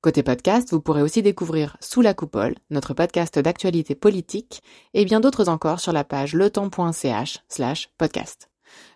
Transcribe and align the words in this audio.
Côté 0.00 0.22
podcast, 0.22 0.70
vous 0.70 0.80
pourrez 0.80 1.02
aussi 1.02 1.22
découvrir 1.22 1.76
Sous 1.80 2.02
la 2.02 2.14
coupole, 2.14 2.54
notre 2.70 2.94
podcast 2.94 3.36
d'actualité 3.36 3.96
politique, 3.96 4.62
et 4.94 5.04
bien 5.04 5.18
d'autres 5.18 5.48
encore 5.48 5.80
sur 5.80 5.92
la 5.92 6.04
page 6.04 6.34
letemps.ch 6.34 7.40
slash 7.48 7.90
podcast. 7.98 8.48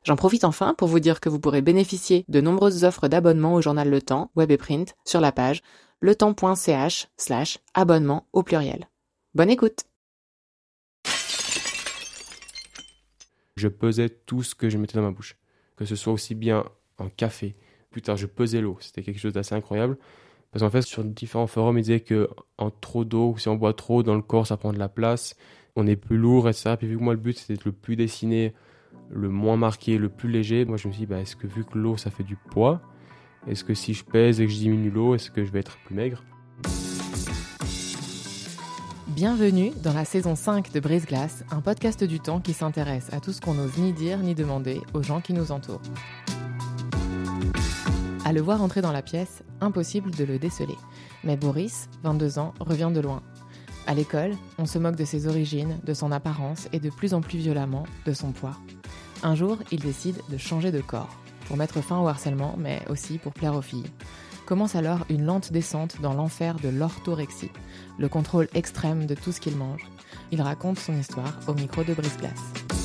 J'en 0.05 0.15
profite 0.15 0.45
enfin 0.45 0.75
pour 0.75 0.87
vous 0.87 1.01
dire 1.01 1.19
que 1.19 1.29
vous 1.29 1.41
pourrez 1.41 1.61
bénéficier 1.61 2.25
de 2.29 2.41
nombreuses 2.41 2.85
offres 2.85 3.09
d'abonnement 3.09 3.55
au 3.55 3.61
journal 3.61 3.91
Le 3.91 4.01
Temps, 4.01 4.31
web 4.37 4.53
et 4.53 4.57
print, 4.57 4.95
sur 5.05 5.21
la 5.21 5.33
page 5.33 5.63
letemps.ch 6.03 7.09
slash 7.17 7.59
abonnement 7.75 8.29
au 8.33 8.45
pluriel. 8.45 8.89
Bonne 9.35 9.51
écoute 9.51 9.87
Je 13.57 13.67
pesais 13.67 14.09
tout 14.09 14.45
ce 14.45 14.55
que 14.55 14.71
je 14.71 14.79
mettais 14.79 14.99
dans 14.99 15.03
ma 15.03 15.11
bouche, 15.11 15.37
que 15.75 15.85
ce 15.85 15.97
soit 15.97 16.13
aussi 16.13 16.37
bien 16.37 16.65
un 17.01 17.09
café. 17.09 17.57
Plus 17.91 18.03
tard, 18.03 18.17
je 18.17 18.27
pesais 18.27 18.61
l'eau. 18.61 18.79
C'était 18.81 19.03
quelque 19.03 19.19
chose 19.19 19.33
d'assez 19.33 19.57
incroyable. 19.57 19.99
Parce 20.53 20.63
qu'en 20.63 20.71
fait, 20.71 20.83
sur 20.83 21.03
différents 21.03 21.47
forums, 21.47 21.79
ils 21.79 21.83
disaient 21.83 22.01
que 22.01 22.29
en 22.59 22.71
trop 22.71 23.05
d'eau, 23.05 23.35
si 23.39 23.49
on 23.49 23.57
boit 23.57 23.73
trop 23.73 24.03
dans 24.03 24.15
le 24.15 24.21
corps, 24.21 24.47
ça 24.47 24.59
prend 24.59 24.73
de 24.73 24.79
la 24.79 24.91
place, 24.91 25.35
on 25.77 25.87
est 25.87 25.97
plus 25.97 26.19
lourd, 26.19 26.47
etc. 26.47 26.75
Puis 26.79 26.87
vu 26.87 26.99
que 26.99 27.03
moi, 27.03 27.15
le 27.15 27.21
but, 27.21 27.39
c'était 27.39 27.55
d'être 27.55 27.65
le 27.65 27.73
plus 27.73 27.97
dessiné, 27.97 28.53
le 29.11 29.31
moins 29.31 29.57
marqué, 29.57 29.97
le 29.97 30.11
plus 30.11 30.31
léger, 30.31 30.67
moi, 30.67 30.77
je 30.77 30.89
me 30.89 30.93
suis 30.93 31.01
dit, 31.01 31.07
bah, 31.07 31.21
est-ce 31.21 31.37
que 31.37 31.47
vu 31.47 31.65
que 31.65 31.79
l'eau, 31.79 31.97
ça 31.97 32.11
fait 32.11 32.23
du 32.23 32.37
poids, 32.37 32.83
est-ce 33.49 33.65
que 33.65 33.73
si 33.73 33.95
je 33.95 34.05
pèse 34.05 34.43
et 34.43 34.47
que 34.47 34.53
je 34.53 34.59
diminue 34.59 34.91
l'eau, 34.91 35.15
est-ce 35.15 35.31
que 35.31 35.43
je 35.43 35.51
vais 35.51 35.61
être 35.61 35.79
plus 35.87 35.95
maigre? 35.95 36.23
Bienvenue 39.09 39.73
dans 39.83 39.95
la 39.95 40.05
saison 40.05 40.35
5 40.37 40.71
de 40.71 40.81
Brise 40.81 41.07
Glace, 41.07 41.45
un 41.51 41.63
podcast 41.63 42.05
du 42.05 42.21
temps 42.21 42.41
qui 42.41 42.53
s'intéresse 42.53 43.11
à 43.13 43.21
tout 43.21 43.33
ce 43.33 43.41
qu'on 43.41 43.55
n'ose 43.55 43.79
ni 43.79 43.95
dire 43.95 44.19
ni 44.19 44.35
demander 44.35 44.83
aux 44.93 45.03
gens 45.03 45.23
qui 45.23 45.33
nous 45.33 45.51
entourent. 45.51 45.81
À 48.25 48.33
le 48.33 48.41
voir 48.41 48.63
entrer 48.63 48.83
dans 48.83 48.93
la 48.93 49.03
pièce, 49.03 49.43
impossible 49.61 50.13
de 50.13 50.25
le 50.25 50.39
déceler. 50.39 50.77
Mais 51.25 51.37
Boris, 51.37 51.89
22 52.05 52.39
ans, 52.39 52.55
revient 52.61 52.91
de 52.95 53.01
loin. 53.01 53.21
À 53.89 53.95
l'école, 53.95 54.33
on 54.59 54.67
se 54.67 54.79
moque 54.79 54.95
de 54.95 55.05
ses 55.05 55.27
origines, 55.27 55.81
de 55.83 55.93
son 55.93 56.13
apparence 56.13 56.69
et 56.73 56.79
de 56.79 56.89
plus 56.89 57.15
en 57.15 57.21
plus 57.21 57.39
violemment 57.39 57.85
de 58.07 58.13
son 58.13 58.31
poids. 58.31 58.57
Un 59.25 59.35
jour, 59.35 59.59
il 59.73 59.81
décide 59.81 60.21
de 60.29 60.37
changer 60.37 60.71
de 60.71 60.81
corps, 60.81 61.17
pour 61.49 61.57
mettre 61.57 61.81
fin 61.81 61.99
au 61.99 62.07
harcèlement, 62.07 62.55
mais 62.57 62.81
aussi 62.89 63.19
pour 63.19 63.33
plaire 63.33 63.57
aux 63.57 63.63
filles. 63.63 63.91
Commence 64.47 64.77
alors 64.77 65.05
une 65.09 65.25
lente 65.25 65.53
descente 65.53 66.01
dans 66.01 66.15
l'enfer 66.15 66.57
de 66.63 66.69
l'orthorexie, 66.69 67.51
le 67.99 68.09
contrôle 68.09 68.49
extrême 68.55 69.07
de 69.07 69.17
tout 69.17 69.33
ce 69.33 69.41
qu'il 69.41 69.57
mange. 69.57 69.91
Il 70.31 70.43
raconte 70.43 70.79
son 70.79 70.97
histoire 70.97 71.41
au 71.49 71.55
micro 71.55 71.83
de 71.83 71.95
Brice. 71.95 72.82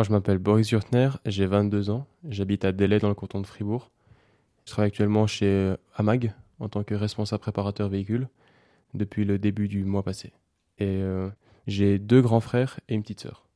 Alors, 0.00 0.06
je 0.06 0.12
m'appelle 0.12 0.38
Boris 0.38 0.66
Jurtner, 0.66 1.10
j'ai 1.26 1.44
22 1.44 1.90
ans, 1.90 2.06
j'habite 2.26 2.64
à 2.64 2.72
Delay 2.72 2.98
dans 3.00 3.10
le 3.10 3.14
canton 3.14 3.38
de 3.38 3.46
Fribourg. 3.46 3.90
Je 4.64 4.70
travaille 4.70 4.88
actuellement 4.88 5.26
chez 5.26 5.44
euh, 5.44 5.76
Amag 5.94 6.32
en 6.58 6.70
tant 6.70 6.84
que 6.84 6.94
responsable 6.94 7.42
préparateur 7.42 7.90
véhicule 7.90 8.28
depuis 8.94 9.26
le 9.26 9.38
début 9.38 9.68
du 9.68 9.84
mois 9.84 10.02
passé. 10.02 10.32
Et 10.78 10.86
euh, 10.86 11.28
j'ai 11.66 11.98
deux 11.98 12.22
grands 12.22 12.40
frères 12.40 12.80
et 12.88 12.94
une 12.94 13.02
petite 13.02 13.20
sœur. 13.20 13.46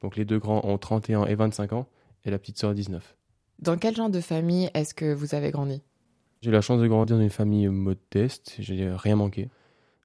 Donc 0.00 0.16
les 0.16 0.24
deux 0.24 0.40
grands 0.40 0.62
ont 0.64 0.76
31 0.76 1.26
et 1.26 1.36
25 1.36 1.72
ans 1.72 1.86
et 2.24 2.32
la 2.32 2.38
petite 2.40 2.58
sœur 2.58 2.74
19. 2.74 3.16
Dans 3.60 3.76
quel 3.76 3.94
genre 3.94 4.10
de 4.10 4.20
famille 4.20 4.70
est-ce 4.74 4.94
que 4.94 5.14
vous 5.14 5.36
avez 5.36 5.52
grandi? 5.52 5.82
J'ai 6.40 6.50
eu 6.50 6.52
la 6.52 6.62
chance 6.62 6.80
de 6.80 6.88
grandir 6.88 7.14
dans 7.14 7.22
une 7.22 7.30
famille 7.30 7.68
modeste, 7.68 8.56
j'ai 8.58 8.90
rien 8.90 9.14
manqué. 9.14 9.50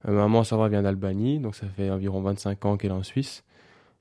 Ma 0.04 0.12
maman, 0.12 0.44
ça 0.44 0.56
va, 0.56 0.68
vient 0.68 0.82
d'Albanie, 0.82 1.40
donc 1.40 1.56
ça 1.56 1.66
fait 1.66 1.90
environ 1.90 2.20
25 2.20 2.64
ans 2.66 2.76
qu'elle 2.76 2.92
est 2.92 2.94
en 2.94 3.02
Suisse. 3.02 3.42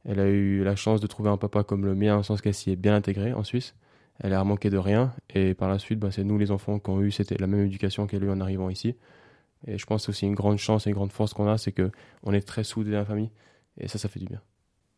Elle 0.06 0.20
a 0.20 0.28
eu 0.28 0.64
la 0.64 0.76
chance 0.76 1.02
de 1.02 1.08
trouver 1.08 1.30
un 1.30 1.38
papa 1.38 1.64
comme 1.64 1.86
le 1.86 1.96
mien, 1.96 2.18
en 2.18 2.24
sens 2.24 2.42
qu'elle 2.42 2.54
s'y 2.54 2.72
est 2.72 2.76
bien 2.76 2.96
intégrée 2.96 3.34
en 3.34 3.44
Suisse. 3.44 3.76
Elle 4.20 4.34
a 4.34 4.44
manqué 4.44 4.70
de 4.70 4.78
rien. 4.78 5.14
Et 5.34 5.54
par 5.54 5.70
la 5.70 5.80
suite, 5.80 6.00
bah, 6.00 6.12
c'est 6.12 6.24
nous 6.24 6.38
les 6.38 6.52
enfants 6.52 6.80
qui 6.80 6.90
ont 6.90 7.02
eu 7.02 7.12
la 7.40 7.48
même 7.48 7.66
éducation 7.66 8.08
qu'elle 8.08 8.24
a 8.24 8.28
eu 8.28 8.32
en 8.32 8.42
arrivant 8.42 8.70
ici. 8.70 8.96
Et 9.66 9.78
je 9.78 9.86
pense 9.86 10.02
que 10.02 10.06
c'est 10.06 10.10
aussi 10.18 10.26
une 10.26 10.36
grande 10.36 10.58
chance 10.58 10.88
et 10.88 10.90
une 10.90 10.96
grande 10.96 11.12
force 11.12 11.34
qu'on 11.34 11.48
a, 11.48 11.58
c'est 11.58 11.72
qu'on 11.72 12.34
est 12.34 12.48
très 12.48 12.64
soudés 12.64 12.92
dans 12.92 13.00
la 13.00 13.06
famille. 13.06 13.32
Et 13.80 13.88
ça, 13.88 13.98
ça 13.98 14.08
fait 14.08 14.20
du 14.20 14.28
bien. 14.28 14.42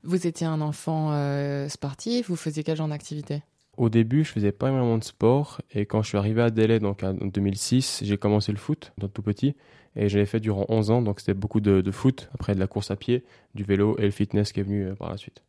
Vous 0.03 0.27
étiez 0.27 0.47
un 0.47 0.61
enfant 0.61 1.11
euh, 1.11 1.67
sportif, 1.67 2.29
vous 2.29 2.35
faisiez 2.35 2.63
quel 2.63 2.77
genre 2.77 2.87
d'activité? 2.87 3.41
Au 3.79 3.87
début, 3.87 4.25
je 4.25 4.31
faisais 4.33 4.51
pas 4.51 4.67
énormément 4.67 4.97
de 4.97 5.05
sport. 5.05 5.61
Et 5.71 5.85
quand 5.85 6.01
je 6.01 6.09
suis 6.09 6.17
arrivé 6.17 6.41
à 6.41 6.49
Delay, 6.49 6.79
donc 6.79 7.01
en 7.01 7.13
2006, 7.13 8.01
j'ai 8.03 8.17
commencé 8.17 8.51
le 8.51 8.57
foot, 8.57 8.91
dans 8.97 9.07
tout 9.07 9.21
petit. 9.21 9.55
Et 9.95 10.09
j'avais 10.09 10.25
fait 10.25 10.41
durant 10.41 10.65
11 10.67 10.91
ans, 10.91 11.01
donc 11.01 11.21
c'était 11.21 11.33
beaucoup 11.33 11.61
de, 11.61 11.89
foot, 11.89 12.29
après 12.33 12.55
de 12.55 12.59
la 12.59 12.67
course 12.67 12.91
à 12.91 12.97
pied, 12.97 13.23
du 13.55 13.63
vélo 13.63 13.97
et 13.97 14.03
le 14.03 14.11
fitness 14.11 14.51
qui 14.51 14.59
est 14.59 14.63
venu 14.63 14.85
euh, 14.85 14.95
par 14.95 15.09
la 15.09 15.15
suite. 15.15 15.43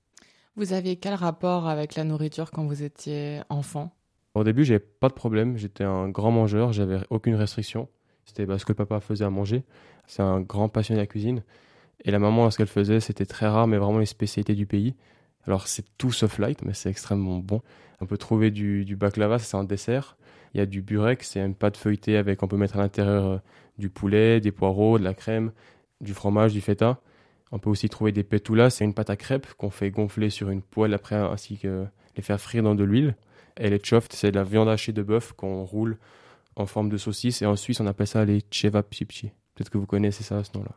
Vous 0.55 0.73
aviez 0.73 0.95
quel 0.95 1.15
rapport 1.15 1.67
avec 1.67 1.97
la 1.97 2.05
nourriture 2.05 2.53
quand 2.53 2.65
vous 2.65 2.85
étiez 2.85 3.41
enfant? 3.49 3.93
Au 4.35 4.45
début, 4.45 4.65
j'avais 4.65 4.79
pas 4.79 5.09
de 5.09 5.15
problème, 5.15 5.57
j'étais 5.57 5.83
un 5.83 6.09
grand 6.09 6.31
mangeur, 6.31 6.73
j'avais 6.73 7.01
aucune 7.11 7.35
restriction. 7.35 7.89
C'était 8.27 8.47
parce 8.47 8.65
que 8.65 8.71
le 8.71 8.77
papa 8.77 9.01
faisait 9.01 9.25
à 9.25 9.31
manger. 9.31 9.65
C'est 10.07 10.23
un 10.23 10.41
grand 10.41 10.69
passionné 10.69 10.99
de 10.99 11.03
la 11.03 11.09
cuisine. 11.09 11.43
Et 12.05 12.13
la 12.13 12.21
maman, 12.21 12.49
ce 12.53 12.59
qu'elle 12.59 12.69
faisait, 12.69 13.01
c'était 13.01 13.27
très 13.27 13.49
rare, 13.49 13.67
mais 13.67 13.77
vraiment 13.77 13.99
les 13.99 14.07
spécialités 14.07 14.55
du 14.55 14.67
pays. 14.67 14.95
Alors 15.47 15.67
c'est 15.67 15.85
tout 15.99 16.13
sauf 16.13 16.39
light, 16.39 16.63
mais 16.63 16.75
c'est 16.75 16.91
extrêmement 16.91 17.39
bon. 17.39 17.63
On 18.01 18.07
peut 18.07 18.19
trouver 18.19 18.51
du, 18.51 18.97
baklava, 18.97 19.39
c'est 19.39 19.57
un 19.57 19.65
dessert. 19.65 20.17
Il 20.55 20.59
y 20.59 20.61
a 20.61 20.67
du 20.67 20.83
burek, 20.83 21.23
c'est 21.23 21.41
une 21.41 21.55
pâte 21.55 21.77
feuilletée 21.77 22.17
avec, 22.17 22.43
on 22.43 22.49
peut 22.49 22.57
mettre 22.57 22.77
à 22.77 22.81
l'intérieur 22.81 23.27
euh, 23.27 23.39
du 23.79 23.89
poulet, 23.89 24.41
des 24.41 24.53
poireaux, 24.53 24.99
de 24.99 25.05
la 25.05 25.15
crème, 25.15 25.53
du 26.01 26.13
fromage, 26.13 26.53
du 26.53 26.61
feta. 26.61 27.01
On 27.53 27.59
peut 27.59 27.71
aussi 27.71 27.89
trouver 27.89 28.13
des 28.13 28.25
petoulas, 28.25 28.71
c'est 28.71 28.85
une 28.85 28.95
pâte 28.95 29.11
à 29.11 29.17
crêpes 29.17 29.53
qu'on 29.55 29.71
fait 29.71 29.91
gonfler 29.91 30.31
sur 30.31 30.51
une 30.51 30.63
poêle 30.63 30.95
après, 30.95 31.17
ainsi 31.17 31.59
que 31.59 31.87
les 32.17 32.23
faire 32.23 32.41
frire 32.41 32.63
dans 32.63 32.75
de 32.75 32.85
l'huile. 32.85 33.17
Et 33.57 33.71
les 33.71 33.81
choft, 33.83 34.13
c'est 34.13 34.31
de 34.31 34.37
la 34.37 34.45
viande 34.45 34.69
hachée 34.69 34.93
de 34.93 35.03
bœuf 35.03 35.33
qu'on 35.33 35.65
roule 35.65 35.99
en 36.57 36.67
forme 36.67 36.89
de 36.89 36.97
saucisse. 36.97 37.43
Et 37.43 37.47
en 37.47 37.57
Suisse, 37.57 37.81
on 37.81 37.87
appelle 37.87 38.07
ça 38.07 38.25
les 38.25 38.43
chevapchichi. 38.51 39.31
Peut-être 39.55 39.71
que 39.71 39.79
vous 39.79 39.87
connaissez 39.87 40.25
ça, 40.25 40.43
ce 40.45 40.51
nom-là. 40.57 40.73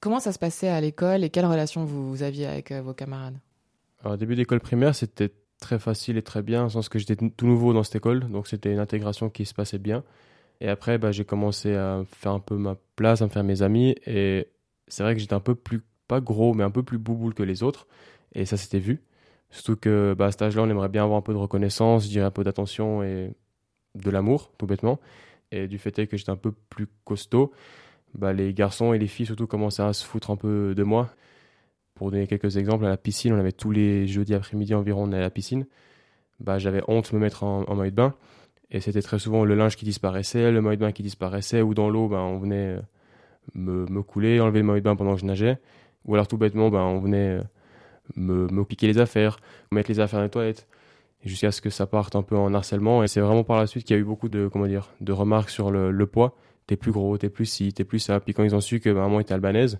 Comment 0.00 0.20
ça 0.20 0.32
se 0.32 0.38
passait 0.38 0.68
à 0.68 0.80
l'école 0.80 1.24
et 1.24 1.30
quelle 1.30 1.46
relation 1.46 1.84
vous, 1.84 2.22
aviez 2.22 2.46
avec 2.46 2.70
euh, 2.70 2.82
vos 2.82 2.92
camarades? 2.92 3.38
Au 4.04 4.16
début 4.16 4.34
d'école 4.36 4.60
primaire, 4.60 4.94
c'était 4.94 5.32
très 5.60 5.78
facile 5.78 6.16
et 6.18 6.22
très 6.22 6.42
bien, 6.42 6.64
en 6.64 6.68
sens 6.68 6.88
que 6.88 6.98
j'étais 6.98 7.16
tout 7.16 7.46
nouveau 7.46 7.72
dans 7.72 7.82
cette 7.82 7.96
école, 7.96 8.30
donc 8.30 8.48
c'était 8.48 8.72
une 8.72 8.78
intégration 8.78 9.30
qui 9.30 9.46
se 9.46 9.54
passait 9.54 9.78
bien. 9.78 10.04
Et 10.60 10.68
après, 10.68 10.98
bah, 10.98 11.12
j'ai 11.12 11.24
commencé 11.24 11.74
à 11.74 12.02
faire 12.06 12.32
un 12.32 12.40
peu 12.40 12.56
ma 12.56 12.76
place, 12.96 13.22
à 13.22 13.26
me 13.26 13.30
faire 13.30 13.44
mes 13.44 13.62
amis. 13.62 13.94
Et 14.06 14.48
c'est 14.88 15.02
vrai 15.02 15.14
que 15.14 15.20
j'étais 15.20 15.34
un 15.34 15.40
peu 15.40 15.54
plus, 15.54 15.82
pas 16.08 16.20
gros, 16.20 16.54
mais 16.54 16.64
un 16.64 16.70
peu 16.70 16.82
plus 16.82 16.98
bouboule 16.98 17.34
que 17.34 17.42
les 17.42 17.62
autres. 17.62 17.86
Et 18.34 18.44
ça 18.44 18.56
s'était 18.56 18.78
vu. 18.78 19.02
Surtout 19.50 19.76
que 19.76 20.14
bah, 20.16 20.26
à 20.26 20.30
cet 20.32 20.42
âge-là, 20.42 20.62
on 20.62 20.70
aimerait 20.70 20.88
bien 20.88 21.04
avoir 21.04 21.18
un 21.18 21.22
peu 21.22 21.32
de 21.32 21.38
reconnaissance, 21.38 22.10
je 22.10 22.20
un 22.20 22.30
peu 22.30 22.44
d'attention 22.44 23.02
et 23.02 23.30
de 23.94 24.10
l'amour, 24.10 24.52
tout 24.58 24.66
bêtement. 24.66 25.00
Et 25.50 25.68
du 25.68 25.78
fait 25.78 25.98
est 25.98 26.06
que 26.06 26.16
j'étais 26.16 26.30
un 26.30 26.36
peu 26.36 26.52
plus 26.52 26.88
costaud, 27.04 27.52
bah, 28.14 28.32
les 28.32 28.52
garçons 28.54 28.92
et 28.92 28.98
les 28.98 29.06
filles 29.06 29.26
surtout 29.26 29.46
commençaient 29.46 29.82
à 29.82 29.92
se 29.92 30.04
foutre 30.04 30.30
un 30.30 30.36
peu 30.36 30.74
de 30.74 30.82
moi. 30.82 31.10
Pour 31.94 32.10
donner 32.10 32.26
quelques 32.26 32.56
exemples, 32.56 32.86
à 32.86 32.88
la 32.88 32.96
piscine, 32.96 33.32
on 33.32 33.38
avait 33.38 33.52
tous 33.52 33.70
les 33.70 34.06
jeudis 34.06 34.34
après-midi 34.34 34.74
environ, 34.74 35.04
on 35.04 35.08
allait 35.08 35.18
à 35.18 35.20
la 35.20 35.30
piscine. 35.30 35.66
Bah, 36.40 36.58
j'avais 36.58 36.82
honte 36.88 37.12
de 37.12 37.16
me 37.16 37.20
mettre 37.20 37.44
en, 37.44 37.62
en 37.64 37.74
maillot 37.76 37.90
de 37.90 37.96
bain. 37.96 38.14
Et 38.70 38.80
c'était 38.80 39.02
très 39.02 39.20
souvent 39.20 39.44
le 39.44 39.54
linge 39.54 39.76
qui 39.76 39.84
disparaissait, 39.84 40.50
le 40.50 40.60
maillot 40.60 40.76
de 40.76 40.80
bain 40.80 40.92
qui 40.92 41.04
disparaissait, 41.04 41.62
ou 41.62 41.74
dans 41.74 41.88
l'eau, 41.88 42.08
ben, 42.08 42.18
on 42.18 42.38
venait 42.38 42.76
euh, 42.76 42.80
me, 43.54 43.86
me, 43.86 44.02
couler, 44.02 44.40
enlever 44.40 44.58
le 44.60 44.64
maillot 44.64 44.80
de 44.80 44.84
bain 44.84 44.96
pendant 44.96 45.14
que 45.14 45.20
je 45.20 45.26
nageais. 45.26 45.58
Ou 46.04 46.14
alors 46.14 46.26
tout 46.26 46.36
bêtement, 46.36 46.70
ben, 46.70 46.80
on 46.80 46.98
venait 46.98 47.38
euh, 47.38 47.42
me, 48.16 48.48
me 48.48 48.64
piquer 48.64 48.88
les 48.88 48.98
affaires, 48.98 49.38
mettre 49.70 49.90
les 49.90 50.00
affaires 50.00 50.18
dans 50.18 50.24
les 50.24 50.30
toilettes, 50.30 50.66
jusqu'à 51.24 51.52
ce 51.52 51.60
que 51.60 51.70
ça 51.70 51.86
parte 51.86 52.16
un 52.16 52.22
peu 52.22 52.36
en 52.36 52.52
harcèlement. 52.52 53.04
Et 53.04 53.06
c'est 53.06 53.20
vraiment 53.20 53.44
par 53.44 53.58
la 53.58 53.68
suite 53.68 53.84
qu'il 53.84 53.94
y 53.94 53.98
a 53.98 54.02
eu 54.02 54.04
beaucoup 54.04 54.28
de, 54.28 54.48
comment 54.48 54.66
dire, 54.66 54.90
de 55.00 55.12
remarques 55.12 55.50
sur 55.50 55.70
le, 55.70 55.92
le 55.92 56.06
poids. 56.06 56.36
T'es 56.66 56.76
plus 56.76 56.90
gros, 56.90 57.16
t'es 57.18 57.28
plus 57.28 57.46
ci, 57.46 57.72
t'es 57.72 57.84
plus 57.84 58.00
ça. 58.00 58.18
Puis 58.18 58.34
quand 58.34 58.42
ils 58.42 58.56
ont 58.56 58.60
su 58.60 58.80
que 58.80 58.90
ben, 58.90 59.02
maman 59.02 59.20
était 59.20 59.34
albanaise, 59.34 59.78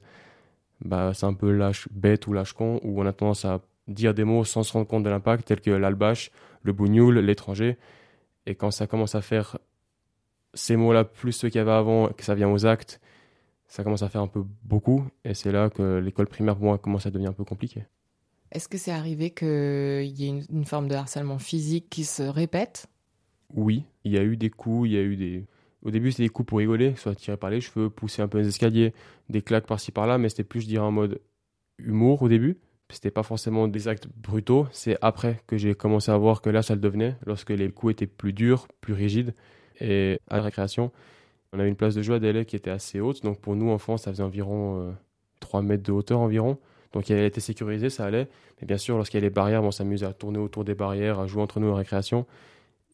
bah, 0.84 1.12
c'est 1.14 1.26
un 1.26 1.34
peu 1.34 1.50
lâche 1.50 1.88
bête 1.90 2.26
ou 2.26 2.32
lâche 2.32 2.52
con, 2.52 2.80
où 2.82 3.00
on 3.00 3.06
a 3.06 3.12
tendance 3.12 3.44
à 3.44 3.60
dire 3.88 4.14
des 4.14 4.24
mots 4.24 4.44
sans 4.44 4.62
se 4.62 4.72
rendre 4.72 4.86
compte 4.86 5.02
de 5.02 5.10
l'impact, 5.10 5.46
tels 5.46 5.60
que 5.60 5.70
l'albache, 5.70 6.30
le 6.62 6.72
bougnoul, 6.72 7.18
l'étranger. 7.18 7.76
Et 8.46 8.54
quand 8.54 8.70
ça 8.70 8.86
commence 8.86 9.14
à 9.14 9.20
faire 9.20 9.58
ces 10.54 10.76
mots-là, 10.76 11.04
plus 11.04 11.32
ceux 11.32 11.48
qu'il 11.48 11.58
y 11.58 11.62
avait 11.62 11.72
avant, 11.72 12.08
que 12.08 12.24
ça 12.24 12.34
vient 12.34 12.50
aux 12.50 12.66
actes, 12.66 13.00
ça 13.66 13.82
commence 13.82 14.02
à 14.02 14.08
faire 14.08 14.20
un 14.20 14.28
peu 14.28 14.44
beaucoup. 14.62 15.04
Et 15.24 15.34
c'est 15.34 15.52
là 15.52 15.70
que 15.70 15.98
l'école 15.98 16.26
primaire, 16.26 16.56
pour 16.56 16.66
moi, 16.66 16.78
commence 16.78 17.06
à 17.06 17.10
devenir 17.10 17.30
un 17.30 17.34
peu 17.34 17.44
compliqué. 17.44 17.84
Est-ce 18.52 18.68
que 18.68 18.78
c'est 18.78 18.92
arrivé 18.92 19.30
qu'il 19.30 19.48
y 19.48 20.26
ait 20.26 20.28
une, 20.28 20.44
une, 20.50 20.64
forme 20.64 20.86
de 20.86 20.94
harcèlement 20.94 21.38
physique 21.38 21.86
qui 21.90 22.04
se 22.04 22.22
répète? 22.22 22.86
Oui, 23.52 23.84
il 24.04 24.12
y 24.12 24.18
a 24.18 24.22
eu 24.22 24.36
des 24.36 24.50
coups, 24.50 24.88
il 24.88 24.92
y 24.92 24.98
a 24.98 25.02
eu 25.02 25.16
des... 25.16 25.44
Au 25.84 25.90
début, 25.90 26.10
c'était 26.10 26.24
des 26.24 26.28
coups 26.30 26.48
pour 26.48 26.58
rigoler, 26.58 26.94
soit 26.96 27.14
tirer 27.14 27.36
par 27.36 27.50
les 27.50 27.60
cheveux, 27.60 27.90
pousser 27.90 28.22
un 28.22 28.28
peu 28.28 28.38
les 28.38 28.48
escaliers, 28.48 28.92
des 29.28 29.42
claques 29.42 29.66
par-ci 29.66 29.92
par-là, 29.92 30.18
mais 30.18 30.28
c'était 30.30 30.44
plus, 30.44 30.62
je 30.62 30.66
dirais, 30.66 30.84
en 30.84 30.90
mode 30.90 31.20
humour 31.78 32.22
au 32.22 32.28
début. 32.28 32.58
C'était 32.90 33.10
pas 33.10 33.22
forcément 33.22 33.66
des 33.68 33.88
actes 33.88 34.08
brutaux, 34.14 34.66
c'est 34.70 34.96
après 35.00 35.40
que 35.46 35.56
j'ai 35.56 35.74
commencé 35.74 36.10
à 36.10 36.16
voir 36.16 36.42
que 36.42 36.50
là 36.50 36.62
ça 36.62 36.74
le 36.74 36.80
devenait, 36.80 37.16
lorsque 37.26 37.50
les 37.50 37.70
coups 37.70 37.92
étaient 37.92 38.06
plus 38.06 38.32
durs, 38.32 38.68
plus 38.80 38.92
rigides. 38.92 39.34
Et 39.80 40.20
à 40.28 40.36
la 40.36 40.42
récréation, 40.42 40.92
on 41.52 41.58
avait 41.58 41.68
une 41.68 41.76
place 41.76 41.94
de 41.94 42.02
jeu 42.02 42.14
à 42.14 42.18
délai 42.18 42.44
qui 42.44 42.56
était 42.56 42.70
assez 42.70 43.00
haute, 43.00 43.22
donc 43.22 43.40
pour 43.40 43.56
nous 43.56 43.70
enfants 43.70 43.96
ça 43.96 44.10
faisait 44.10 44.22
environ 44.22 44.94
3 45.40 45.60
euh, 45.60 45.62
mètres 45.62 45.82
de 45.82 45.92
hauteur 45.92 46.20
environ. 46.20 46.58
Donc 46.92 47.10
elle 47.10 47.24
était 47.24 47.40
sécurisée, 47.40 47.90
ça 47.90 48.04
allait. 48.04 48.28
Mais 48.60 48.66
bien 48.66 48.78
sûr, 48.78 48.96
lorsqu'il 48.96 49.18
y 49.18 49.22
a 49.22 49.26
les 49.26 49.30
barrières, 49.30 49.64
on 49.64 49.72
s'amusait 49.72 50.06
à 50.06 50.12
tourner 50.12 50.38
autour 50.38 50.64
des 50.64 50.74
barrières, 50.74 51.18
à 51.18 51.26
jouer 51.26 51.42
entre 51.42 51.58
nous 51.58 51.68
en 51.68 51.74
récréation. 51.74 52.26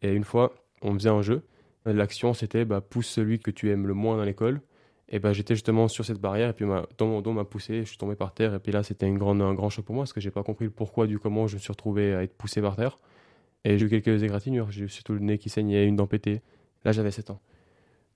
Et 0.03 0.13
une 0.13 0.25
fois, 0.25 0.55
on 0.81 0.95
faisait 0.95 1.11
un 1.11 1.21
jeu. 1.21 1.43
L'action, 1.87 2.35
c'était 2.35 2.65
bah, 2.65 2.81
pousse 2.81 3.09
celui 3.09 3.39
que 3.39 3.51
tu 3.51 3.71
aimes 3.71 3.87
le 3.87 3.95
moins 3.95 4.17
dans 4.17 4.25
l'école. 4.25 4.61
Et 5.09 5.19
bah, 5.19 5.33
j'étais 5.33 5.55
justement 5.55 5.89
sur 5.89 6.05
cette 6.05 6.21
barrière, 6.21 6.51
et 6.51 6.53
puis 6.53 6.65
dans 6.99 7.07
mon 7.07 7.21
dos 7.21 7.33
m'a 7.33 7.45
poussé, 7.45 7.81
je 7.81 7.89
suis 7.89 7.99
tombé 7.99 8.15
par 8.15 8.33
terre. 8.33 8.55
Et 8.55 8.61
puis 8.61 8.71
là, 8.71 8.85
c'était 8.85 9.07
un 9.07 9.15
grand 9.15 9.71
choc 9.71 9.85
pour 9.85 9.95
moi, 9.95 10.05
parce 10.05 10.13
que 10.13 10.21
j'ai 10.21 10.31
pas 10.31 10.45
compris 10.45 10.67
le 10.67 10.71
pourquoi 10.71 11.07
du 11.09 11.19
comment 11.19 11.49
je 11.49 11.57
me 11.57 11.61
suis 11.61 11.73
retrouvé 11.73 12.15
à 12.15 12.23
être 12.23 12.37
poussé 12.37 12.61
par 12.63 12.77
terre. 12.77 12.97
Et 13.65 13.77
j'ai 13.77 13.87
eu 13.87 13.89
quelques 13.89 14.23
égratignures, 14.23 14.71
j'ai 14.71 14.85
eu 14.85 14.89
surtout 14.89 15.15
le 15.15 15.19
nez 15.21 15.39
qui 15.39 15.49
saignait, 15.51 15.87
une 15.87 15.97
dent 15.97 16.07
pétée. 16.07 16.43
Là, 16.85 16.93
j'avais 16.93 17.11
7 17.11 17.31
ans. 17.31 17.41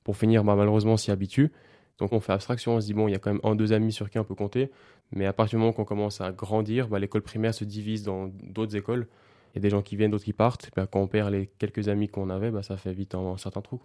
Pour 0.05 0.17
finir, 0.17 0.44
bah, 0.44 0.55
malheureusement, 0.55 0.96
s'y 0.96 1.10
habitue. 1.10 1.50
Donc 1.99 2.12
on 2.12 2.20
fait 2.20 2.32
abstraction, 2.32 2.76
on 2.76 2.81
se 2.81 2.87
dit, 2.87 2.94
bon, 2.94 3.08
il 3.08 3.12
y 3.12 3.14
a 3.14 3.19
quand 3.19 3.32
même 3.32 3.40
un, 3.44 3.55
deux 3.55 3.72
amis 3.72 3.93
sur 3.93 4.10
qui 4.10 4.19
on 4.19 4.25
peut 4.25 4.34
compter. 4.34 4.70
Mais 5.12 5.26
à 5.26 5.32
partir 5.32 5.58
du 5.58 5.60
moment 5.60 5.72
qu'on 5.72 5.84
commence 5.84 6.20
à 6.20 6.32
grandir, 6.32 6.88
bah, 6.88 6.99
l'école 6.99 7.22
primaire 7.22 7.55
se 7.55 7.64
divise 7.64 8.02
dans 8.05 8.28
d'autres 8.43 8.76
écoles. 8.76 9.08
Il 9.54 9.58
y 9.58 9.60
a 9.60 9.62
des 9.62 9.70
gens 9.70 9.82
qui 9.82 9.94
viennent, 9.94 10.10
d'autres 10.10 10.24
qui 10.24 10.32
partent. 10.32 10.70
Bah, 10.74 10.88
quand 10.88 11.00
on 11.00 11.06
perd 11.06 11.30
les 11.30 11.46
quelques 11.46 11.88
amis 11.88 12.08
qu'on 12.08 12.28
avait, 12.28 12.50
bah, 12.50 12.64
ça 12.64 12.76
fait 12.76 12.92
vite 12.92 13.14
un, 13.14 13.36
certain 13.36 13.62
trou. 13.62 13.80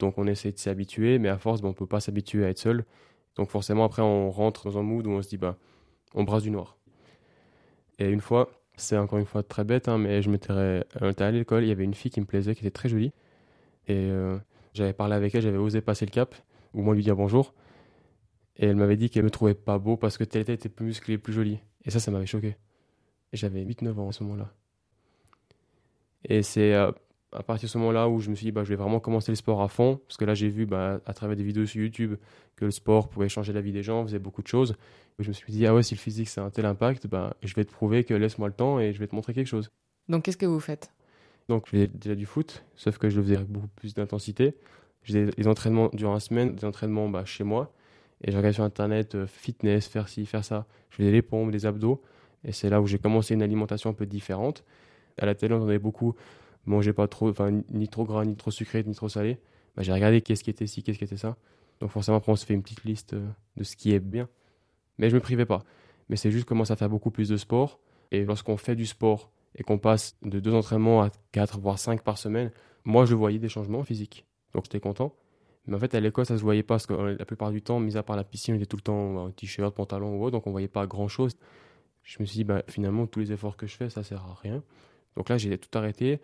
Donc 0.00 0.18
on 0.18 0.26
essaie 0.26 0.50
de 0.50 0.58
s'y 0.58 0.68
habituer, 0.68 1.18
mais 1.18 1.28
à 1.28 1.38
force, 1.38 1.60
on 1.62 1.68
ne 1.68 1.72
peut 1.72 1.86
pas 1.86 2.00
s'habituer 2.00 2.44
à 2.44 2.48
être 2.48 2.58
seul. 2.58 2.84
Donc 3.36 3.50
forcément, 3.50 3.84
après, 3.84 4.02
on 4.02 4.30
rentre 4.30 4.70
dans 4.70 4.78
un 4.78 4.82
mood 4.82 5.06
où 5.06 5.10
on 5.10 5.22
se 5.22 5.28
dit, 5.28 5.38
bah, 5.38 5.56
on 6.14 6.24
brasse 6.24 6.42
du 6.42 6.50
noir. 6.50 6.76
Et 8.00 8.08
une 8.08 8.20
fois, 8.20 8.50
c'est 8.76 8.96
encore 8.96 9.18
une 9.20 9.26
fois 9.26 9.42
très 9.44 9.64
bête, 9.64 9.88
hein, 9.88 9.98
mais 9.98 10.20
je 10.22 10.30
m'étais 10.30 10.50
allé 10.50 10.82
à 11.18 11.30
l'école, 11.30 11.64
il 11.64 11.68
y 11.68 11.72
avait 11.72 11.84
une 11.84 11.94
fille 11.94 12.10
qui 12.10 12.20
me 12.20 12.26
plaisait, 12.26 12.54
qui 12.54 12.60
était 12.60 12.70
très 12.70 12.88
jolie. 12.88 13.12
Et 13.86 13.94
euh, 14.10 14.36
j'avais 14.74 14.92
parlé 14.92 15.14
avec 15.14 15.34
elle, 15.34 15.42
j'avais 15.42 15.58
osé 15.58 15.80
passer 15.80 16.06
le 16.06 16.10
cap, 16.10 16.34
ou 16.74 16.82
moins 16.82 16.94
lui 16.94 17.02
dire 17.02 17.16
bonjour. 17.16 17.54
Et 18.56 18.66
elle 18.66 18.76
m'avait 18.76 18.96
dit 18.96 19.10
qu'elle 19.10 19.24
me 19.24 19.30
trouvait 19.30 19.54
pas 19.54 19.78
beau 19.78 19.96
parce 19.96 20.18
que 20.18 20.24
telle 20.24 20.48
était 20.50 20.68
plus 20.68 20.86
musclée, 20.86 21.18
plus 21.18 21.32
jolie. 21.32 21.60
Et 21.84 21.90
ça, 21.90 22.00
ça 22.00 22.10
m'avait 22.10 22.26
choqué. 22.26 22.56
J'avais 23.32 23.64
8-9 23.64 23.98
ans 24.00 24.08
à 24.08 24.12
ce 24.12 24.24
moment-là. 24.24 24.52
Et 26.24 26.42
c'est 26.42 26.74
euh, 26.74 26.90
à 27.32 27.42
partir 27.42 27.66
de 27.66 27.70
ce 27.70 27.78
moment-là 27.78 28.08
où 28.08 28.20
je 28.20 28.30
me 28.30 28.34
suis 28.34 28.46
dit, 28.46 28.52
bah, 28.52 28.64
je 28.64 28.70
vais 28.70 28.76
vraiment 28.76 29.00
commencer 29.00 29.30
le 29.32 29.36
sport 29.36 29.62
à 29.62 29.68
fond. 29.68 30.00
Parce 30.06 30.16
que 30.16 30.24
là, 30.24 30.34
j'ai 30.34 30.48
vu 30.48 30.66
bah, 30.66 31.00
à 31.06 31.14
travers 31.14 31.36
des 31.36 31.42
vidéos 31.42 31.66
sur 31.66 31.82
YouTube 31.82 32.14
que 32.56 32.64
le 32.64 32.70
sport 32.70 33.08
pouvait 33.08 33.28
changer 33.28 33.52
la 33.52 33.60
vie 33.60 33.72
des 33.72 33.82
gens, 33.82 34.04
faisait 34.04 34.18
beaucoup 34.18 34.42
de 34.42 34.48
choses. 34.48 34.74
Et 35.18 35.24
je 35.24 35.28
me 35.28 35.32
suis 35.32 35.52
dit, 35.52 35.66
ah 35.66 35.74
ouais, 35.74 35.82
si 35.82 35.94
le 35.94 36.00
physique, 36.00 36.28
c'est 36.28 36.40
un 36.40 36.50
tel 36.50 36.66
impact, 36.66 37.06
bah, 37.06 37.36
je 37.42 37.54
vais 37.54 37.64
te 37.64 37.72
prouver 37.72 38.04
que 38.04 38.14
laisse-moi 38.14 38.48
le 38.48 38.54
temps 38.54 38.80
et 38.80 38.92
je 38.92 38.98
vais 38.98 39.06
te 39.06 39.14
montrer 39.14 39.34
quelque 39.34 39.46
chose. 39.46 39.70
Donc, 40.08 40.24
qu'est-ce 40.24 40.36
que 40.36 40.46
vous 40.46 40.60
faites? 40.60 40.92
Donc, 41.48 41.66
je 41.66 41.70
faisais 41.70 41.86
déjà 41.88 42.14
du 42.14 42.26
foot, 42.26 42.64
sauf 42.76 42.98
que 42.98 43.08
je 43.08 43.16
le 43.16 43.22
faisais 43.22 43.36
avec 43.36 43.48
beaucoup 43.48 43.68
plus 43.68 43.94
d'intensité. 43.94 44.54
Je 45.02 45.12
faisais 45.12 45.26
des 45.26 45.48
entraînements 45.48 45.90
durant 45.92 46.14
la 46.14 46.20
semaine, 46.20 46.54
des 46.54 46.64
entraînements 46.64 47.08
bah, 47.08 47.24
chez 47.24 47.44
moi. 47.44 47.72
Et 48.22 48.32
je 48.32 48.36
regardais 48.36 48.54
sur 48.54 48.64
Internet, 48.64 49.14
euh, 49.14 49.26
fitness, 49.26 49.86
faire 49.86 50.08
ci, 50.08 50.26
faire 50.26 50.44
ça. 50.44 50.66
Je 50.90 50.96
faisais 50.96 51.12
les 51.12 51.22
pompes, 51.22 51.50
des 51.50 51.66
abdos. 51.66 52.02
Et 52.44 52.52
c'est 52.52 52.68
là 52.68 52.80
où 52.80 52.86
j'ai 52.86 52.98
commencé 52.98 53.34
une 53.34 53.42
alimentation 53.42 53.90
un 53.90 53.94
peu 53.94 54.06
différente. 54.06 54.64
À 55.18 55.26
la 55.26 55.34
télé, 55.34 55.54
on 55.54 55.58
entendait 55.58 55.78
beaucoup 55.78 56.14
manger 56.66 56.92
pas 56.92 57.08
trop, 57.08 57.30
enfin, 57.30 57.50
ni 57.70 57.88
trop 57.88 58.04
gras, 58.04 58.24
ni 58.24 58.36
trop 58.36 58.50
sucré, 58.50 58.84
ni 58.84 58.94
trop 58.94 59.08
salé. 59.08 59.38
Bah, 59.76 59.82
j'ai 59.82 59.92
regardé 59.92 60.20
qu'est-ce 60.20 60.44
qui 60.44 60.50
était 60.50 60.66
ci, 60.66 60.82
qu'est-ce 60.82 60.98
qui 60.98 61.04
était 61.04 61.16
ça. 61.16 61.36
Donc 61.80 61.90
forcément, 61.90 62.18
après, 62.18 62.32
on 62.32 62.36
se 62.36 62.44
fait 62.44 62.54
une 62.54 62.62
petite 62.62 62.84
liste 62.84 63.14
euh, 63.14 63.26
de 63.56 63.64
ce 63.64 63.76
qui 63.76 63.92
est 63.92 64.00
bien. 64.00 64.28
Mais 64.98 65.10
je 65.10 65.14
me 65.14 65.20
privais 65.20 65.46
pas. 65.46 65.64
Mais 66.08 66.16
c'est 66.16 66.30
juste 66.30 66.46
commencer 66.46 66.72
à 66.72 66.76
faire 66.76 66.88
beaucoup 66.88 67.10
plus 67.10 67.28
de 67.28 67.36
sport. 67.36 67.80
Et 68.10 68.24
lorsqu'on 68.24 68.56
fait 68.56 68.74
du 68.74 68.86
sport 68.86 69.30
et 69.54 69.62
qu'on 69.62 69.78
passe 69.78 70.16
de 70.22 70.40
deux 70.40 70.54
entraînements 70.54 71.02
à 71.02 71.10
quatre, 71.32 71.58
voire 71.58 71.78
cinq 71.78 72.02
par 72.02 72.18
semaine, 72.18 72.50
moi, 72.84 73.04
je 73.04 73.14
voyais 73.14 73.38
des 73.38 73.48
changements 73.48 73.84
physiques. 73.84 74.26
Donc 74.54 74.64
j'étais 74.64 74.80
content. 74.80 75.14
Mais 75.66 75.76
en 75.76 75.78
fait, 75.78 75.94
à 75.94 76.00
l'école, 76.00 76.24
ça 76.24 76.36
se 76.36 76.42
voyait 76.42 76.62
pas 76.62 76.74
parce 76.74 76.86
que 76.86 76.94
euh, 76.94 77.16
la 77.18 77.24
plupart 77.26 77.52
du 77.52 77.62
temps, 77.62 77.78
mis 77.78 77.96
à 77.96 78.02
part 78.02 78.16
la 78.16 78.24
piscine, 78.24 78.54
on 78.54 78.56
était 78.56 78.66
tout 78.66 78.78
le 78.78 78.82
temps 78.82 79.16
en 79.16 79.30
t-shirt, 79.30 79.74
pantalon 79.74 80.16
ou 80.16 80.24
autre, 80.24 80.32
donc 80.32 80.46
on 80.46 80.50
voyait 80.50 80.68
pas 80.68 80.86
grand 80.86 81.08
chose. 81.08 81.36
Je 82.02 82.16
me 82.20 82.24
suis 82.24 82.38
dit, 82.38 82.44
bah, 82.44 82.62
finalement, 82.68 83.06
tous 83.06 83.20
les 83.20 83.32
efforts 83.32 83.56
que 83.56 83.66
je 83.66 83.76
fais, 83.76 83.90
ça 83.90 84.02
sert 84.02 84.24
à 84.24 84.34
rien. 84.42 84.62
Donc 85.16 85.28
là, 85.28 85.36
j'ai 85.36 85.56
tout 85.58 85.76
arrêté. 85.76 86.20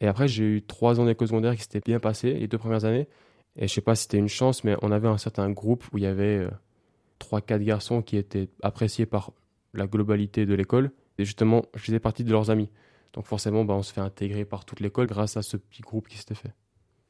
Et 0.00 0.06
après, 0.06 0.28
j'ai 0.28 0.44
eu 0.44 0.62
trois 0.62 1.00
ans 1.00 1.06
d'école 1.06 1.28
secondaire 1.28 1.56
qui 1.56 1.62
s'étaient 1.62 1.80
bien 1.84 2.00
passés, 2.00 2.34
les 2.34 2.48
deux 2.48 2.58
premières 2.58 2.84
années. 2.84 3.08
Et 3.56 3.68
je 3.68 3.72
sais 3.72 3.80
pas 3.80 3.94
si 3.94 4.02
c'était 4.02 4.18
une 4.18 4.28
chance, 4.28 4.64
mais 4.64 4.76
on 4.82 4.92
avait 4.92 5.08
un 5.08 5.18
certain 5.18 5.50
groupe 5.50 5.84
où 5.92 5.98
il 5.98 6.04
y 6.04 6.06
avait 6.06 6.38
euh, 6.38 6.50
trois, 7.18 7.40
quatre 7.40 7.62
garçons 7.62 8.02
qui 8.02 8.16
étaient 8.16 8.48
appréciés 8.62 9.06
par 9.06 9.32
la 9.72 9.86
globalité 9.86 10.44
de 10.44 10.54
l'école. 10.54 10.90
Et 11.18 11.24
justement, 11.24 11.64
je 11.74 11.82
faisais 11.84 11.98
partie 11.98 12.24
de 12.24 12.30
leurs 12.30 12.50
amis. 12.50 12.70
Donc 13.14 13.26
forcément, 13.26 13.64
bah, 13.64 13.74
on 13.74 13.82
se 13.82 13.92
fait 13.92 14.02
intégrer 14.02 14.44
par 14.44 14.66
toute 14.66 14.80
l'école 14.80 15.06
grâce 15.06 15.38
à 15.38 15.42
ce 15.42 15.56
petit 15.56 15.80
groupe 15.80 16.08
qui 16.08 16.18
s'était 16.18 16.34
fait. 16.34 16.52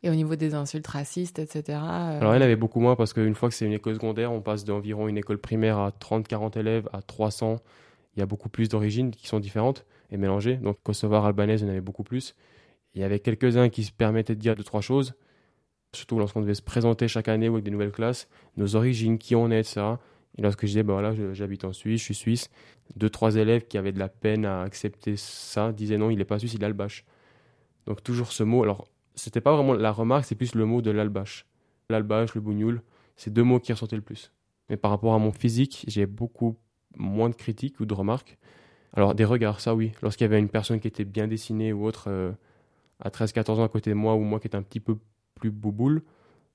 Et 0.05 0.11
au 0.11 0.15
niveau 0.15 0.37
des 0.37 0.55
insultes 0.55 0.87
racistes, 0.87 1.41
etc. 1.41 1.79
Euh, 1.83 2.21
Alors, 2.21 2.35
elle 2.35 2.43
avait 2.43 2.55
beaucoup 2.55 2.79
moins 2.79 2.95
parce 2.95 3.13
qu'une 3.13 3.35
fois 3.35 3.49
que 3.49 3.55
c'est 3.57 3.67
une 3.67 3.73
école 3.73 3.95
secondaire, 3.95 4.31
on 4.31 4.41
passe 4.41 4.65
d'environ 4.65 5.09
une 5.09 5.19
école 5.19 5.39
primaire 5.39 5.79
à 5.79 5.91
30-40 5.91 6.59
élèves 6.59 6.89
à 6.93 7.03
300. 7.03 7.57
Il 8.15 8.21
y 8.21 8.23
a 8.23 8.27
beaucoup 8.27 8.49
plus 8.49 8.69
d'origines 8.69 9.11
qui 9.11 9.27
sont 9.27 9.41
différentes 9.41 9.85
et 10.11 10.17
mélangées. 10.17 10.57
Donc, 10.57 10.79
Kosovar, 10.83 11.25
albanaise, 11.27 11.63
il 11.63 11.65
y 11.65 11.67
en 11.69 11.71
avait 11.71 11.81
beaucoup 11.81 12.05
plus. 12.05 12.35
Il 12.95 13.01
y 13.01 13.05
avait 13.05 13.21
quelques-uns 13.21 13.69
qui 13.69 13.85
se 13.85 13.93
permettaient 13.93 14.35
de 14.35 14.41
dire 14.41 14.55
deux, 14.55 14.65
trois 14.65 14.81
choses, 14.81 15.15
surtout 15.93 16.19
lorsqu'on 16.19 16.41
devait 16.41 16.55
se 16.55 16.63
présenter 16.63 17.09
chaque 17.09 17.29
année 17.29 17.49
ou 17.49 17.55
avec 17.55 17.65
des 17.65 17.71
nouvelles 17.71 17.93
classes, 17.93 18.29
nos 18.57 18.77
origines, 18.77 19.19
qui 19.19 19.35
on 19.35 19.51
est, 19.51 19.61
etc. 19.61 19.83
Et 20.39 20.43
lorsque 20.43 20.63
je 20.63 20.67
disais, 20.67 20.83
bah 20.83 20.95
voilà, 20.95 21.15
j'habite 21.33 21.65
en 21.65 21.73
Suisse, 21.73 22.01
je 22.01 22.05
suis 22.05 22.15
suisse, 22.15 22.51
deux, 22.95 23.11
trois 23.11 23.37
élèves 23.37 23.67
qui 23.67 23.79
avaient 23.79 23.93
de 23.93 23.99
la 23.99 24.09
peine 24.09 24.45
à 24.45 24.63
accepter 24.63 25.17
ça 25.17 25.73
disaient 25.73 25.99
non, 25.99 26.11
il 26.11 26.19
n'est 26.19 26.25
pas 26.25 26.39
suisse, 26.39 26.55
il 26.55 26.63
est 26.63 26.67
albache. 26.67 27.05
Donc, 27.87 28.03
toujours 28.03 28.33
ce 28.33 28.43
mot. 28.43 28.63
Alors, 28.63 28.89
c'était 29.15 29.41
pas 29.41 29.55
vraiment 29.55 29.73
la 29.73 29.93
remarque, 29.93 30.25
c'est 30.27 30.35
plus 30.35 30.55
le 30.55 30.65
mot 30.67 30.83
de 30.83 30.91
l'albache. 30.91 31.47
L'albache, 31.89 32.35
le 32.35 32.41
bougnoul, 32.41 32.83
c'est 33.17 33.33
deux 33.33 33.45
mots 33.45 33.61
qui 33.61 33.73
ressortaient 33.73 33.97
le 33.97 34.03
plus. 34.03 34.33
Mais 34.69 34.77
par 34.77 34.91
rapport 34.91 35.15
à 35.15 35.19
mon 35.19 35.33
physique, 35.33 35.85
j'ai 35.89 36.07
beaucoup 36.07 36.57
moins 36.97 37.29
de 37.31 37.35
critiques 37.35 37.81
ou 37.81 37.87
de 37.87 37.95
remarques. 37.95 38.37
Alors, 38.95 39.15
des 39.15 39.25
regards, 39.25 39.61
ça 39.61 39.75
oui. 39.75 39.93
Lorsqu'il 40.03 40.25
y 40.25 40.29
avait 40.29 40.39
une 40.39 40.49
personne 40.49 40.81
qui 40.81 40.89
était 40.89 41.05
bien 41.05 41.27
dessinée 41.27 41.73
ou 41.73 41.85
autre 41.85 42.07
euh, 42.09 42.33
à 43.01 43.11
13-14 43.11 43.61
ans 43.61 43.65
à 43.65 43.69
côté 43.69 43.91
de 43.91 43.95
moi, 43.95 44.15
ou 44.15 44.21
moi 44.21 44.41
qui 44.41 44.47
étais 44.47 44.57
un 44.57 44.63
petit 44.63 44.81
peu 44.81 44.97
plus 45.35 45.51
bouboule, 45.51 46.03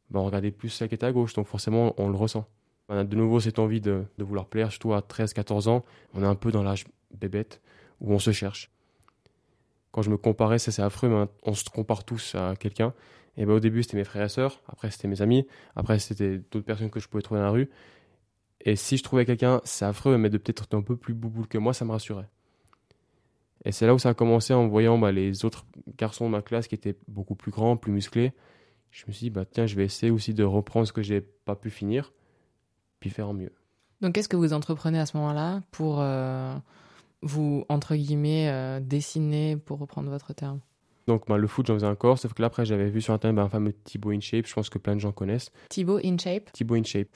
ben 0.09 0.19
on 0.19 0.25
regardait 0.25 0.51
plus 0.51 0.69
celle 0.69 0.89
qui 0.89 0.95
était 0.95 1.05
à 1.05 1.11
gauche. 1.11 1.33
Donc, 1.33 1.47
forcément, 1.47 1.93
on 1.97 2.09
le 2.09 2.17
ressent. 2.17 2.47
On 2.89 2.97
a 2.97 3.03
de 3.03 3.15
nouveau 3.15 3.39
cette 3.39 3.59
envie 3.59 3.79
de, 3.81 4.03
vouloir 4.17 4.47
plaire, 4.47 4.71
surtout 4.71 4.93
à 4.93 4.99
13-14 4.99 5.69
ans. 5.69 5.85
On 6.13 6.23
est 6.23 6.27
un 6.27 6.35
peu 6.35 6.51
dans 6.51 6.63
l'âge 6.63 6.85
bébête 7.13 7.61
où 7.99 8.13
on 8.13 8.19
se 8.19 8.31
cherche 8.31 8.71
quand 9.91 10.01
je 10.01 10.09
me 10.09 10.17
comparais, 10.17 10.59
c'est 10.59 10.81
affreux, 10.81 11.09
mais 11.09 11.25
on 11.43 11.53
se 11.53 11.65
compare 11.65 12.03
tous 12.03 12.35
à 12.35 12.55
quelqu'un. 12.57 12.93
Et 13.37 13.45
ben, 13.45 13.53
au 13.53 13.59
début, 13.59 13.83
c'était 13.83 13.97
mes 13.97 14.03
frères 14.03 14.25
et 14.25 14.29
sœurs, 14.29 14.61
après, 14.67 14.89
c'était 14.91 15.07
mes 15.07 15.21
amis, 15.21 15.45
après, 15.75 15.99
c'était 15.99 16.37
d'autres 16.51 16.65
personnes 16.65 16.89
que 16.89 16.99
je 16.99 17.07
pouvais 17.07 17.21
trouver 17.21 17.39
dans 17.39 17.45
la 17.45 17.51
rue. 17.51 17.69
Et 18.65 18.75
si 18.75 18.97
je 18.97 19.03
trouvais 19.03 19.25
quelqu'un, 19.25 19.61
c'est 19.63 19.85
affreux, 19.85 20.17
mais 20.17 20.29
de 20.29 20.37
peut-être 20.37 20.67
un 20.75 20.81
peu 20.81 20.95
plus 20.95 21.13
bouboule 21.13 21.47
que 21.47 21.57
moi, 21.57 21.73
ça 21.73 21.85
me 21.85 21.91
rassurait. 21.91 22.29
Et 23.65 23.71
c'est 23.71 23.85
là 23.85 23.93
où 23.93 23.99
ça 23.99 24.09
a 24.09 24.13
commencé 24.13 24.53
en 24.53 24.67
voyant 24.67 24.97
bah, 24.97 25.11
les 25.11 25.45
autres 25.45 25.65
garçons 25.97 26.25
de 26.25 26.31
ma 26.31 26.41
classe 26.41 26.67
qui 26.67 26.75
étaient 26.75 26.97
beaucoup 27.07 27.35
plus 27.35 27.51
grands, 27.51 27.77
plus 27.77 27.91
musclés. 27.91 28.33
Je 28.89 29.05
me 29.07 29.13
suis 29.13 29.25
dit, 29.25 29.29
bah, 29.29 29.45
tiens, 29.45 29.67
je 29.67 29.75
vais 29.75 29.85
essayer 29.85 30.11
aussi 30.11 30.33
de 30.33 30.43
reprendre 30.43 30.87
ce 30.87 30.93
que 30.93 31.01
j'ai 31.01 31.21
pas 31.21 31.55
pu 31.55 31.69
finir, 31.69 32.11
puis 32.99 33.09
faire 33.09 33.29
en 33.29 33.33
mieux. 33.33 33.51
Donc, 34.01 34.13
qu'est-ce 34.13 34.29
que 34.29 34.35
vous 34.35 34.53
entreprenez 34.53 34.99
à 34.99 35.05
ce 35.05 35.15
moment-là 35.17 35.61
pour. 35.71 36.01
Euh, 36.01 36.55
vous, 37.21 37.65
entre 37.69 37.95
guillemets, 37.95 38.49
euh, 38.49 38.79
dessiner, 38.79 39.57
pour 39.57 39.79
reprendre 39.79 40.09
votre 40.09 40.33
terme? 40.33 40.59
Donc 41.07 41.27
ben, 41.27 41.37
le 41.37 41.47
foot, 41.47 41.65
j'en 41.65 41.73
faisais 41.75 41.87
encore, 41.87 42.19
sauf 42.19 42.33
que 42.33 42.41
là, 42.41 42.47
après, 42.47 42.65
j'avais 42.65 42.89
vu 42.89 43.01
sur 43.01 43.13
Internet 43.13 43.43
un 43.43 43.49
fameux 43.49 43.73
Thibaut 43.73 44.11
InShape, 44.11 44.45
je 44.45 44.53
pense 44.53 44.69
que 44.69 44.77
plein 44.77 44.95
de 44.95 45.01
gens 45.01 45.11
connaissent. 45.11 45.51
Thibaut 45.69 45.99
InShape? 46.03 46.51
Thibaut 46.51 46.75
InShape. 46.75 47.09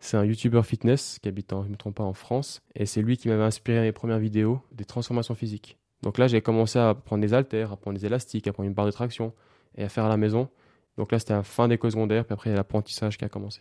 C'est 0.00 0.16
un 0.16 0.24
YouTuber 0.24 0.62
fitness 0.62 1.18
qui 1.22 1.28
habite, 1.28 1.52
en, 1.52 1.62
je 1.62 1.68
ne 1.68 1.72
me 1.72 1.76
trompe 1.76 1.96
pas, 1.96 2.04
en 2.04 2.14
France. 2.14 2.62
Et 2.74 2.86
c'est 2.86 3.02
lui 3.02 3.16
qui 3.16 3.28
m'avait 3.28 3.44
inspiré 3.44 3.80
mes 3.82 3.92
premières 3.92 4.18
vidéos 4.18 4.60
des 4.72 4.84
transformations 4.84 5.34
physiques. 5.34 5.78
Donc 6.02 6.16
là, 6.16 6.26
j'ai 6.26 6.40
commencé 6.40 6.78
à 6.78 6.94
prendre 6.94 7.20
des 7.20 7.34
haltères, 7.34 7.72
à 7.72 7.76
prendre 7.76 7.98
des 7.98 8.06
élastiques, 8.06 8.46
à 8.48 8.52
prendre 8.52 8.66
une 8.66 8.74
barre 8.74 8.86
de 8.86 8.90
traction 8.90 9.34
et 9.76 9.84
à 9.84 9.88
faire 9.88 10.04
à 10.06 10.08
la 10.08 10.16
maison. 10.16 10.48
Donc 10.96 11.12
là, 11.12 11.18
c'était 11.18 11.34
la 11.34 11.42
fin 11.42 11.68
d'école 11.68 11.92
secondaire, 11.92 12.24
puis 12.24 12.32
après, 12.32 12.48
il 12.48 12.52
y 12.52 12.54
a 12.54 12.56
l'apprentissage 12.56 13.18
qui 13.18 13.24
a 13.24 13.28
commencé. 13.28 13.60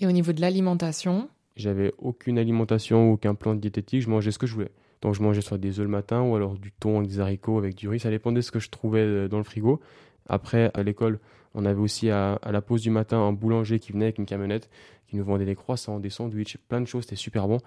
Et 0.00 0.06
au 0.06 0.12
niveau 0.12 0.32
de 0.32 0.40
l'alimentation? 0.40 1.28
J'avais 1.54 1.92
aucune 1.98 2.38
alimentation, 2.38 3.12
aucun 3.12 3.34
plan 3.34 3.54
de 3.54 3.60
diététique, 3.60 4.02
je 4.02 4.10
mangeais 4.10 4.32
ce 4.32 4.38
que 4.38 4.46
je 4.46 4.54
voulais. 4.54 4.72
Donc 5.02 5.14
je 5.14 5.22
mangeais 5.22 5.40
soit 5.40 5.58
des 5.58 5.80
œufs 5.80 5.84
le 5.84 5.90
matin 5.90 6.22
ou 6.22 6.36
alors 6.36 6.54
du 6.54 6.72
thon 6.72 6.98
avec 6.98 7.10
des 7.10 7.20
haricots 7.20 7.58
avec 7.58 7.74
du 7.74 7.88
riz. 7.88 7.98
Ça 7.98 8.10
dépendait 8.10 8.40
de 8.40 8.44
ce 8.44 8.52
que 8.52 8.60
je 8.60 8.70
trouvais 8.70 9.00
euh, 9.00 9.28
dans 9.28 9.38
le 9.38 9.44
frigo. 9.44 9.80
Après, 10.26 10.70
à 10.74 10.82
l'école, 10.82 11.18
on 11.54 11.64
avait 11.64 11.80
aussi 11.80 12.10
à, 12.10 12.38
la 12.50 12.62
pause 12.62 12.82
du 12.82 12.90
matin 12.90 13.18
un 13.18 13.32
boulanger 13.32 13.78
qui 13.78 13.92
venait 13.92 14.06
avec 14.06 14.18
une 14.18 14.26
camionnette 14.26 14.70
qui 15.08 15.16
nous 15.16 15.24
vendait 15.24 15.44
des 15.44 15.54
croissants, 15.54 16.00
des 16.00 16.10
sandwichs, 16.10 16.56
plein 16.68 16.80
de 16.80 16.86
choses. 16.86 17.04
C'était 17.04 17.16
super 17.16 17.48
bon. 17.48 17.58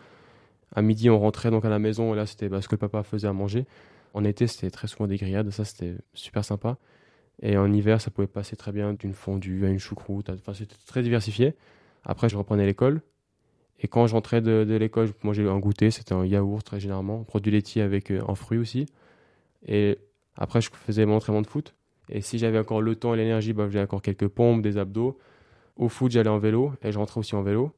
À 0.73 0.81
midi, 0.81 1.09
on 1.09 1.19
rentrait 1.19 1.51
donc 1.51 1.65
à 1.65 1.69
la 1.69 1.79
maison 1.79 2.13
et 2.13 2.17
là, 2.17 2.25
c'était 2.25 2.49
bah, 2.49 2.61
ce 2.61 2.67
que 2.67 2.75
le 2.75 2.79
papa 2.79 3.03
faisait 3.03 3.27
à 3.27 3.33
manger. 3.33 3.65
En 4.13 4.23
été, 4.23 4.47
c'était 4.47 4.71
très 4.71 4.87
souvent 4.87 5.07
des 5.07 5.17
grillades. 5.17 5.49
Ça, 5.51 5.65
c'était 5.65 5.95
super 6.13 6.43
sympa. 6.43 6.77
Et 7.41 7.57
en 7.57 7.71
hiver, 7.71 8.01
ça 8.01 8.11
pouvait 8.11 8.27
passer 8.27 8.55
très 8.55 8.71
bien 8.71 8.93
d'une 8.93 9.13
fondue 9.13 9.65
à 9.65 9.69
une 9.69 9.79
choucroute. 9.79 10.29
Enfin, 10.29 10.53
c'était 10.53 10.75
très 10.87 11.03
diversifié. 11.03 11.55
Après, 12.03 12.29
je 12.29 12.37
reprenais 12.37 12.65
l'école. 12.65 13.01
Et 13.79 13.87
quand 13.87 14.07
je 14.07 14.13
rentrais 14.13 14.41
de, 14.41 14.63
l'école, 14.79 15.07
je 15.07 15.13
mangeais 15.23 15.47
un 15.47 15.59
goûter, 15.59 15.91
c'était 15.91 16.13
un 16.13 16.25
yaourt 16.25 16.65
très 16.65 16.79
généralement, 16.79 17.21
un 17.21 17.23
produit 17.23 17.51
laitier 17.51 17.81
avec 17.81 18.09
euh, 18.09 18.21
un 18.27 18.35
fruit 18.35 18.57
aussi. 18.57 18.85
Et 19.67 19.99
après, 20.37 20.61
je 20.61 20.69
faisais 20.71 21.05
mon 21.05 21.15
entraînement 21.15 21.41
de 21.41 21.47
foot. 21.47 21.75
Et 22.09 22.21
si 22.21 22.37
j'avais 22.37 22.59
encore 22.59 22.81
le 22.81 22.95
temps 22.95 23.13
et 23.13 23.17
l'énergie, 23.17 23.53
bah, 23.53 23.67
j'avais 23.69 23.83
encore 23.83 24.01
quelques 24.01 24.27
pompes, 24.27 24.61
des 24.61 24.77
abdos. 24.77 25.17
Au 25.75 25.89
foot, 25.89 26.11
j'allais 26.11 26.29
en 26.29 26.39
vélo 26.39 26.73
et 26.81 26.91
je 26.91 26.97
rentrais 26.97 27.19
aussi 27.19 27.35
en 27.35 27.41
vélo. 27.41 27.71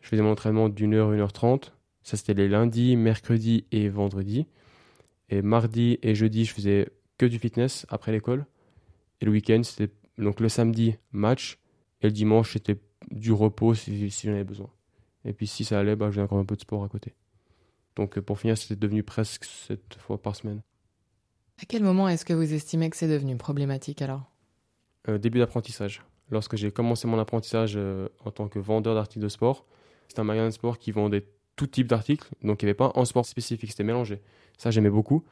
Je 0.00 0.08
faisais 0.08 0.22
mon 0.22 0.32
entraînement 0.32 0.68
d'une 0.68 0.94
heure, 0.94 1.12
une 1.12 1.20
heure 1.20 1.32
trente. 1.32 1.76
Ça, 2.02 2.16
c'était 2.16 2.34
les 2.34 2.48
lundis, 2.48 2.96
mercredis 2.96 3.66
et 3.70 3.88
vendredis. 3.88 4.46
Et 5.28 5.42
mardi 5.42 5.98
et 6.02 6.14
jeudi, 6.14 6.44
je 6.44 6.54
faisais 6.54 6.88
que 7.18 7.26
du 7.26 7.38
fitness 7.38 7.86
après 7.88 8.12
l'école. 8.12 8.46
Et 9.20 9.26
le 9.26 9.30
week-end, 9.30 9.60
c'était 9.62 9.92
donc 10.18 10.40
le 10.40 10.48
samedi, 10.48 10.96
match. 11.12 11.58
Et 12.00 12.06
le 12.06 12.12
dimanche, 12.12 12.54
c'était 12.54 12.78
du 13.10 13.32
repos 13.32 13.74
si, 13.74 14.08
j'en 14.08 14.32
avais 14.32 14.44
besoin. 14.44 14.70
Et 15.24 15.32
puis 15.32 15.46
si 15.46 15.64
ça 15.64 15.78
allait, 15.78 15.96
bah, 15.96 16.10
j'ai 16.10 16.22
encore 16.22 16.38
un 16.38 16.44
peu 16.44 16.56
de 16.56 16.62
sport 16.62 16.82
à 16.82 16.88
côté. 16.88 17.14
Donc 17.96 18.18
pour 18.20 18.38
finir, 18.38 18.56
c'était 18.56 18.76
devenu 18.76 19.02
presque 19.02 19.44
7 19.44 19.96
fois 19.98 20.20
par 20.20 20.34
semaine. 20.34 20.62
À 21.60 21.66
quel 21.68 21.82
moment 21.82 22.08
est-ce 22.08 22.24
que 22.24 22.32
vous 22.32 22.54
estimez 22.54 22.88
que 22.88 22.96
c'est 22.96 23.08
devenu 23.08 23.36
problématique 23.36 24.00
alors? 24.00 24.22
Euh, 25.08 25.18
Début 25.18 25.40
d'apprentissage. 25.40 26.02
Lorsque 26.30 26.56
j'ai 26.56 26.70
commencé 26.70 27.06
mon 27.06 27.18
apprentissage 27.18 27.74
euh, 27.76 28.08
en 28.24 28.30
tant 28.30 28.48
que 28.48 28.58
vendeur 28.58 28.94
d'articles 28.94 29.22
de 29.22 29.28
sport, 29.28 29.66
c'était 30.08 30.20
un 30.20 30.24
magasin 30.24 30.46
de 30.46 30.54
sport 30.54 30.78
qui 30.78 30.90
vendait 30.90 31.26
tout 31.56 31.66
type 31.66 31.86
d'articles, 31.86 32.30
donc 32.42 32.62
il 32.62 32.64
n'y 32.64 32.70
avait 32.70 32.76
pas 32.76 32.92
un 32.94 33.04
sport 33.04 33.26
spécifique, 33.26 33.72
c'était 33.72 33.84
mélangé. 33.84 34.22
Ça, 34.56 34.70
j'aimais 34.70 34.88
beaucoup. 34.88 35.22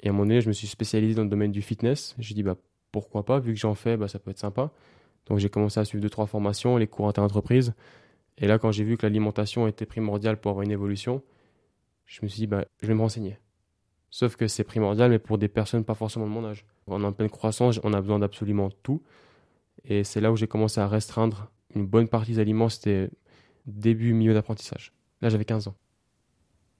Et 0.00 0.08
à 0.08 0.10
un 0.10 0.12
moment 0.12 0.24
donné, 0.24 0.40
je 0.40 0.48
me 0.48 0.52
suis 0.52 0.66
spécialisé 0.66 1.14
dans 1.14 1.22
le 1.22 1.28
domaine 1.28 1.52
du 1.52 1.62
fitness. 1.62 2.16
J'ai 2.18 2.34
dit, 2.34 2.42
bah, 2.42 2.56
pourquoi 2.90 3.24
pas, 3.24 3.38
vu 3.38 3.54
que 3.54 3.60
j'en 3.60 3.76
fais, 3.76 3.96
bah, 3.96 4.08
ça 4.08 4.18
peut 4.18 4.32
être 4.32 4.38
sympa. 4.38 4.72
Donc 5.26 5.38
j'ai 5.38 5.50
commencé 5.50 5.78
à 5.78 5.84
suivre 5.84 6.02
deux, 6.02 6.10
trois 6.10 6.26
formations, 6.26 6.78
les 6.78 6.88
cours 6.88 7.06
inter-entreprises. 7.06 7.74
Et 8.38 8.48
là, 8.48 8.58
quand 8.58 8.72
j'ai 8.72 8.82
vu 8.82 8.96
que 8.96 9.06
l'alimentation 9.06 9.68
était 9.68 9.86
primordiale 9.86 10.40
pour 10.40 10.50
avoir 10.50 10.64
une 10.64 10.72
évolution, 10.72 11.22
je 12.06 12.20
me 12.22 12.28
suis 12.28 12.40
dit, 12.40 12.46
bah, 12.48 12.64
je 12.82 12.88
vais 12.88 12.94
me 12.94 13.02
renseigner. 13.02 13.38
Sauf 14.10 14.36
que 14.36 14.48
c'est 14.48 14.64
primordial, 14.64 15.10
mais 15.10 15.18
pour 15.18 15.38
des 15.38 15.48
personnes 15.48 15.84
pas 15.84 15.94
forcément 15.94 16.26
de 16.26 16.32
mon 16.32 16.44
âge. 16.44 16.64
On 16.86 17.02
est 17.02 17.06
en 17.06 17.12
pleine 17.12 17.30
croissance, 17.30 17.80
on 17.84 17.92
a 17.92 18.00
besoin 18.00 18.18
d'absolument 18.18 18.70
tout. 18.82 19.02
Et 19.84 20.04
c'est 20.04 20.20
là 20.20 20.32
où 20.32 20.36
j'ai 20.36 20.48
commencé 20.48 20.80
à 20.80 20.88
restreindre 20.88 21.50
une 21.74 21.86
bonne 21.86 22.08
partie 22.08 22.32
des 22.32 22.38
aliments, 22.40 22.68
c'était 22.68 23.10
début, 23.66 24.12
milieu 24.12 24.34
d'apprentissage. 24.34 24.92
Là, 25.22 25.28
j'avais 25.28 25.44
15 25.44 25.68
ans. 25.68 25.76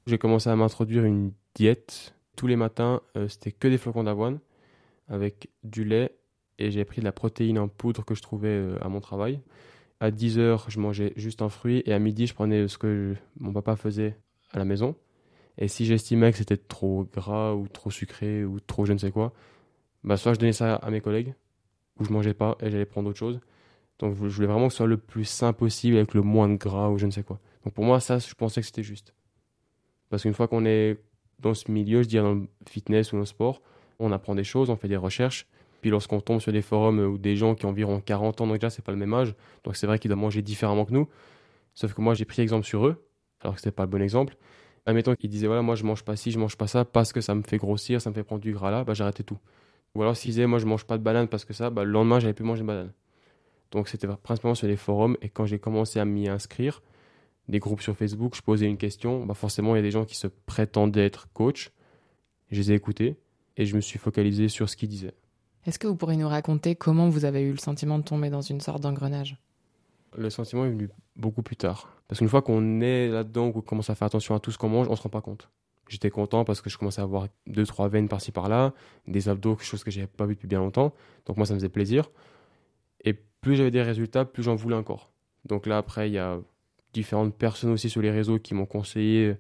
J'ai 0.07 0.19
commencé 0.19 0.51
à 0.51 0.57
m'introduire 0.57 1.05
une 1.05 1.33
diète. 1.55 2.15
Tous 2.37 2.47
les 2.47 2.57
matins, 2.57 3.01
euh, 3.17 3.29
c'était 3.29 3.53
que 3.53 3.69
des 3.69 3.79
flocons 3.79 4.05
d'avoine 4.05 4.41
avec 5.09 5.51
du 5.63 5.85
lait 5.85 6.17
et 6.59 6.71
j'ai 6.71 6.85
pris 6.85 7.01
de 7.01 7.05
la 7.05 7.13
protéine 7.13 7.59
en 7.59 7.69
poudre 7.69 8.05
que 8.05 8.15
je 8.15 8.23
trouvais 8.23 8.49
euh, 8.49 8.79
à 8.81 8.89
mon 8.89 9.01
travail. 9.01 9.41
À 10.01 10.11
10 10.11 10.39
heures, 10.39 10.67
je 10.69 10.81
mangeais 10.81 11.13
juste 11.17 11.43
un 11.43 11.49
fruit 11.49 11.83
et 11.85 11.93
à 11.93 11.99
midi, 11.99 12.27
je 12.27 12.35
prenais 12.35 12.67
ce 12.69 12.79
que 12.79 13.15
mon 13.39 13.53
papa 13.53 13.77
faisait 13.77 14.17
à 14.51 14.59
la 14.59 14.65
maison. 14.65 14.97
Et 15.59 15.69
si 15.69 15.85
j'estimais 15.85 16.33
que 16.33 16.39
c'était 16.39 16.57
trop 16.57 17.05
gras 17.13 17.55
ou 17.55 17.69
trop 17.69 17.91
sucré 17.91 18.45
ou 18.45 18.61
trop 18.61 18.87
je 18.87 18.93
ne 18.93 18.99
sais 18.99 19.11
quoi, 19.11 19.33
bah 20.05 20.17
soit 20.17 20.35
je 20.35 20.39
donnais 20.39 20.53
ça 20.53 20.77
à 20.77 20.91
mes 20.91 21.01
collègues 21.01 21.35
ou 21.99 22.05
je 22.05 22.13
mangeais 22.13 22.35
pas 22.35 22.57
et 22.61 22.71
j'allais 22.71 22.87
prendre 22.87 23.11
autre 23.11 23.19
chose. 23.19 23.41
Donc 23.99 24.15
je 24.15 24.35
voulais 24.35 24.47
vraiment 24.47 24.69
que 24.69 24.73
ce 24.73 24.79
soit 24.79 24.87
le 24.87 24.97
plus 24.97 25.27
sain 25.27 25.53
possible 25.53 25.97
avec 25.97 26.15
le 26.15 26.23
moins 26.23 26.49
de 26.49 26.57
gras 26.57 26.89
ou 26.89 26.99
je 26.99 27.07
ne 27.07 27.11
sais 27.11 27.23
quoi. 27.23 27.39
Donc 27.65 27.75
pour 27.75 27.85
moi, 27.85 28.01
ça, 28.01 28.19
je 28.19 28.35
pensais 28.35 28.61
que 28.63 28.67
c'était 28.67 28.83
juste. 28.83 29.15
Parce 30.09 30.23
qu'une 30.23 30.35
fois 30.35 30.49
qu'on 30.49 30.65
est 30.65 30.99
dans 31.39 31.55
ce 31.55 31.71
milieu, 31.71 32.03
je 32.03 32.09
dirais 32.09 32.25
dans 32.25 32.35
le 32.35 32.49
fitness 32.69 33.13
ou 33.13 33.17
dans 33.17 33.21
le 33.21 33.27
sport, 33.27 33.61
on 33.99 34.13
apprend 34.13 34.35
des 34.35 34.45
choses, 34.45 34.71
on 34.71 34.77
fait 34.77 34.89
des 34.89 34.97
recherches. 34.97 35.47
Puis 35.83 35.91
lorsqu'on 35.91 36.21
tombe 36.21 36.41
sur 36.41 36.53
des 36.53 36.63
forums 36.63 36.99
ou 36.99 37.19
des 37.19 37.37
gens 37.37 37.55
qui 37.55 37.67
ont 37.67 37.71
environ 37.71 38.01
40 38.01 38.41
ans, 38.41 38.47
donc 38.47 38.57
déjà, 38.57 38.71
c'est 38.71 38.85
pas 38.85 38.93
le 38.93 38.99
même 38.99 39.15
âge. 39.15 39.35
Donc 39.65 39.77
c'est 39.77 39.87
vrai 39.87 39.99
qu'ils 39.99 40.09
doivent 40.09 40.21
manger 40.21 40.43
différemment 40.43 40.85
que 40.85 40.93
nous. 40.93 41.09
Sauf 41.75 41.95
que 41.95 42.01
moi, 42.01 42.15
j'ai 42.15 42.25
pris 42.25 42.43
exemple 42.43 42.67
sur 42.67 42.87
eux, 42.87 43.07
alors 43.41 43.55
que 43.55 43.61
c'était 43.61 43.71
pas 43.71 43.85
le 43.85 43.91
bon 43.91 44.03
exemple. 44.03 44.37
Admettons 44.87 45.15
qu'ils 45.15 45.31
disaient, 45.31 45.47
voilà, 45.47 45.63
moi, 45.63 45.75
je 45.75 45.85
mange 45.85 46.03
pas 46.05 46.17
ci, 46.17 46.31
je 46.31 46.39
mange 46.39 46.57
pas 46.57 46.67
ça 46.67 46.85
parce 46.85 47.13
que 47.13 47.21
ça 47.21 47.35
me 47.35 47.43
fait 47.43 47.59
grossir, 47.59 48.01
ça 48.01 48.11
me 48.11 48.15
fait 48.15 48.25
prendre 48.25 48.41
du 48.41 48.53
gras 48.53 48.71
là, 48.71 48.85
bah, 48.85 48.95
j'arrêtais 48.95 49.23
tout. 49.23 49.39
Ou 49.95 50.03
alors 50.03 50.17
s'ils 50.17 50.31
disaient, 50.33 50.47
moi, 50.47 50.59
je 50.59 50.67
mange 50.67 50.85
pas 50.85 50.99
de 50.99 51.03
banane 51.03 51.29
parce 51.29 51.45
que 51.45 51.53
ça, 51.53 51.71
bah, 51.71 51.85
le 51.85 51.91
lendemain, 51.91 52.21
j'avais 52.21 52.35
plus 52.35 52.45
manger 52.45 52.63
de 52.63 52.67
banane. 52.67 52.93
Donc 53.71 53.89
c'était 53.89 54.09
principalement 54.23 54.55
sur 54.55 54.67
les 54.67 54.77
forums. 54.77 55.17
Et 55.23 55.29
quand 55.29 55.47
j'ai 55.47 55.59
commencé 55.59 56.01
à 56.01 56.05
m'y 56.05 56.29
inscrire, 56.29 56.83
des 57.49 57.59
groupes 57.59 57.83
sur 57.83 57.97
Facebook, 57.97 58.35
je 58.37 58.43
posais 58.43 58.67
une 58.67 58.77
question, 58.77 59.27
bah 59.27 59.35
forcément, 59.35 59.75
il 59.75 59.79
y 59.79 59.81
a 59.81 59.83
des 59.83 59.91
gens 59.91 60.05
qui 60.05 60.17
se 60.17 60.27
prétendaient 60.29 61.05
être 61.05 61.29
coach. 61.33 61.71
Je 62.51 62.61
les 62.61 62.73
ai 62.73 62.75
écoutés 62.75 63.17
et 63.57 63.67
je 63.67 63.77
me 63.77 63.81
suis 63.81 63.99
focalisé 63.99 64.49
sur 64.49 64.69
ce 64.69 64.77
qu'ils 64.77 64.89
disaient. 64.89 65.15
Est-ce 65.67 65.79
que 65.79 65.87
vous 65.87 65.97
pourriez 65.97 66.17
nous 66.17 66.29
raconter 66.29 66.75
comment 66.75 67.09
vous 67.09 67.25
avez 67.25 67.43
eu 67.43 67.51
le 67.51 67.59
sentiment 67.59 67.99
de 67.99 68.05
tomber 68.05 68.31
dans 68.31 68.41
une 68.41 68.61
sorte 68.61 68.83
d'engrenage? 68.83 69.37
Le 70.17 70.31
sentiment 70.31 70.65
est 70.65 70.71
venu 70.71 70.89
beaucoup 71.17 71.43
plus 71.43 71.57
tard. 71.57 71.95
Parce 72.09 72.19
qu'une 72.19 72.29
fois 72.29 72.43
qu'on 72.43 72.81
est 72.81 73.09
là-dedans, 73.09 73.53
qu'on 73.53 73.61
commence 73.61 73.91
à 73.91 73.95
faire 73.95 74.07
attention 74.07 74.35
à 74.35 74.41
tout 74.41 74.51
ce 74.51 74.59
qu'on 74.59 74.69
mange, 74.69 74.89
on 74.89 74.97
se 74.97 75.03
rend 75.03 75.09
pas 75.09 75.21
compte. 75.21 75.51
J'étais 75.89 76.11
content 76.11 76.45
parce 76.45 76.61
que 76.61 76.71
je 76.71 76.79
commençais 76.79 77.01
à 77.01 77.05
avoir 77.05 77.29
deux, 77.47 77.67
trois 77.67 77.89
veines 77.89 78.09
par-ci 78.09 78.33
par-là, 78.33 78.75
des 79.07 79.29
abdos, 79.29 79.57
quelque 79.57 79.67
chose 79.67 79.85
que 79.85 79.91
j'avais 79.91 80.07
pas 80.07 80.27
vu 80.27 80.35
depuis 80.35 80.49
bien 80.49 80.59
longtemps. 80.59 80.95
Donc 81.27 81.37
moi, 81.37 81.47
ça 81.47 81.55
me 81.55 81.59
faisait 81.59 81.69
plaisir. 81.69 82.11
Et 83.05 83.13
plus 83.13 83.57
j'avais 83.57 83.71
des 83.71 83.83
résultats, 83.83 84.25
plus 84.25 84.43
j'en 84.43 84.55
voulais 84.55 84.77
encore. 84.77 85.11
Donc 85.45 85.67
là, 85.67 85.79
après, 85.79 86.09
il 86.09 86.13
y 86.13 86.19
a 86.19 86.39
différentes 86.93 87.35
personnes 87.35 87.71
aussi 87.71 87.89
sur 87.89 88.03
les 88.03 88.11
réseaux 88.11 88.39
qui 88.39 88.55
m'ont 88.55 88.67
conseillé 88.67 89.37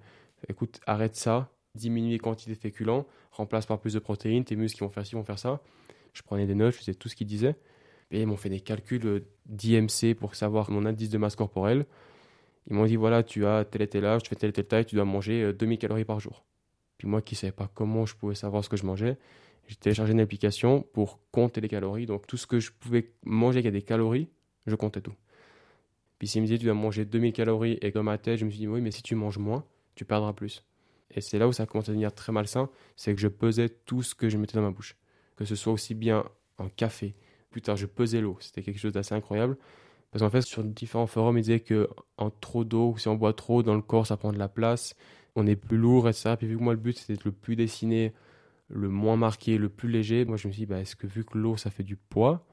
écoute, 0.48 0.80
arrête 0.86 1.16
ça, 1.16 1.50
diminue 1.74 2.10
les 2.10 2.18
quantités 2.18 2.52
de 2.52 2.58
féculents, 2.58 3.06
remplace 3.32 3.66
par 3.66 3.80
plus 3.80 3.94
de 3.94 3.98
protéines, 3.98 4.44
tes 4.44 4.56
muscles 4.56 4.82
vont 4.82 4.90
faire 4.90 5.06
ci, 5.06 5.14
vont 5.14 5.24
faire 5.24 5.38
ça. 5.38 5.60
Je 6.12 6.22
prenais 6.22 6.46
des 6.46 6.54
notes, 6.54 6.72
je 6.72 6.78
faisais 6.78 6.94
tout 6.94 7.08
ce 7.08 7.16
qu'ils 7.16 7.26
disaient. 7.26 7.56
Ils 8.10 8.26
m'ont 8.26 8.36
fait 8.36 8.48
des 8.48 8.60
calculs 8.60 9.06
euh, 9.06 9.20
d'IMC 9.46 10.14
pour 10.18 10.34
savoir 10.34 10.70
mon 10.70 10.84
indice 10.84 11.10
de 11.10 11.18
masse 11.18 11.36
corporelle. 11.36 11.86
Ils 12.68 12.74
m'ont 12.74 12.86
dit 12.86 12.96
voilà, 12.96 13.22
tu 13.22 13.46
as 13.46 13.64
tel 13.64 13.82
et 13.82 13.86
tel 13.86 14.04
âge, 14.04 14.22
tu 14.22 14.28
fais 14.28 14.36
telle 14.36 14.50
et 14.50 14.52
telle 14.52 14.66
taille, 14.66 14.84
tu 14.84 14.96
dois 14.96 15.04
manger 15.04 15.52
2000 15.52 15.76
euh, 15.76 15.80
calories 15.80 16.04
par 16.04 16.20
jour. 16.20 16.44
Puis 16.98 17.08
moi 17.08 17.22
qui 17.22 17.34
ne 17.34 17.38
savais 17.38 17.52
pas 17.52 17.70
comment 17.72 18.06
je 18.06 18.14
pouvais 18.14 18.34
savoir 18.34 18.64
ce 18.64 18.68
que 18.68 18.76
je 18.76 18.84
mangeais, 18.84 19.16
j'ai 19.68 19.76
téléchargé 19.76 20.12
une 20.12 20.20
application 20.20 20.82
pour 20.92 21.20
compter 21.30 21.60
les 21.60 21.68
calories. 21.68 22.06
Donc 22.06 22.26
tout 22.26 22.36
ce 22.36 22.46
que 22.46 22.60
je 22.60 22.72
pouvais 22.72 23.12
manger 23.24 23.62
qui 23.62 23.68
a 23.68 23.70
des 23.70 23.82
calories, 23.82 24.28
je 24.66 24.74
comptais 24.74 25.00
tout. 25.00 25.14
Puis 26.18 26.28
s'il 26.28 26.42
me 26.42 26.46
disait 26.46 26.58
tu 26.58 26.66
dois 26.66 26.74
manger 26.74 27.04
2000 27.04 27.32
calories 27.32 27.78
et 27.80 27.92
comme 27.92 28.06
ma 28.06 28.18
tête, 28.18 28.38
je 28.38 28.44
me 28.44 28.50
suis 28.50 28.58
dit 28.58 28.68
oui, 28.68 28.80
mais 28.80 28.90
si 28.90 29.02
tu 29.02 29.14
manges 29.14 29.38
moins, 29.38 29.64
tu 29.94 30.04
perdras 30.04 30.32
plus. 30.32 30.64
Et 31.12 31.20
c'est 31.20 31.38
là 31.38 31.48
où 31.48 31.52
ça 31.52 31.66
commence 31.66 31.88
à 31.88 31.92
devenir 31.92 32.14
très 32.14 32.32
malsain, 32.32 32.68
c'est 32.96 33.14
que 33.14 33.20
je 33.20 33.28
pesais 33.28 33.68
tout 33.68 34.02
ce 34.02 34.14
que 34.14 34.28
je 34.28 34.36
mettais 34.36 34.54
dans 34.54 34.62
ma 34.62 34.70
bouche. 34.70 34.96
Que 35.36 35.44
ce 35.44 35.54
soit 35.54 35.72
aussi 35.72 35.94
bien 35.94 36.24
un 36.58 36.68
café. 36.68 37.14
Plus 37.50 37.62
tard, 37.62 37.76
je 37.76 37.86
pesais 37.86 38.20
l'eau. 38.20 38.36
C'était 38.40 38.62
quelque 38.62 38.78
chose 38.78 38.92
d'assez 38.92 39.14
incroyable. 39.14 39.56
Parce 40.10 40.22
qu'en 40.22 40.30
fait, 40.30 40.42
sur 40.42 40.64
différents 40.64 41.06
forums, 41.06 41.38
ils 41.38 41.42
disaient 41.42 41.60
que 41.60 41.88
en 42.16 42.30
trop 42.30 42.64
d'eau, 42.64 42.94
si 42.98 43.08
on 43.08 43.14
boit 43.14 43.32
trop 43.32 43.62
dans 43.62 43.74
le 43.74 43.82
corps, 43.82 44.06
ça 44.06 44.16
prend 44.16 44.32
de 44.32 44.38
la 44.38 44.48
place, 44.48 44.94
on 45.36 45.46
est 45.46 45.56
plus 45.56 45.76
lourd, 45.76 46.08
etc. 46.08 46.34
Puis 46.36 46.46
vu 46.48 46.56
que 46.56 46.62
moi, 46.62 46.74
le 46.74 46.80
but, 46.80 46.98
c'était 46.98 47.22
le 47.24 47.32
plus 47.32 47.56
dessiné, 47.56 48.12
le 48.68 48.88
moins 48.88 49.16
marqué, 49.16 49.58
le 49.58 49.68
plus 49.68 49.88
léger, 49.88 50.24
moi, 50.24 50.36
je 50.36 50.48
me 50.48 50.52
suis 50.52 50.62
dit, 50.62 50.66
bah, 50.66 50.80
est-ce 50.80 50.96
que 50.96 51.06
vu 51.06 51.24
que 51.24 51.38
l'eau, 51.38 51.56
ça 51.56 51.70
fait 51.70 51.84
du 51.84 51.96
poids, 51.96 52.44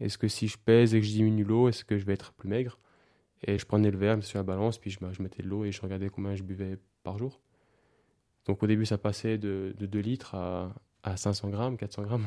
est-ce 0.00 0.18
que 0.18 0.28
si 0.28 0.48
je 0.48 0.58
pèse 0.58 0.94
et 0.94 1.00
que 1.00 1.06
je 1.06 1.12
diminue 1.12 1.44
l'eau, 1.44 1.68
est-ce 1.68 1.84
que 1.84 1.98
je 1.98 2.04
vais 2.04 2.14
être 2.14 2.32
plus 2.32 2.48
maigre? 2.48 2.78
Et 3.46 3.58
je 3.58 3.66
prenais 3.66 3.90
le 3.90 3.98
verre, 3.98 4.12
je 4.12 4.16
me 4.16 4.22
suis 4.22 4.38
la 4.38 4.42
balance, 4.42 4.78
puis 4.78 4.90
je, 4.90 4.98
je 5.12 5.22
mettais 5.22 5.42
de 5.42 5.48
l'eau 5.48 5.64
et 5.64 5.72
je 5.72 5.80
regardais 5.82 6.08
combien 6.08 6.34
je 6.34 6.42
buvais 6.42 6.78
par 7.02 7.18
jour. 7.18 7.40
Donc 8.46 8.62
au 8.62 8.66
début, 8.66 8.86
ça 8.86 8.98
passait 8.98 9.38
de, 9.38 9.74
de 9.78 9.86
2 9.86 9.98
litres 10.00 10.34
à, 10.34 10.74
à 11.02 11.16
500 11.16 11.50
grammes, 11.50 11.76
400 11.76 12.02
grammes. 12.02 12.26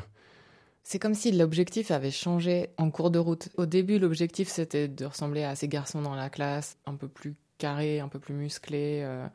C'est 0.82 0.98
comme 0.98 1.14
si 1.14 1.32
l'objectif 1.32 1.90
avait 1.90 2.10
changé 2.10 2.70
en 2.78 2.90
cours 2.90 3.10
de 3.10 3.18
route. 3.18 3.50
Au 3.56 3.66
début, 3.66 3.98
l'objectif, 3.98 4.48
c'était 4.48 4.88
de 4.88 5.04
ressembler 5.04 5.44
à 5.44 5.54
ces 5.54 5.68
garçons 5.68 6.00
dans 6.00 6.14
la 6.14 6.30
classe, 6.30 6.78
un 6.86 6.94
peu 6.94 7.08
plus 7.08 7.34
carrés, 7.58 8.00
un 8.00 8.08
peu 8.08 8.18
plus 8.18 8.34
musclés, 8.34 9.02
euh, 9.02 9.26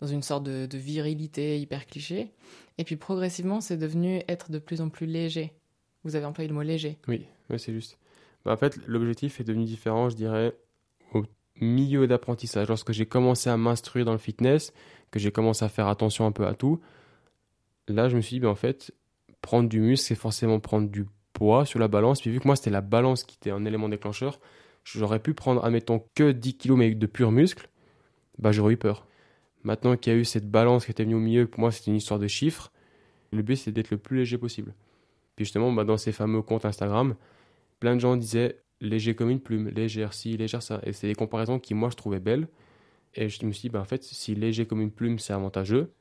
dans 0.00 0.06
une 0.06 0.22
sorte 0.22 0.44
de, 0.44 0.68
virilité 0.76 1.58
hyper 1.58 1.86
cliché. 1.86 2.30
Et 2.76 2.84
puis 2.84 2.96
progressivement, 2.96 3.60
c'est 3.60 3.76
devenu 3.76 4.22
être 4.28 4.50
de 4.50 4.58
plus 4.58 4.80
en 4.80 4.90
plus 4.90 5.06
léger. 5.06 5.52
Vous 6.04 6.14
avez 6.14 6.26
employé 6.26 6.48
le 6.48 6.54
mot 6.54 6.62
léger. 6.62 6.98
Oui, 7.08 7.26
oui 7.50 7.58
c'est 7.58 7.72
juste. 7.72 7.98
Bah, 8.44 8.52
en 8.52 8.56
fait, 8.56 8.78
l'objectif 8.86 9.40
est 9.40 9.44
devenu 9.44 9.64
différent, 9.64 10.10
je 10.10 10.16
dirais, 10.16 10.54
au 11.14 11.24
milieu 11.60 12.06
d'apprentissage. 12.06 12.68
Lorsque 12.68 12.92
j'ai 12.92 13.06
commencé 13.06 13.50
à 13.50 13.56
m'instruire 13.56 14.04
dans 14.04 14.12
le 14.12 14.18
fitness, 14.18 14.72
que 15.10 15.18
j'ai 15.18 15.32
commencé 15.32 15.64
à 15.64 15.68
faire 15.68 15.88
attention 15.88 16.26
un 16.26 16.32
peu 16.32 16.46
à 16.46 16.54
tout, 16.54 16.80
là, 17.88 18.08
je 18.08 18.16
me 18.16 18.20
suis 18.20 18.36
dit, 18.36 18.40
ben, 18.40 18.48
en 18.48 18.54
fait, 18.54 18.92
prendre 19.40 19.68
du 19.68 19.80
muscle, 19.80 20.06
c'est 20.06 20.14
forcément 20.14 20.60
prendre 20.60 20.88
du 20.88 21.06
poids 21.32 21.64
sur 21.64 21.78
la 21.78 21.88
balance. 21.88 22.20
Puis 22.20 22.30
vu 22.30 22.40
que 22.40 22.46
moi, 22.46 22.56
c'était 22.56 22.70
la 22.70 22.80
balance 22.80 23.24
qui 23.24 23.36
était 23.36 23.50
un 23.50 23.64
élément 23.64 23.88
déclencheur, 23.88 24.40
j'aurais 24.84 25.20
pu 25.20 25.34
prendre, 25.34 25.64
admettons, 25.64 26.04
que 26.14 26.32
10 26.32 26.56
kg 26.56 26.72
mais 26.72 26.94
de 26.94 27.06
pur 27.06 27.30
muscle, 27.30 27.68
bah, 28.38 28.52
j'aurais 28.52 28.74
eu 28.74 28.76
peur. 28.76 29.06
Maintenant 29.64 29.96
qu'il 29.96 30.12
y 30.12 30.16
a 30.16 30.18
eu 30.18 30.24
cette 30.24 30.50
balance 30.50 30.84
qui 30.84 30.90
était 30.90 31.04
venue 31.04 31.16
au 31.16 31.20
milieu, 31.20 31.46
pour 31.46 31.60
moi, 31.60 31.72
c'était 31.72 31.90
une 31.90 31.96
histoire 31.96 32.20
de 32.20 32.28
chiffres. 32.28 32.72
Le 33.32 33.42
but, 33.42 33.56
c'est 33.56 33.72
d'être 33.72 33.90
le 33.90 33.98
plus 33.98 34.18
léger 34.18 34.38
possible. 34.38 34.74
Puis 35.36 35.44
justement, 35.44 35.72
bah, 35.72 35.84
dans 35.84 35.96
ces 35.96 36.12
fameux 36.12 36.42
comptes 36.42 36.64
Instagram, 36.64 37.14
plein 37.80 37.94
de 37.94 38.00
gens 38.00 38.16
disaient 38.16 38.60
léger 38.80 39.14
comme 39.14 39.30
une 39.30 39.40
plume, 39.40 39.68
légère 39.68 40.14
ci, 40.14 40.36
légère 40.36 40.62
ça. 40.62 40.80
Et 40.84 40.92
c'est 40.92 41.08
des 41.08 41.14
comparaisons 41.14 41.58
qui, 41.58 41.74
moi, 41.74 41.90
je 41.90 41.96
trouvais 41.96 42.20
belles. 42.20 42.48
Et 43.14 43.28
je 43.28 43.44
me 43.44 43.52
suis 43.52 43.62
dit, 43.62 43.68
bah, 43.68 43.80
en 43.80 43.84
fait, 43.84 44.02
si 44.04 44.34
léger 44.34 44.66
comme 44.66 44.80
une 44.80 44.92
plume, 44.92 45.18
c'est 45.18 45.32
avantageux, 45.32 45.92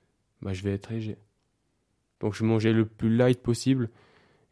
bah, 0.41 0.53
je 0.53 0.63
vais 0.63 0.73
être 0.73 0.91
léger. 0.91 1.17
Donc 2.19 2.33
je 2.33 2.43
mangeais 2.43 2.73
le 2.73 2.85
plus 2.85 3.15
light 3.15 3.41
possible 3.41 3.89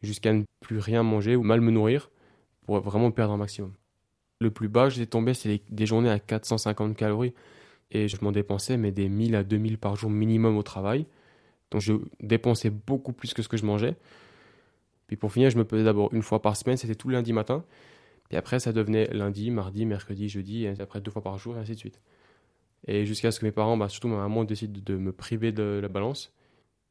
jusqu'à 0.02 0.32
ne 0.32 0.44
plus 0.60 0.78
rien 0.78 1.02
manger 1.02 1.36
ou 1.36 1.42
mal 1.42 1.60
me 1.60 1.70
nourrir 1.70 2.10
pour 2.64 2.80
vraiment 2.80 3.10
perdre 3.10 3.34
un 3.34 3.36
maximum. 3.36 3.72
Le 4.40 4.50
plus 4.50 4.68
bas, 4.68 4.88
j'étais 4.88 5.06
tombé, 5.06 5.34
c'est 5.34 5.62
des 5.70 5.86
journées 5.86 6.10
à 6.10 6.18
450 6.18 6.96
calories. 6.96 7.32
Et 7.92 8.08
je 8.08 8.16
m'en 8.20 8.32
dépensais, 8.32 8.76
mais 8.76 8.90
des 8.90 9.08
1000 9.08 9.36
à 9.36 9.44
2000 9.44 9.78
par 9.78 9.96
jour 9.96 10.10
minimum 10.10 10.56
au 10.56 10.62
travail. 10.62 11.06
Donc 11.70 11.80
je 11.80 11.94
dépensais 12.20 12.70
beaucoup 12.70 13.12
plus 13.12 13.32
que 13.32 13.42
ce 13.42 13.48
que 13.48 13.56
je 13.56 13.64
mangeais. 13.64 13.96
Puis 15.06 15.16
pour 15.16 15.32
finir, 15.32 15.50
je 15.50 15.56
me 15.56 15.64
pesais 15.64 15.84
d'abord 15.84 16.12
une 16.12 16.22
fois 16.22 16.42
par 16.42 16.56
semaine, 16.56 16.76
c'était 16.76 16.96
tout 16.96 17.08
lundi 17.08 17.32
matin. 17.32 17.64
Puis 18.28 18.36
après, 18.36 18.58
ça 18.58 18.72
devenait 18.72 19.06
lundi, 19.12 19.50
mardi, 19.50 19.86
mercredi, 19.86 20.28
jeudi, 20.28 20.64
et 20.64 20.80
après 20.80 21.00
deux 21.00 21.12
fois 21.12 21.22
par 21.22 21.38
jour, 21.38 21.56
et 21.56 21.60
ainsi 21.60 21.72
de 21.72 21.78
suite. 21.78 22.00
Et 22.88 23.06
jusqu'à 23.06 23.30
ce 23.30 23.40
que 23.40 23.46
mes 23.46 23.52
parents, 23.52 23.76
bah, 23.76 23.88
surtout 23.88 24.08
ma 24.08 24.16
maman, 24.16 24.44
décident 24.44 24.80
de 24.84 24.96
me 24.96 25.12
priver 25.12 25.52
de 25.52 25.78
la 25.80 25.88
balance. 25.88 26.32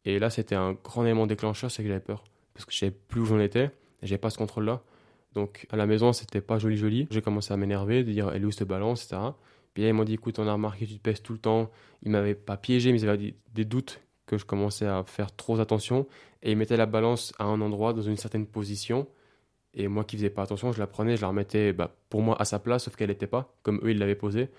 Et 0.05 0.19
là, 0.19 0.29
c'était 0.29 0.55
un 0.55 0.73
grand 0.73 1.03
élément 1.03 1.27
déclencheur, 1.27 1.71
c'est 1.71 1.83
que 1.83 1.89
j'avais 1.89 1.99
peur. 1.99 2.23
Parce 2.53 2.65
que 2.65 2.71
je 2.71 2.77
savais 2.77 2.91
plus 2.91 3.21
où 3.21 3.25
j'en 3.25 3.39
étais, 3.39 3.71
j'avais 4.01 4.19
pas 4.19 4.29
ce 4.29 4.37
contrôle-là. 4.37 4.81
Donc 5.33 5.67
à 5.71 5.75
la 5.75 5.85
maison, 5.85 6.13
c'était 6.13 6.41
pas 6.41 6.59
joli 6.59 6.77
joli. 6.77 7.07
J'ai 7.11 7.21
commencé 7.21 7.53
à 7.53 7.57
m'énerver, 7.57 8.03
de 8.03 8.11
dire 8.11 8.31
elle 8.33 8.43
est 8.43 8.45
où 8.45 8.51
cette 8.51 8.67
balance, 8.67 9.03
etc. 9.03 9.21
Puis 9.73 9.83
là, 9.83 9.89
ils 9.89 9.93
m'ont 9.93 10.05
dit 10.05 10.13
écoute, 10.13 10.39
on 10.39 10.47
a 10.47 10.53
remarqué 10.53 10.85
tu 10.85 10.95
te 10.95 11.01
pèses 11.01 11.21
tout 11.21 11.33
le 11.33 11.39
temps. 11.39 11.69
Ils 12.03 12.11
m'avaient 12.11 12.35
pas 12.35 12.55
piégé, 12.55 12.91
mais 12.91 13.01
ils 13.01 13.09
avaient 13.09 13.35
des 13.53 13.65
doutes 13.65 14.01
que 14.25 14.37
je 14.37 14.45
commençais 14.45 14.85
à 14.85 15.03
faire 15.03 15.35
trop 15.35 15.59
attention. 15.59 16.07
Et 16.41 16.51
ils 16.51 16.57
mettaient 16.57 16.77
la 16.77 16.85
balance 16.85 17.33
à 17.39 17.45
un 17.45 17.59
endroit, 17.59 17.93
dans 17.93 18.01
une 18.01 18.17
certaine 18.17 18.45
position. 18.45 19.07
Et 19.73 19.87
moi 19.89 20.05
qui 20.05 20.15
faisais 20.15 20.29
pas 20.29 20.43
attention, 20.43 20.71
je 20.71 20.79
la 20.79 20.87
prenais, 20.87 21.17
je 21.17 21.21
la 21.21 21.27
remettais 21.27 21.73
bah, 21.73 21.93
pour 22.09 22.21
moi 22.21 22.41
à 22.41 22.45
sa 22.45 22.59
place, 22.59 22.85
sauf 22.85 22.95
qu'elle 22.95 23.09
n'était 23.09 23.27
pas, 23.27 23.53
comme 23.61 23.81
eux 23.83 23.91
ils 23.91 23.99
l'avaient 23.99 24.15
posée. 24.15 24.49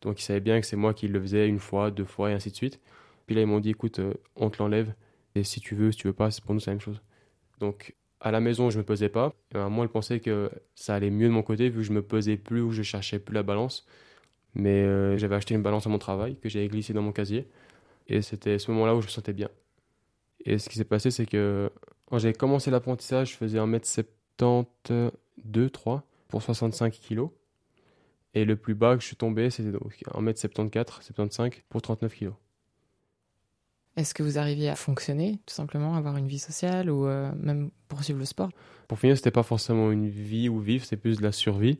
Donc 0.00 0.20
ils 0.20 0.24
savaient 0.24 0.40
bien 0.40 0.60
que 0.60 0.66
c'est 0.66 0.76
moi 0.76 0.94
qui 0.94 1.06
le 1.06 1.20
faisais 1.20 1.48
une 1.48 1.60
fois, 1.60 1.92
deux 1.92 2.04
fois, 2.04 2.30
et 2.30 2.34
ainsi 2.34 2.50
de 2.50 2.56
suite. 2.56 2.80
Puis 3.28 3.36
là, 3.36 3.42
ils 3.42 3.46
m'ont 3.46 3.60
dit 3.60 3.70
écoute, 3.70 3.98
euh, 3.98 4.14
on 4.36 4.48
te 4.48 4.60
l'enlève. 4.60 4.94
Et 5.34 5.44
si 5.44 5.60
tu 5.60 5.74
veux, 5.74 5.92
si 5.92 5.98
tu 5.98 6.06
veux 6.06 6.14
pas, 6.14 6.30
pour 6.44 6.54
nous, 6.54 6.60
c'est 6.60 6.70
la 6.70 6.76
même 6.76 6.80
chose. 6.80 7.02
Donc 7.60 7.94
à 8.20 8.30
la 8.30 8.40
maison, 8.40 8.70
je 8.70 8.78
me 8.78 8.84
pesais 8.84 9.10
pas. 9.10 9.34
moi, 9.54 9.84
elle 9.84 9.90
pensait 9.90 10.20
que 10.20 10.50
ça 10.74 10.94
allait 10.94 11.10
mieux 11.10 11.28
de 11.28 11.32
mon 11.32 11.42
côté, 11.42 11.68
vu 11.68 11.76
que 11.76 11.82
je 11.82 11.92
me 11.92 12.00
pesais 12.02 12.38
plus 12.38 12.62
ou 12.62 12.72
je 12.72 12.82
cherchais 12.82 13.18
plus 13.18 13.34
la 13.34 13.42
balance. 13.42 13.86
Mais 14.54 14.82
euh, 14.82 15.18
j'avais 15.18 15.36
acheté 15.36 15.54
une 15.54 15.62
balance 15.62 15.86
à 15.86 15.90
mon 15.90 15.98
travail 15.98 16.36
que 16.36 16.48
j'avais 16.48 16.68
glissée 16.68 16.94
dans 16.94 17.02
mon 17.02 17.12
casier. 17.12 17.46
Et 18.06 18.22
c'était 18.22 18.58
ce 18.58 18.70
moment-là 18.72 18.96
où 18.96 19.02
je 19.02 19.06
me 19.06 19.10
sentais 19.10 19.34
bien. 19.34 19.50
Et 20.44 20.58
ce 20.58 20.68
qui 20.70 20.76
s'est 20.76 20.84
passé, 20.84 21.10
c'est 21.10 21.26
que 21.26 21.70
quand 22.06 22.18
j'avais 22.18 22.34
commencé 22.34 22.70
l'apprentissage, 22.70 23.32
je 23.32 23.36
faisais 23.36 23.58
1m72, 23.58 25.70
3 25.70 26.02
pour 26.28 26.42
65 26.42 26.98
kg. 26.98 27.28
Et 28.34 28.44
le 28.44 28.56
plus 28.56 28.74
bas 28.74 28.94
que 28.96 29.02
je 29.02 29.06
suis 29.06 29.16
tombé, 29.16 29.50
c'était 29.50 29.70
1m74, 29.70 31.02
75 31.02 31.50
pour 31.68 31.82
39 31.82 32.14
kg. 32.14 32.32
Est-ce 33.98 34.14
que 34.14 34.22
vous 34.22 34.38
arriviez 34.38 34.68
à 34.68 34.76
fonctionner, 34.76 35.40
tout 35.44 35.54
simplement, 35.54 35.96
avoir 35.96 36.16
une 36.16 36.28
vie 36.28 36.38
sociale 36.38 36.88
ou 36.88 37.08
euh, 37.08 37.32
même 37.36 37.72
poursuivre 37.88 38.20
le 38.20 38.26
sport? 38.26 38.48
Pour 38.86 38.96
finir, 38.96 39.16
c'était 39.16 39.32
pas 39.32 39.42
forcément 39.42 39.90
une 39.90 40.08
vie 40.08 40.48
ou 40.48 40.60
vivre, 40.60 40.84
c'était 40.84 40.96
plus 40.96 41.18
de 41.18 41.24
la 41.24 41.32
survie. 41.32 41.78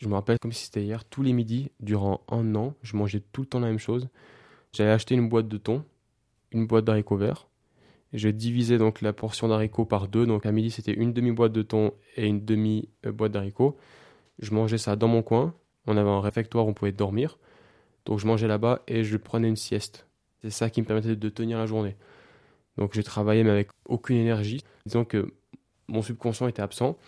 Je 0.00 0.08
me 0.08 0.14
rappelle 0.14 0.40
comme 0.40 0.50
si 0.50 0.64
c'était 0.64 0.82
hier, 0.82 1.04
tous 1.04 1.22
les 1.22 1.32
midis, 1.32 1.70
durant 1.78 2.22
un 2.28 2.56
an, 2.56 2.74
je 2.82 2.96
mangeais 2.96 3.22
tout 3.32 3.42
le 3.42 3.46
temps 3.46 3.60
la 3.60 3.68
même 3.68 3.78
chose. 3.78 4.08
J'avais 4.72 4.90
acheté 4.90 5.14
une 5.14 5.28
boîte 5.28 5.46
de 5.46 5.56
thon, 5.56 5.84
une 6.50 6.66
boîte 6.66 6.86
d'haricots 6.86 7.16
verts. 7.16 7.46
Je 8.12 8.28
divisais 8.30 8.76
donc 8.76 9.00
la 9.00 9.12
portion 9.12 9.46
d'haricots 9.46 9.84
par 9.84 10.08
deux. 10.08 10.26
Donc 10.26 10.46
à 10.46 10.50
midi, 10.50 10.72
c'était 10.72 10.94
une 10.94 11.12
demi-boîte 11.12 11.52
de 11.52 11.62
thon 11.62 11.92
et 12.16 12.26
une 12.26 12.44
demi-boîte 12.44 13.30
d'haricots. 13.30 13.76
Je 14.40 14.52
mangeais 14.52 14.78
ça 14.78 14.96
dans 14.96 15.06
mon 15.06 15.22
coin. 15.22 15.54
On 15.86 15.96
avait 15.96 16.10
un 16.10 16.20
réfectoire 16.20 16.66
où 16.66 16.70
on 16.70 16.74
pouvait 16.74 16.90
dormir. 16.90 17.38
Donc 18.06 18.18
je 18.18 18.26
mangeais 18.26 18.48
là-bas 18.48 18.82
et 18.88 19.04
je 19.04 19.16
prenais 19.16 19.48
une 19.48 19.54
sieste. 19.54 20.08
C'est 20.44 20.50
ça 20.50 20.68
qui 20.68 20.82
me 20.82 20.86
permettait 20.86 21.16
de 21.16 21.28
tenir 21.30 21.56
la 21.56 21.64
journée. 21.64 21.96
Donc 22.76 22.92
j'ai 22.92 23.02
travaillé 23.02 23.42
mais 23.44 23.50
avec 23.50 23.70
aucune 23.86 24.16
énergie. 24.16 24.62
Disons 24.84 25.06
que 25.06 25.32
mon 25.88 26.02
subconscient 26.02 26.46
était 26.48 26.60
absent. 26.60 26.98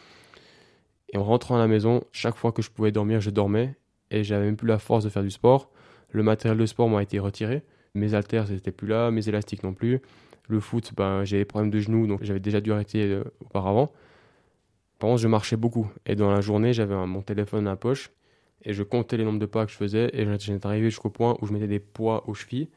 Et 1.12 1.18
en 1.18 1.24
rentrant 1.24 1.56
à 1.56 1.58
la 1.58 1.66
maison, 1.66 2.02
chaque 2.12 2.36
fois 2.36 2.50
que 2.50 2.62
je 2.62 2.70
pouvais 2.70 2.92
dormir, 2.92 3.20
je 3.20 3.28
dormais. 3.28 3.76
Et 4.10 4.24
j'avais 4.24 4.46
même 4.46 4.56
plus 4.56 4.66
la 4.68 4.78
force 4.78 5.04
de 5.04 5.10
faire 5.10 5.22
du 5.22 5.30
sport. 5.30 5.70
Le 6.10 6.22
matériel 6.22 6.56
de 6.58 6.64
sport 6.64 6.88
m'a 6.88 7.02
été 7.02 7.18
retiré. 7.18 7.62
Mes 7.94 8.14
haltères 8.14 8.48
n'étaient 8.48 8.72
plus 8.72 8.88
là, 8.88 9.10
mes 9.10 9.28
élastiques 9.28 9.64
non 9.64 9.74
plus. 9.74 10.00
Le 10.48 10.60
foot, 10.60 10.92
ben, 10.96 11.24
j'avais 11.24 11.42
des 11.42 11.44
problèmes 11.46 11.70
de 11.70 11.78
genoux, 11.78 12.06
donc 12.06 12.22
j'avais 12.22 12.40
déjà 12.40 12.62
dû 12.62 12.72
arrêter 12.72 13.04
euh, 13.04 13.24
auparavant. 13.40 13.92
Par 14.98 15.10
contre, 15.10 15.20
je 15.20 15.28
marchais 15.28 15.56
beaucoup. 15.56 15.90
Et 16.06 16.14
dans 16.14 16.30
la 16.30 16.40
journée, 16.40 16.72
j'avais 16.72 16.94
mon 16.94 17.20
téléphone 17.20 17.66
à 17.66 17.70
la 17.70 17.76
poche. 17.76 18.10
Et 18.62 18.72
je 18.72 18.82
comptais 18.82 19.18
les 19.18 19.24
nombres 19.24 19.38
de 19.38 19.46
pas 19.46 19.66
que 19.66 19.72
je 19.72 19.76
faisais. 19.76 20.08
Et 20.14 20.26
j'étais 20.38 20.66
arrivé 20.66 20.88
jusqu'au 20.88 21.10
point 21.10 21.36
où 21.42 21.46
je 21.46 21.52
mettais 21.52 21.66
des 21.66 21.80
poids 21.80 22.26
aux 22.28 22.32
chevilles 22.32 22.70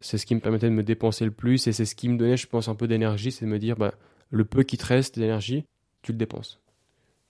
c'est 0.00 0.18
ce 0.18 0.26
qui 0.26 0.34
me 0.34 0.40
permettait 0.40 0.68
de 0.68 0.74
me 0.74 0.82
dépenser 0.82 1.24
le 1.24 1.30
plus 1.30 1.66
et 1.66 1.72
c'est 1.72 1.84
ce 1.84 1.94
qui 1.94 2.08
me 2.08 2.16
donnait, 2.16 2.36
je 2.36 2.46
pense, 2.46 2.68
un 2.68 2.74
peu 2.74 2.86
d'énergie, 2.86 3.32
c'est 3.32 3.44
de 3.44 3.50
me 3.50 3.58
dire, 3.58 3.76
bah, 3.76 3.94
le 4.30 4.44
peu 4.44 4.62
qui 4.62 4.76
te 4.76 4.86
reste 4.86 5.18
d'énergie, 5.18 5.64
tu 6.02 6.12
le 6.12 6.18
dépenses. 6.18 6.60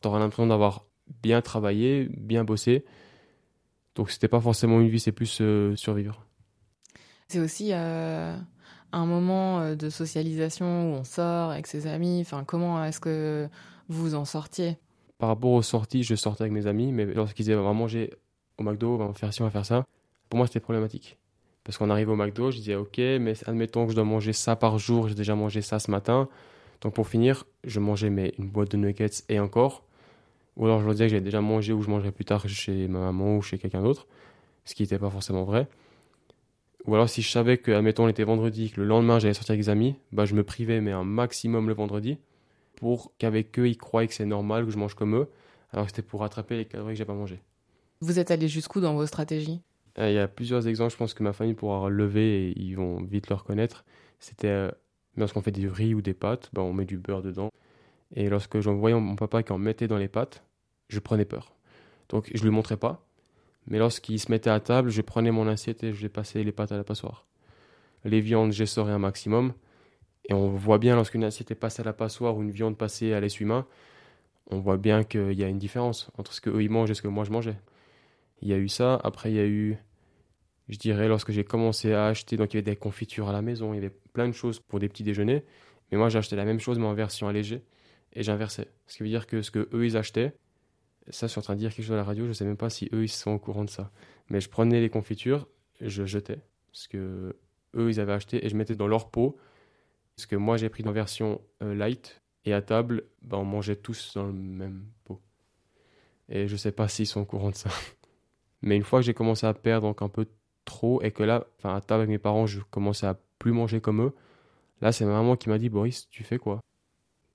Tu 0.02 0.08
auras 0.08 0.18
l'impression 0.18 0.46
d'avoir 0.46 0.84
bien 1.22 1.40
travaillé, 1.40 2.08
bien 2.10 2.44
bossé. 2.44 2.84
Donc 3.94 4.10
c'était 4.10 4.28
pas 4.28 4.40
forcément 4.40 4.80
une 4.80 4.88
vie, 4.88 5.00
c'est 5.00 5.12
plus 5.12 5.38
euh, 5.40 5.74
survivre. 5.76 6.24
C'est 7.28 7.40
aussi 7.40 7.70
euh, 7.72 8.36
un 8.92 9.06
moment 9.06 9.60
euh, 9.60 9.74
de 9.74 9.90
socialisation 9.90 10.92
où 10.92 10.96
on 10.96 11.04
sort 11.04 11.50
avec 11.50 11.66
ses 11.66 11.86
amis. 11.86 12.20
Enfin, 12.20 12.44
comment 12.44 12.84
est-ce 12.84 13.00
que 13.00 13.48
vous 13.88 14.14
en 14.14 14.24
sortiez? 14.24 14.78
Par 15.18 15.30
rapport 15.30 15.50
aux 15.50 15.62
sorties, 15.62 16.04
je 16.04 16.14
sortais 16.14 16.42
avec 16.42 16.52
mes 16.52 16.66
amis, 16.66 16.92
mais 16.92 17.06
lorsqu'ils 17.06 17.42
disaient 17.42 17.56
on 17.56 17.64
va 17.64 17.72
manger 17.72 18.14
au 18.56 18.62
McDo, 18.62 18.94
on 18.94 19.06
va 19.08 19.12
faire 19.14 19.32
ci, 19.32 19.42
on 19.42 19.46
va 19.46 19.50
faire 19.50 19.66
ça, 19.66 19.84
pour 20.28 20.36
moi 20.36 20.46
c'était 20.46 20.60
problématique. 20.60 21.18
Parce 21.68 21.76
qu'on 21.76 21.90
arrive 21.90 22.08
au 22.08 22.16
McDo, 22.16 22.50
je 22.50 22.56
disais 22.56 22.76
ok, 22.76 22.96
mais 22.96 23.34
admettons 23.44 23.84
que 23.84 23.90
je 23.90 23.94
dois 23.94 24.06
manger 24.06 24.32
ça 24.32 24.56
par 24.56 24.78
jour, 24.78 25.06
j'ai 25.06 25.14
déjà 25.14 25.34
mangé 25.34 25.60
ça 25.60 25.78
ce 25.78 25.90
matin. 25.90 26.26
Donc 26.80 26.94
pour 26.94 27.06
finir, 27.06 27.44
je 27.62 27.78
mangeais 27.78 28.08
mais 28.08 28.32
une 28.38 28.48
boîte 28.48 28.70
de 28.70 28.78
nuggets 28.78 29.22
et 29.28 29.38
encore. 29.38 29.84
Ou 30.56 30.64
alors 30.64 30.80
je 30.80 30.86
leur 30.86 30.94
disais 30.94 31.04
que 31.04 31.10
j'avais 31.10 31.20
déjà 31.20 31.42
mangé 31.42 31.74
ou 31.74 31.82
je 31.82 31.90
mangerais 31.90 32.10
plus 32.10 32.24
tard 32.24 32.48
chez 32.48 32.88
ma 32.88 33.00
maman 33.00 33.36
ou 33.36 33.42
chez 33.42 33.58
quelqu'un 33.58 33.82
d'autre, 33.82 34.06
ce 34.64 34.74
qui 34.74 34.82
n'était 34.82 34.98
pas 34.98 35.10
forcément 35.10 35.44
vrai. 35.44 35.68
Ou 36.86 36.94
alors 36.94 37.10
si 37.10 37.20
je 37.20 37.28
savais 37.28 37.58
que, 37.58 37.70
admettons, 37.70 38.06
on 38.06 38.08
était 38.08 38.24
vendredi, 38.24 38.70
que 38.70 38.80
le 38.80 38.86
lendemain 38.86 39.18
j'allais 39.18 39.34
sortir 39.34 39.52
avec 39.52 39.60
des 39.60 39.68
amis, 39.68 39.94
bah 40.10 40.24
je 40.24 40.34
me 40.34 40.44
privais 40.44 40.80
mais 40.80 40.92
un 40.92 41.04
maximum 41.04 41.68
le 41.68 41.74
vendredi 41.74 42.16
pour 42.76 43.12
qu'avec 43.18 43.58
eux 43.58 43.68
ils 43.68 43.76
croient 43.76 44.06
que 44.06 44.14
c'est 44.14 44.24
normal 44.24 44.64
que 44.64 44.70
je 44.70 44.78
mange 44.78 44.94
comme 44.94 45.14
eux, 45.14 45.28
alors 45.74 45.86
c'était 45.86 46.00
pour 46.00 46.20
rattraper 46.20 46.56
les 46.56 46.64
calories 46.64 46.94
que 46.94 46.98
j'ai 46.98 47.04
pas 47.04 47.12
mangé. 47.12 47.42
Vous 48.00 48.18
êtes 48.18 48.30
allé 48.30 48.48
jusqu'où 48.48 48.80
dans 48.80 48.94
vos 48.94 49.04
stratégies? 49.04 49.60
Il 49.96 50.12
y 50.12 50.18
a 50.18 50.28
plusieurs 50.28 50.68
exemples, 50.68 50.92
je 50.92 50.96
pense 50.96 51.14
que 51.14 51.22
ma 51.22 51.32
famille 51.32 51.54
pourra 51.54 51.80
relever 51.80 52.48
et 52.48 52.58
ils 52.58 52.74
vont 52.74 53.02
vite 53.02 53.28
le 53.28 53.34
reconnaître. 53.34 53.84
C'était 54.20 54.48
euh, 54.48 54.70
lorsqu'on 55.16 55.42
fait 55.42 55.50
du 55.50 55.68
riz 55.68 55.94
ou 55.94 56.02
des 56.02 56.14
pâtes, 56.14 56.50
ben, 56.52 56.62
on 56.62 56.72
met 56.72 56.84
du 56.84 56.98
beurre 56.98 57.22
dedans. 57.22 57.50
Et 58.14 58.28
lorsque 58.28 58.60
j'en 58.60 58.74
voyais 58.74 58.98
mon 58.98 59.16
papa 59.16 59.42
qui 59.42 59.52
en 59.52 59.58
mettait 59.58 59.88
dans 59.88 59.98
les 59.98 60.08
pâtes, 60.08 60.44
je 60.88 60.98
prenais 60.98 61.24
peur. 61.24 61.54
Donc 62.08 62.30
je 62.32 62.38
ne 62.38 62.44
lui 62.44 62.54
montrais 62.54 62.76
pas. 62.76 63.04
Mais 63.66 63.78
lorsqu'il 63.78 64.18
se 64.18 64.30
mettait 64.30 64.50
à 64.50 64.60
table, 64.60 64.90
je 64.90 65.02
prenais 65.02 65.30
mon 65.30 65.46
assiette 65.46 65.84
et 65.84 65.92
je 65.92 66.06
passais 66.08 66.42
les 66.42 66.52
pâtes 66.52 66.72
à 66.72 66.76
la 66.76 66.84
passoire. 66.84 67.26
Les 68.04 68.20
viandes, 68.20 68.52
j'essorais 68.52 68.92
un 68.92 68.98
maximum. 68.98 69.52
Et 70.30 70.34
on 70.34 70.48
voit 70.50 70.78
bien 70.78 70.94
lorsqu'une 70.96 71.24
assiette 71.24 71.50
est 71.50 71.54
passée 71.54 71.82
à 71.82 71.84
la 71.84 71.92
passoire 71.92 72.36
ou 72.36 72.42
une 72.42 72.50
viande 72.50 72.76
passée 72.76 73.12
à 73.12 73.20
l'essuie-main, 73.20 73.66
on 74.50 74.58
voit 74.58 74.76
bien 74.76 75.04
qu'il 75.04 75.32
y 75.32 75.44
a 75.44 75.48
une 75.48 75.58
différence 75.58 76.10
entre 76.16 76.32
ce 76.32 76.40
qu'eux 76.40 76.62
ils 76.62 76.70
mangent 76.70 76.90
et 76.90 76.94
ce 76.94 77.02
que 77.02 77.08
moi 77.08 77.24
je 77.24 77.30
mangeais. 77.30 77.56
Il 78.42 78.48
y 78.48 78.52
a 78.52 78.58
eu 78.58 78.68
ça. 78.68 79.00
Après, 79.02 79.30
il 79.30 79.36
y 79.36 79.40
a 79.40 79.46
eu 79.46 79.78
je 80.68 80.78
dirais, 80.78 81.08
lorsque 81.08 81.32
j'ai 81.32 81.44
commencé 81.44 81.92
à 81.92 82.06
acheter, 82.06 82.36
donc 82.36 82.52
il 82.52 82.56
y 82.56 82.58
avait 82.58 82.70
des 82.70 82.76
confitures 82.76 83.28
à 83.28 83.32
la 83.32 83.42
maison, 83.42 83.72
il 83.72 83.76
y 83.76 83.78
avait 83.78 83.94
plein 84.12 84.28
de 84.28 84.32
choses 84.32 84.60
pour 84.60 84.78
des 84.78 84.88
petits 84.88 85.02
déjeuners. 85.02 85.44
Mais 85.90 85.96
moi, 85.96 86.14
acheté 86.14 86.36
la 86.36 86.44
même 86.44 86.60
chose, 86.60 86.78
mais 86.78 86.86
en 86.86 86.94
version 86.94 87.28
allégée, 87.28 87.62
et 88.12 88.22
j'inversais. 88.22 88.68
Ce 88.86 88.96
qui 88.96 89.02
veut 89.02 89.08
dire 89.08 89.26
que 89.26 89.40
ce 89.40 89.50
que 89.50 89.68
eux, 89.72 89.86
ils 89.86 89.96
achetaient, 89.96 90.34
ça, 91.08 91.26
je 91.26 91.30
suis 91.30 91.38
en 91.38 91.42
train 91.42 91.54
de 91.54 91.60
dire 91.60 91.74
quelque 91.74 91.86
chose 91.86 91.94
à 91.94 91.96
la 91.96 92.04
radio, 92.04 92.24
je 92.24 92.28
ne 92.28 92.34
sais 92.34 92.44
même 92.44 92.58
pas 92.58 92.68
si 92.68 92.90
eux, 92.92 93.04
ils 93.04 93.08
sont 93.08 93.30
au 93.30 93.38
courant 93.38 93.64
de 93.64 93.70
ça. 93.70 93.90
Mais 94.28 94.40
je 94.42 94.50
prenais 94.50 94.80
les 94.80 94.90
confitures, 94.90 95.48
je 95.80 96.04
jetais, 96.04 96.40
ce 96.72 96.86
que 96.88 97.34
eux, 97.74 97.90
ils 97.90 97.98
avaient 97.98 98.12
acheté, 98.12 98.44
et 98.44 98.50
je 98.50 98.56
mettais 98.56 98.74
dans 98.74 98.88
leur 98.88 99.10
pot, 99.10 99.38
ce 100.16 100.26
que 100.26 100.36
moi, 100.36 100.58
j'ai 100.58 100.68
pris 100.68 100.84
en 100.86 100.92
version 100.92 101.40
euh, 101.62 101.74
light, 101.74 102.20
et 102.44 102.52
à 102.52 102.60
table, 102.60 103.04
ben, 103.22 103.38
on 103.38 103.44
mangeait 103.44 103.76
tous 103.76 104.12
dans 104.14 104.26
le 104.26 104.32
même 104.32 104.84
pot. 105.04 105.22
Et 106.28 106.46
je 106.46 106.56
sais 106.56 106.72
pas 106.72 106.88
s'ils 106.88 107.06
sont 107.06 107.22
au 107.22 107.24
courant 107.24 107.50
de 107.50 107.56
ça. 107.56 107.70
Mais 108.62 108.76
une 108.76 108.82
fois 108.82 109.00
que 109.00 109.06
j'ai 109.06 109.14
commencé 109.14 109.46
à 109.46 109.54
perdre 109.54 109.86
donc 109.86 110.02
un 110.02 110.08
peu 110.08 110.26
trop 110.64 111.00
et 111.02 111.10
que 111.10 111.22
là, 111.22 111.46
enfin, 111.58 111.74
à 111.74 111.80
table 111.80 112.02
avec 112.02 112.10
mes 112.10 112.18
parents, 112.18 112.46
je 112.46 112.60
commençais 112.70 113.06
à 113.06 113.18
plus 113.38 113.52
manger 113.52 113.80
comme 113.80 114.02
eux. 114.02 114.12
Là, 114.80 114.92
c'est 114.92 115.04
ma 115.04 115.12
maman 115.12 115.36
qui 115.36 115.48
m'a 115.48 115.58
dit 115.58 115.68
Boris, 115.68 116.08
tu 116.10 116.24
fais 116.24 116.38
quoi? 116.38 116.60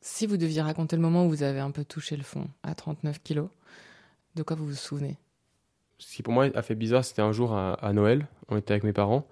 Si 0.01 0.27
vous 0.27 0.37
deviez 0.37 0.61
raconter 0.61 0.95
le 0.95 1.01
moment 1.01 1.25
où 1.25 1.29
vous 1.29 1.43
avez 1.43 1.59
un 1.59 1.71
peu 1.71 1.85
touché 1.85 2.17
le 2.17 2.23
fond 2.23 2.47
à 2.63 2.75
39 2.75 3.21
kilos, 3.23 3.49
de 4.35 4.43
quoi 4.43 4.55
vous 4.55 4.65
vous 4.65 4.75
souvenez? 4.75 5.17
Ce 5.97 6.15
qui 6.15 6.23
pour 6.23 6.33
moi 6.33 6.49
a 6.53 6.61
fait 6.61 6.75
bizarre, 6.75 7.05
c'était 7.05 7.21
un 7.21 7.31
jour 7.31 7.53
à, 7.53 7.93
Noël. 7.93 8.27
On 8.49 8.57
était 8.57 8.73
avec 8.73 8.83
mes 8.83 8.91
parents, 8.91 9.25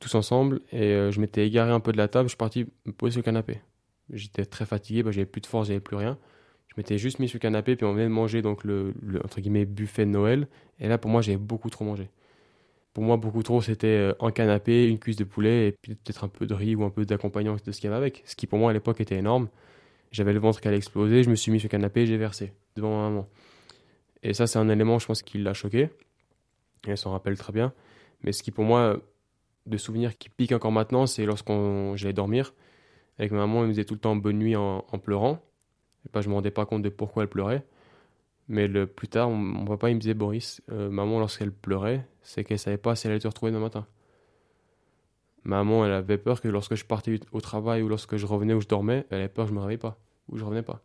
tous 0.00 0.14
ensemble, 0.16 0.60
et 0.72 0.92
euh, 0.92 1.10
je 1.12 1.20
m'étais 1.20 1.46
égaré 1.46 1.70
un 1.70 1.80
peu 1.80 1.92
de 1.92 1.98
la 1.98 2.08
table. 2.08 2.24
Je 2.24 2.30
suis 2.30 2.36
parti 2.36 2.66
me 2.84 2.92
poser 2.92 3.12
sur 3.12 3.20
le 3.20 3.24
canapé. 3.24 3.60
J'étais 4.10 4.44
très 4.44 4.66
fatigué, 4.66 5.02
bah, 5.02 5.12
j'avais 5.12 5.26
plus 5.26 5.40
de 5.40 5.46
force, 5.46 5.68
j'avais 5.68 5.80
plus 5.80 5.96
rien. 5.96 6.18
Je 6.72 6.80
m'étais 6.80 6.98
juste 6.98 7.18
mis 7.18 7.28
sur 7.28 7.36
le 7.36 7.40
canapé, 7.40 7.76
puis 7.76 7.84
on 7.84 7.92
venait 7.92 8.04
de 8.04 8.08
manger 8.08 8.42
donc 8.42 8.64
le, 8.64 8.94
entre 9.22 9.40
guillemets 9.40 9.64
buffet 9.64 10.06
de 10.06 10.10
Noël. 10.10 10.48
Et 10.80 10.88
là, 10.88 10.98
pour 10.98 11.10
moi, 11.10 11.20
j'avais 11.20 11.38
beaucoup 11.38 11.70
trop 11.70 11.84
mangé. 11.84 12.08
Pour 12.94 13.04
moi, 13.04 13.16
beaucoup 13.16 13.42
trop, 13.42 13.62
c'était 13.62 13.86
euh, 13.86 14.14
un 14.20 14.30
canapé, 14.30 14.86
une 14.86 14.98
cuisse 14.98 15.16
de 15.16 15.24
poulet 15.24 15.68
et 15.68 15.72
puis 15.72 15.94
peut-être 15.94 16.24
un 16.24 16.28
peu 16.28 16.46
de 16.46 16.54
riz 16.54 16.74
ou 16.74 16.84
un 16.84 16.90
peu 16.90 17.06
d'accompagnant 17.06 17.56
de 17.62 17.72
ce 17.72 17.80
qu'il 17.80 17.84
y 17.84 17.92
avait 17.92 17.96
avec. 17.96 18.22
Ce 18.26 18.36
qui, 18.36 18.46
pour 18.46 18.58
moi, 18.58 18.70
à 18.70 18.74
l'époque, 18.74 19.00
était 19.00 19.16
énorme. 19.16 19.48
J'avais 20.10 20.32
le 20.32 20.40
ventre 20.40 20.60
qui 20.60 20.68
allait 20.68 20.76
exploser, 20.76 21.22
je 21.22 21.30
me 21.30 21.34
suis 21.34 21.50
mis 21.50 21.58
sur 21.58 21.68
le 21.68 21.70
canapé 21.70 22.04
j'ai 22.06 22.18
versé 22.18 22.52
devant 22.76 22.90
ma 22.90 23.08
maman. 23.08 23.28
Et 24.22 24.34
ça, 24.34 24.46
c'est 24.46 24.58
un 24.58 24.68
élément, 24.68 24.98
je 24.98 25.06
pense, 25.06 25.22
qui 25.22 25.38
l'a 25.38 25.54
choqué. 25.54 25.88
Elle 26.86 26.98
s'en 26.98 27.12
rappelle 27.12 27.38
très 27.38 27.52
bien. 27.52 27.72
Mais 28.22 28.32
ce 28.32 28.42
qui, 28.42 28.50
pour 28.50 28.64
moi, 28.64 29.00
de 29.66 29.76
souvenirs 29.76 30.16
qui 30.18 30.28
piquent 30.28 30.52
encore 30.52 30.72
maintenant, 30.72 31.06
c'est 31.06 31.24
lorsqu'on 31.24 31.96
j'allais 31.96 32.12
dormir. 32.12 32.54
Avec 33.18 33.32
ma 33.32 33.38
maman, 33.38 33.60
elle 33.60 33.68
me 33.68 33.72
disait 33.72 33.84
tout 33.84 33.94
le 33.94 34.00
temps 34.00 34.16
bonne 34.16 34.38
nuit 34.38 34.56
en, 34.56 34.82
pleurant. 35.02 35.38
Et 36.06 36.08
pas, 36.08 36.20
je 36.20 36.28
me 36.28 36.34
rendais 36.34 36.50
pas 36.50 36.66
compte 36.66 36.82
de 36.82 36.88
pourquoi 36.88 37.22
elle 37.22 37.28
pleurait. 37.28 37.64
Mais 38.48 38.68
le, 38.68 38.86
plus 38.86 39.08
tard, 39.08 39.30
mon, 39.30 39.64
papa 39.64 39.90
il 39.90 39.94
me 39.94 40.00
disait 40.00 40.14
Boris, 40.14 40.62
euh, 40.70 40.90
maman, 40.90 41.18
lorsqu'elle 41.18 41.52
pleurait, 41.52 42.06
c'est 42.22 42.44
qu'elle 42.44 42.58
savait 42.58 42.76
pas 42.76 42.96
si 42.96 43.06
elle 43.06 43.12
allait 43.12 43.20
te 43.20 43.28
retrouver 43.28 43.52
demain 43.52 43.62
matin. 43.62 43.86
Maman, 45.44 45.86
elle 45.86 45.92
avait 45.92 46.18
peur 46.18 46.40
que 46.40 46.48
lorsque 46.48 46.74
je 46.74 46.84
partais 46.84 47.18
au 47.32 47.40
travail 47.40 47.82
ou 47.82 47.88
lorsque 47.88 48.16
je 48.16 48.26
revenais 48.26 48.54
ou 48.54 48.60
je 48.60 48.68
dormais, 48.68 49.06
elle 49.10 49.20
avait 49.20 49.28
peur 49.28 49.46
que 49.46 49.50
je 49.50 49.54
me 49.54 49.60
réveille 49.60 49.78
pas 49.78 49.98
ou 50.28 50.36
je 50.36 50.44
revenais 50.44 50.62
pas. 50.62 50.82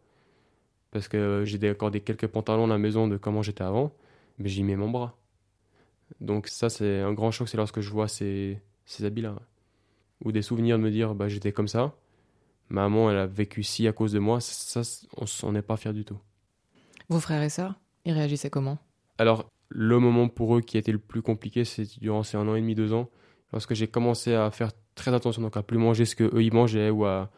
Parce 0.91 1.07
que 1.07 1.43
j'ai 1.45 1.69
encore 1.69 1.91
des 1.91 2.01
quelques 2.01 2.27
pantalons 2.27 2.65
à 2.65 2.67
la 2.67 2.77
maison 2.77 3.07
de 3.07 3.17
comment 3.17 3.43
j'étais 3.43 3.63
avant, 3.63 3.93
mais 4.39 4.49
j'y 4.49 4.63
mets 4.63 4.75
mon 4.75 4.89
bras. 4.89 5.17
Donc 6.21 6.47
ça, 6.47 6.69
c'est 6.69 7.01
un 7.01 7.13
grand 7.13 7.31
choc, 7.31 7.49
c'est 7.49 7.57
lorsque 7.57 7.81
je 7.81 7.89
vois 7.91 8.07
ces, 8.07 8.59
ces 8.85 9.05
habits-là. 9.05 9.35
Ou 10.23 10.31
des 10.31 10.41
souvenirs 10.41 10.77
de 10.77 10.83
me 10.83 10.89
dire, 10.89 11.13
bah, 11.13 11.27
j'étais 11.27 11.51
comme 11.51 11.67
ça, 11.67 11.95
maman, 12.69 13.11
elle 13.11 13.17
a 13.17 13.27
vécu 13.27 13.63
ci 13.63 13.87
à 13.87 13.93
cause 13.93 14.11
de 14.11 14.19
moi, 14.19 14.39
ça, 14.41 14.81
on 15.17 15.25
s'en 15.25 15.55
est 15.55 15.61
pas 15.61 15.77
fier 15.77 15.93
du 15.93 16.05
tout. 16.05 16.19
Vos 17.09 17.19
frères 17.19 17.41
et 17.41 17.49
sœurs, 17.49 17.75
ils 18.05 18.13
réagissaient 18.13 18.49
comment? 18.49 18.77
Alors, 19.17 19.49
le 19.69 19.99
moment 19.99 20.27
pour 20.29 20.55
eux 20.55 20.61
qui 20.61 20.77
a 20.77 20.79
été 20.79 20.91
le 20.91 20.99
plus 20.99 21.21
compliqué, 21.21 21.65
c'est 21.65 21.99
durant 21.99 22.23
ces 22.23 22.37
un 22.37 22.47
an 22.47 22.55
et 22.55 22.61
demi, 22.61 22.75
deux 22.75 22.93
ans, 22.93 23.09
lorsque 23.51 23.73
j'ai 23.73 23.87
commencé 23.87 24.33
à 24.33 24.51
faire 24.51 24.71
très 24.95 25.13
attention, 25.13 25.41
donc 25.41 25.57
à 25.57 25.63
plus 25.63 25.77
manger 25.77 26.05
ce 26.05 26.15
que 26.15 26.23
eux 26.23 26.43
ils 26.43 26.53
mangeaient 26.53 26.89
ou 26.89 27.05
à, 27.05 27.31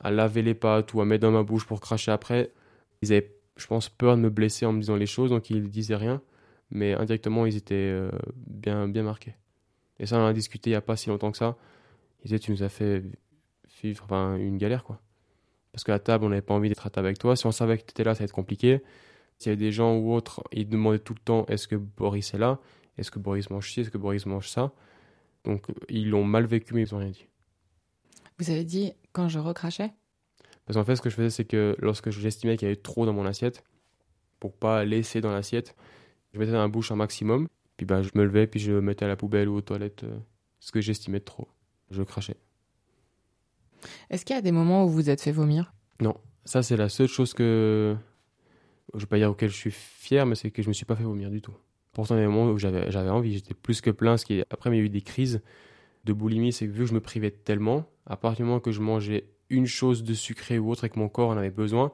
à 0.00 0.10
laver 0.10 0.42
les 0.42 0.54
pâtes 0.54 0.94
ou 0.94 1.00
à 1.00 1.04
mettre 1.04 1.22
dans 1.22 1.30
ma 1.30 1.42
bouche 1.42 1.66
pour 1.66 1.80
cracher 1.80 2.10
après. 2.10 2.52
Ils 3.02 3.12
avaient, 3.12 3.34
je 3.56 3.66
pense, 3.66 3.88
peur 3.88 4.16
de 4.16 4.22
me 4.22 4.30
blesser 4.30 4.66
en 4.66 4.72
me 4.72 4.80
disant 4.80 4.96
les 4.96 5.06
choses, 5.06 5.30
donc 5.30 5.50
ils 5.50 5.68
disaient 5.68 5.96
rien, 5.96 6.20
mais 6.70 6.94
indirectement 6.94 7.46
ils 7.46 7.56
étaient 7.56 7.74
euh, 7.74 8.10
bien, 8.36 8.88
bien 8.88 9.02
marqués. 9.02 9.34
Et 9.98 10.06
ça, 10.06 10.18
on 10.18 10.22
en 10.22 10.26
a 10.26 10.32
discuté 10.32 10.70
il 10.70 10.72
n'y 10.72 10.76
a 10.76 10.80
pas 10.80 10.96
si 10.96 11.08
longtemps 11.08 11.30
que 11.30 11.38
ça. 11.38 11.56
Ils 12.20 12.28
disaient, 12.28 12.38
tu 12.38 12.50
nous 12.50 12.62
as 12.62 12.68
fait 12.68 13.02
vivre 13.82 14.04
enfin, 14.04 14.36
une 14.36 14.58
galère, 14.58 14.84
quoi. 14.84 15.00
Parce 15.72 15.84
qu'à 15.84 15.98
table, 15.98 16.24
on 16.24 16.28
n'avait 16.28 16.42
pas 16.42 16.54
envie 16.54 16.68
d'être 16.68 16.86
à 16.86 16.90
table 16.90 17.06
avec 17.06 17.18
toi. 17.18 17.34
Si 17.34 17.46
on 17.46 17.52
savait 17.52 17.78
que 17.78 17.84
tu 17.84 17.90
étais 17.90 18.04
là, 18.04 18.14
ça 18.14 18.20
allait 18.20 18.26
être 18.26 18.32
compliqué. 18.32 18.82
S'il 19.38 19.50
y 19.50 19.52
avait 19.54 19.64
des 19.64 19.72
gens 19.72 19.96
ou 19.96 20.12
autres, 20.12 20.44
ils 20.52 20.68
demandaient 20.68 20.98
tout 20.98 21.14
le 21.14 21.20
temps 21.20 21.46
est-ce 21.46 21.66
que 21.66 21.76
Boris 21.76 22.34
est 22.34 22.38
là? 22.38 22.60
Est-ce 22.98 23.10
que 23.10 23.18
Boris 23.18 23.50
mange 23.50 23.72
ci? 23.72 23.80
Est-ce 23.80 23.90
que 23.90 23.98
Boris 23.98 24.26
mange 24.26 24.48
ça? 24.48 24.72
Donc 25.44 25.66
ils 25.88 26.08
l'ont 26.10 26.24
mal 26.24 26.46
vécu, 26.46 26.74
mais 26.74 26.82
ils 26.82 26.92
n'ont 26.92 27.00
rien 27.00 27.10
dit. 27.10 27.26
Vous 28.38 28.50
avez 28.50 28.64
dit 28.64 28.92
quand 29.12 29.28
je 29.28 29.38
recrachais? 29.38 29.92
Parce 30.66 30.76
qu'en 30.76 30.84
fait, 30.84 30.96
ce 30.96 31.02
que 31.02 31.10
je 31.10 31.14
faisais, 31.16 31.30
c'est 31.30 31.44
que 31.44 31.74
lorsque 31.80 32.10
j'estimais 32.10 32.56
qu'il 32.56 32.68
y 32.68 32.70
avait 32.70 32.80
trop 32.80 33.06
dans 33.06 33.12
mon 33.12 33.24
assiette, 33.24 33.64
pour 34.38 34.52
pas 34.52 34.84
laisser 34.84 35.20
dans 35.20 35.32
l'assiette, 35.32 35.74
je 36.32 36.38
mettais 36.38 36.52
dans 36.52 36.58
la 36.58 36.68
bouche 36.68 36.92
un 36.92 36.96
maximum. 36.96 37.48
Puis 37.76 37.86
ben, 37.86 38.02
je 38.02 38.10
me 38.14 38.24
levais, 38.24 38.46
puis 38.46 38.60
je 38.60 38.72
mettais 38.72 39.04
à 39.04 39.08
la 39.08 39.16
poubelle 39.16 39.48
ou 39.48 39.56
aux 39.56 39.60
toilettes 39.60 40.04
euh, 40.04 40.18
ce 40.60 40.70
que 40.70 40.80
j'estimais 40.80 41.18
de 41.18 41.24
trop. 41.24 41.48
Je 41.90 42.02
crachais. 42.02 42.36
Est-ce 44.10 44.24
qu'il 44.24 44.36
y 44.36 44.38
a 44.38 44.42
des 44.42 44.52
moments 44.52 44.84
où 44.84 44.88
vous 44.88 45.10
êtes 45.10 45.20
fait 45.20 45.32
vomir? 45.32 45.72
Non, 46.00 46.14
ça 46.44 46.62
c'est 46.62 46.76
la 46.76 46.88
seule 46.88 47.08
chose 47.08 47.34
que 47.34 47.96
je 48.94 49.00
vais 49.00 49.06
pas 49.06 49.18
dire 49.18 49.30
auquel 49.30 49.50
je 49.50 49.56
suis 49.56 49.70
fier, 49.70 50.26
mais 50.26 50.34
c'est 50.34 50.50
que 50.50 50.62
je 50.62 50.68
me 50.68 50.72
suis 50.72 50.84
pas 50.84 50.96
fait 50.96 51.04
vomir 51.04 51.30
du 51.30 51.40
tout. 51.40 51.54
Pourtant, 51.92 52.14
il 52.14 52.18
y 52.18 52.20
a 52.22 52.26
des 52.26 52.32
moments 52.32 52.50
où 52.50 52.58
j'avais, 52.58 52.90
j'avais 52.90 53.10
envie, 53.10 53.34
j'étais 53.34 53.54
plus 53.54 53.80
que 53.80 53.90
plein. 53.90 54.16
Ce 54.16 54.24
qui 54.24 54.42
Après, 54.50 54.70
il 54.70 54.76
y 54.76 54.80
a 54.80 54.82
eu 54.82 54.88
des 54.88 55.02
crises 55.02 55.42
de 56.04 56.12
boulimie, 56.12 56.52
c'est 56.52 56.66
que 56.66 56.72
vu 56.72 56.80
que 56.80 56.86
je 56.86 56.94
me 56.94 57.00
privais 57.00 57.30
tellement, 57.30 57.86
à 58.06 58.16
partir 58.16 58.44
du 58.44 58.48
moment 58.48 58.60
que 58.60 58.72
je 58.72 58.80
mangeais 58.80 59.26
une 59.50 59.66
chose 59.66 60.02
de 60.02 60.14
sucré 60.14 60.58
ou 60.58 60.70
autre 60.70 60.84
et 60.84 60.88
que 60.88 60.98
mon 60.98 61.08
corps 61.08 61.28
en 61.28 61.36
avait 61.36 61.50
besoin, 61.50 61.92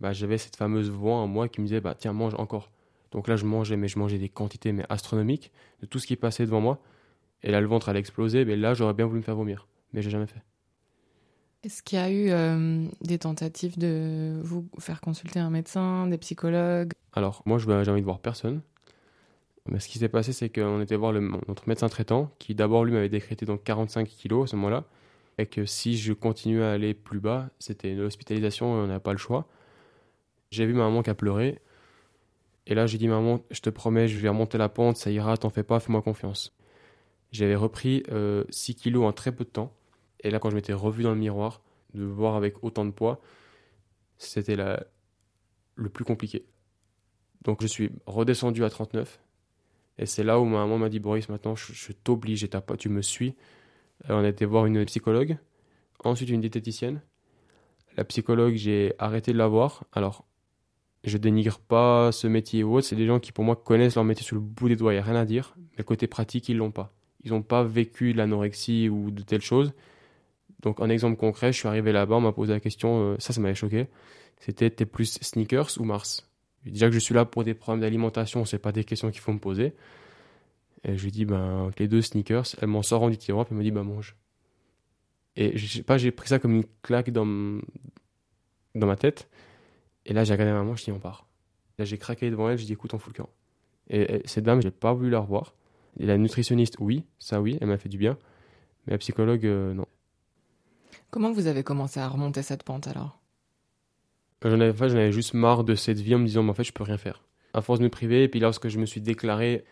bah, 0.00 0.12
j'avais 0.12 0.38
cette 0.38 0.56
fameuse 0.56 0.90
voix 0.90 1.14
en 1.14 1.26
moi 1.26 1.48
qui 1.48 1.60
me 1.60 1.66
disait 1.66 1.80
bah, 1.80 1.94
tiens, 1.96 2.12
mange 2.12 2.34
encore. 2.34 2.70
Donc 3.12 3.28
là, 3.28 3.36
je 3.36 3.44
mangeais, 3.44 3.76
mais 3.76 3.88
je 3.88 3.98
mangeais 3.98 4.18
des 4.18 4.28
quantités 4.28 4.72
mais 4.72 4.84
astronomiques 4.88 5.52
de 5.80 5.86
tout 5.86 5.98
ce 5.98 6.06
qui 6.06 6.16
passait 6.16 6.44
devant 6.44 6.60
moi. 6.60 6.80
Et 7.42 7.50
là, 7.50 7.60
le 7.60 7.66
ventre 7.66 7.88
allait 7.88 8.00
exploser, 8.00 8.44
mais 8.44 8.56
là, 8.56 8.74
j'aurais 8.74 8.94
bien 8.94 9.06
voulu 9.06 9.20
me 9.20 9.24
faire 9.24 9.36
vomir. 9.36 9.68
Mais 9.92 10.02
j'ai 10.02 10.10
jamais 10.10 10.26
fait. 10.26 10.42
Est-ce 11.64 11.82
qu'il 11.82 11.98
y 11.98 12.02
a 12.02 12.10
eu 12.10 12.30
euh, 12.30 12.86
des 13.00 13.18
tentatives 13.18 13.78
de 13.78 14.38
vous 14.42 14.68
faire 14.78 15.00
consulter 15.00 15.40
un 15.40 15.50
médecin, 15.50 16.06
des 16.06 16.18
psychologues? 16.18 16.92
Alors, 17.12 17.42
moi, 17.44 17.58
j'ai 17.58 17.90
envie 17.90 18.00
de 18.00 18.06
voir 18.06 18.20
personne. 18.20 18.60
Mais 19.68 19.80
ce 19.80 19.88
qui 19.88 19.98
s'est 19.98 20.08
passé, 20.08 20.32
c'est 20.32 20.48
qu'on 20.48 20.80
était 20.80 20.96
voir 20.96 21.12
le, 21.12 21.20
notre 21.48 21.68
médecin 21.68 21.88
traitant, 21.88 22.30
qui 22.38 22.54
d'abord, 22.54 22.84
lui, 22.84 22.92
m'avait 22.92 23.08
décrété 23.08 23.46
donc 23.46 23.64
45 23.64 24.06
kilos 24.06 24.44
à 24.44 24.46
ce 24.52 24.56
moment-là. 24.56 24.84
Et 25.38 25.46
que 25.46 25.66
si 25.66 25.98
je 25.98 26.12
continuais 26.12 26.64
à 26.64 26.72
aller 26.72 26.94
plus 26.94 27.20
bas, 27.20 27.50
c'était 27.58 27.92
une 27.92 28.00
hospitalisation, 28.00 28.70
on 28.72 28.86
n'avait 28.86 29.00
pas 29.00 29.12
le 29.12 29.18
choix. 29.18 29.46
J'ai 30.50 30.66
vu 30.66 30.72
ma 30.72 30.84
maman 30.84 31.02
qui 31.02 31.10
a 31.10 31.14
pleuré. 31.14 31.60
Et 32.66 32.74
là, 32.74 32.86
j'ai 32.86 32.98
dit, 32.98 33.08
maman, 33.08 33.40
je 33.50 33.60
te 33.60 33.70
promets, 33.70 34.08
je 34.08 34.18
vais 34.18 34.28
remonter 34.28 34.56
la 34.56 34.68
pente, 34.68 34.96
ça 34.96 35.10
ira, 35.10 35.36
t'en 35.36 35.50
fais 35.50 35.62
pas, 35.62 35.80
fais-moi 35.80 36.02
confiance. 36.02 36.56
J'avais 37.32 37.54
repris 37.54 38.02
6 38.06 38.12
euh, 38.12 38.44
kilos 38.76 39.04
en 39.04 39.12
très 39.12 39.32
peu 39.32 39.44
de 39.44 39.50
temps. 39.50 39.72
Et 40.26 40.30
là, 40.30 40.40
quand 40.40 40.50
je 40.50 40.56
m'étais 40.56 40.72
revu 40.72 41.04
dans 41.04 41.12
le 41.12 41.16
miroir, 41.16 41.62
de 41.94 42.02
voir 42.02 42.34
avec 42.34 42.64
autant 42.64 42.84
de 42.84 42.90
poids, 42.90 43.20
c'était 44.18 44.56
le 44.56 45.88
plus 45.88 46.04
compliqué. 46.04 46.44
Donc 47.44 47.62
je 47.62 47.68
suis 47.68 47.92
redescendu 48.06 48.64
à 48.64 48.70
39. 48.70 49.20
Et 49.98 50.06
c'est 50.06 50.24
là 50.24 50.40
où 50.40 50.44
ma 50.44 50.58
maman 50.58 50.78
m'a 50.78 50.88
dit 50.88 50.98
Boris, 50.98 51.28
maintenant 51.28 51.54
je, 51.54 51.92
t'oblige, 51.92 52.48
tu 52.76 52.88
me 52.88 53.02
suis. 53.02 53.36
on 54.08 54.24
a 54.24 54.28
été 54.28 54.44
voir 54.46 54.66
une 54.66 54.84
psychologue, 54.84 55.38
ensuite 56.02 56.28
une 56.28 56.40
diététicienne. 56.40 57.00
La 57.96 58.02
psychologue, 58.02 58.54
j'ai 58.54 58.94
arrêté 58.98 59.32
de 59.32 59.38
la 59.38 59.46
voir. 59.46 59.84
Alors, 59.92 60.26
je 61.04 61.18
dénigre 61.18 61.60
pas 61.60 62.10
ce 62.10 62.26
métier 62.26 62.64
ou 62.64 62.74
autre, 62.74 62.88
c'est 62.88 62.96
des 62.96 63.06
gens 63.06 63.20
qui 63.20 63.30
pour 63.30 63.44
moi 63.44 63.54
connaissent 63.54 63.94
leur 63.94 64.04
métier 64.04 64.24
sur 64.24 64.34
le 64.34 64.42
bout 64.42 64.68
des 64.68 64.74
doigts, 64.74 64.92
il 64.92 64.96
n'y 64.96 65.02
a 65.02 65.04
rien 65.04 65.14
à 65.14 65.24
dire. 65.24 65.54
Mais 65.78 65.84
côté 65.84 66.08
pratique, 66.08 66.48
ils 66.48 66.56
l'ont 66.56 66.72
pas. 66.72 66.92
Ils 67.22 67.30
n'ont 67.30 67.42
pas 67.42 67.62
vécu 67.62 68.12
l'anorexie 68.12 68.88
ou 68.88 69.12
de 69.12 69.22
telles 69.22 69.40
choses. 69.40 69.72
Donc, 70.60 70.80
un 70.80 70.88
exemple 70.88 71.16
concret, 71.16 71.52
je 71.52 71.58
suis 71.58 71.68
arrivé 71.68 71.92
là-bas, 71.92 72.16
on 72.16 72.20
m'a 72.20 72.32
posé 72.32 72.52
la 72.52 72.60
question, 72.60 73.12
euh, 73.12 73.16
ça, 73.18 73.32
ça 73.32 73.40
m'avait 73.40 73.54
choqué. 73.54 73.88
C'était 74.38 74.70
t'es 74.70 74.86
plus 74.86 75.18
sneakers 75.20 75.70
ou 75.78 75.84
Mars? 75.84 76.28
Déjà 76.64 76.88
que 76.88 76.94
je 76.94 76.98
suis 76.98 77.14
là 77.14 77.24
pour 77.24 77.44
des 77.44 77.54
problèmes 77.54 77.80
d'alimentation, 77.82 78.44
c'est 78.44 78.58
pas 78.58 78.72
des 78.72 78.84
questions 78.84 79.10
qu'il 79.10 79.20
faut 79.20 79.32
me 79.32 79.38
poser. 79.38 79.74
Et 80.84 80.96
je 80.96 81.04
lui 81.04 81.12
dis, 81.12 81.24
ben, 81.24 81.70
les 81.78 81.88
deux 81.88 82.02
sneakers, 82.02 82.46
elle 82.60 82.68
m'en 82.68 82.82
sort 82.82 83.02
en 83.02 83.10
du 83.10 83.16
tiroir, 83.16 83.44
puis 83.44 83.54
elle 83.54 83.58
me 83.58 83.62
dit, 83.62 83.70
bah, 83.70 83.82
mange. 83.82 84.16
Et 85.36 85.56
je 85.56 85.66
sais 85.66 85.82
pas, 85.82 85.98
j'ai 85.98 86.10
pris 86.10 86.28
ça 86.28 86.38
comme 86.38 86.54
une 86.54 86.64
claque 86.82 87.10
dans, 87.10 87.26
ma 88.74 88.96
tête. 88.96 89.28
Et 90.06 90.12
là, 90.12 90.24
j'ai 90.24 90.32
regardé 90.32 90.52
ma 90.52 90.58
maman, 90.58 90.76
je 90.76 90.84
dis, 90.84 90.92
on 90.92 90.98
part. 90.98 91.26
Là, 91.78 91.84
j'ai 91.84 91.98
craqué 91.98 92.30
devant 92.30 92.48
elle, 92.48 92.58
je 92.58 92.64
dis, 92.64 92.72
écoute, 92.72 92.94
on 92.94 92.98
fout 92.98 93.16
le 93.16 93.22
camp. 93.22 93.30
Et, 93.90 94.22
cette 94.24 94.44
dame, 94.44 94.62
j'ai 94.62 94.70
pas 94.70 94.92
voulu 94.92 95.10
la 95.10 95.20
revoir. 95.20 95.54
Et 95.98 96.06
la 96.06 96.18
nutritionniste, 96.18 96.76
oui, 96.80 97.04
ça 97.18 97.40
oui, 97.40 97.58
elle 97.60 97.68
m'a 97.68 97.78
fait 97.78 97.88
du 97.88 97.98
bien. 97.98 98.18
Mais 98.86 98.92
la 98.92 98.98
psychologue, 98.98 99.46
euh, 99.46 99.74
non. 99.74 99.86
Comment 101.16 101.32
vous 101.32 101.46
avez 101.46 101.62
commencé 101.62 101.98
à 101.98 102.08
remonter 102.08 102.42
cette 102.42 102.62
pente 102.62 102.88
alors? 102.88 103.18
J'en 104.44 104.60
avais, 104.60 104.82
avais 104.82 105.12
juste 105.12 105.32
marre 105.32 105.64
de 105.64 105.74
cette 105.74 105.98
vie 105.98 106.14
en 106.14 106.18
me 106.18 106.26
disant, 106.26 106.42
mais 106.42 106.50
en 106.50 106.52
fait, 106.52 106.64
je 106.64 106.74
peux 106.74 106.84
rien 106.84 106.98
faire. 106.98 107.22
À 107.54 107.62
force 107.62 107.78
de 107.78 107.84
me 107.84 107.88
priver, 107.88 108.24
et 108.24 108.28
puis 108.28 108.38
lorsque 108.38 108.68
je 108.68 108.78
me 108.78 108.84
suis 108.84 109.00
déclaré, 109.00 109.64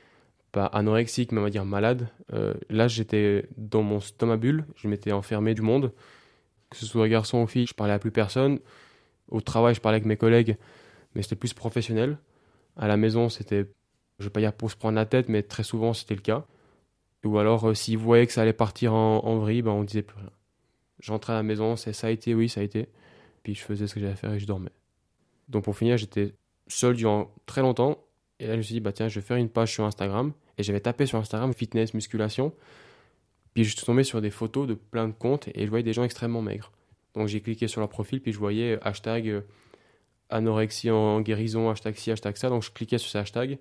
pas 0.53 0.65
anorexique, 0.65 1.33
mais 1.33 1.41
on 1.41 1.43
va 1.43 1.51
dire 1.51 1.67
malade, 1.67 2.09
euh, 2.33 2.55
là, 2.71 2.89
j'étais 2.89 3.47
dans 3.59 3.83
mon 3.83 4.01
stomac 4.01 4.41
bulle, 4.41 4.65
je 4.75 4.89
m'étais 4.89 5.13
enfermé 5.13 5.53
du 5.53 5.61
monde. 5.61 5.93
Que 6.71 6.79
ce 6.79 6.87
soit 6.87 7.07
garçon 7.11 7.43
ou 7.43 7.47
fille, 7.47 7.67
je 7.67 7.75
parlais 7.75 7.93
à 7.93 7.99
plus 7.99 8.11
personne. 8.11 8.59
Au 9.29 9.43
travail, 9.43 9.75
je 9.75 9.83
parlais 9.83 9.97
avec 9.97 10.07
mes 10.07 10.17
collègues, 10.17 10.57
mais 11.15 11.21
c'était 11.21 11.37
plus 11.37 11.53
professionnel. 11.53 12.17
À 12.79 12.89
la 12.89 12.97
maison, 12.97 13.29
c'était, 13.29 13.71
je 14.19 14.25
vais 14.25 14.31
pas 14.31 14.41
dire 14.41 14.55
pour 14.55 14.71
se 14.71 14.77
prendre 14.77 14.95
la 14.95 15.05
tête, 15.05 15.29
mais 15.29 15.43
très 15.43 15.63
souvent, 15.63 15.93
c'était 15.93 16.15
le 16.15 16.23
cas. 16.23 16.47
Ou 17.23 17.37
alors, 17.37 17.69
euh, 17.69 17.75
s'ils 17.75 17.99
voyaient 17.99 18.27
que 18.27 18.33
ça 18.33 18.41
allait 18.41 18.55
partir 18.55 18.95
en, 18.95 19.23
en 19.27 19.37
vrille, 19.37 19.61
ben, 19.61 19.73
on 19.73 19.85
disait 19.85 20.01
plus 20.01 20.17
rien. 20.17 20.31
J'entrais 21.05 21.35
à 21.35 21.37
la 21.37 21.43
maison, 21.43 21.77
c'est 21.77 21.93
ça 21.93 22.07
a 22.07 22.11
été, 22.11 22.35
oui, 22.35 22.49
ça 22.49 22.61
a 22.61 22.63
été. 22.63 22.89
Puis 23.43 23.55
je 23.55 23.63
faisais 23.63 23.87
ce 23.87 23.93
que 23.93 24.01
j'avais 24.01 24.15
à 24.15 24.17
faire 24.17 24.33
et 24.33 24.39
je 24.39 24.47
dormais. 24.47 24.71
Donc 25.51 25.65
pour 25.65 25.77
finir, 25.77 25.99
j'étais 25.99 26.33
seul 26.67 26.97
durant 26.97 27.31
très 27.45 27.61
longtemps. 27.61 27.99
Et 28.41 28.47
là, 28.47 28.55
je 28.55 28.57
me 28.57 28.63
suis 28.63 28.73
dit, 28.73 28.81
bah 28.81 28.93
tiens, 28.93 29.09
je 29.09 29.21
vais 29.21 29.27
faire 29.27 29.37
une 29.37 29.51
page 29.51 29.71
sur 29.71 29.85
Instagram. 29.85 30.33
Et 30.57 30.63
j'avais 30.63 30.81
tapé 30.81 31.05
sur 31.05 31.19
Instagram 31.19 31.53
fitness, 31.53 31.93
musculation. 31.93 32.55
Puis 33.53 33.65
je 33.65 33.77
suis 33.77 33.85
tombé 33.85 34.03
sur 34.03 34.23
des 34.23 34.31
photos 34.31 34.67
de 34.67 34.73
plein 34.73 35.07
de 35.07 35.13
comptes 35.13 35.49
et 35.49 35.67
je 35.67 35.69
voyais 35.69 35.83
des 35.83 35.93
gens 35.93 36.05
extrêmement 36.05 36.41
maigres. 36.41 36.73
Donc 37.13 37.29
j'ai 37.29 37.43
cliqué 37.43 37.69
sur 37.69 37.81
leur 37.83 37.91
profil, 37.91 38.23
puis 38.23 38.33
je 38.33 38.39
voyais 38.39 38.79
hashtag 38.81 39.29
euh, 39.29 39.43
anorexie 40.31 40.91
en 40.91 41.21
guérison, 41.21 41.69
hashtag 41.69 41.97
ci, 41.97 42.13
hashtag 42.13 42.37
ça. 42.37 42.49
Donc 42.49 42.63
je 42.63 42.71
cliquais 42.71 42.97
sur 42.97 43.11
ces 43.11 43.19
hashtags. 43.19 43.59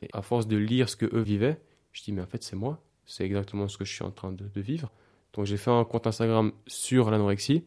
Et 0.00 0.08
à 0.14 0.22
force 0.22 0.46
de 0.46 0.56
lire 0.56 0.88
ce 0.88 0.96
que 0.96 1.14
eux 1.14 1.20
vivaient, 1.20 1.60
je 1.92 2.02
dis, 2.02 2.12
mais 2.12 2.22
en 2.22 2.26
fait, 2.26 2.42
c'est 2.42 2.56
moi. 2.56 2.82
C'est 3.04 3.26
exactement 3.26 3.68
ce 3.68 3.76
que 3.76 3.84
je 3.84 3.92
suis 3.92 4.02
en 4.02 4.10
train 4.10 4.32
de 4.32 4.60
vivre. 4.62 4.90
Donc 5.32 5.46
j'ai 5.46 5.56
fait 5.56 5.70
un 5.70 5.84
compte 5.84 6.06
Instagram 6.06 6.52
sur 6.66 7.10
l'anorexie. 7.10 7.64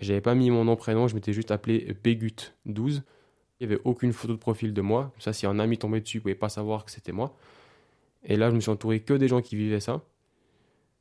J'avais 0.00 0.20
pas 0.20 0.34
mis 0.34 0.50
mon 0.50 0.64
nom 0.64 0.76
prénom, 0.76 1.08
je 1.08 1.14
m'étais 1.14 1.32
juste 1.32 1.50
appelé 1.50 1.94
Bégut12. 2.04 3.02
Il 3.60 3.66
n'y 3.66 3.72
avait 3.74 3.82
aucune 3.84 4.12
photo 4.12 4.34
de 4.34 4.38
profil 4.38 4.72
de 4.72 4.80
moi. 4.80 5.12
Ça, 5.18 5.32
si 5.32 5.46
un 5.46 5.58
ami 5.58 5.78
tombait 5.78 6.00
dessus, 6.00 6.18
il 6.18 6.20
pouvait 6.20 6.34
pas 6.36 6.48
savoir 6.48 6.84
que 6.84 6.90
c'était 6.92 7.12
moi. 7.12 7.36
Et 8.24 8.36
là, 8.36 8.50
je 8.50 8.54
me 8.54 8.60
suis 8.60 8.70
entouré 8.70 9.00
que 9.00 9.14
des 9.14 9.26
gens 9.26 9.42
qui 9.42 9.56
vivaient 9.56 9.80
ça. 9.80 10.02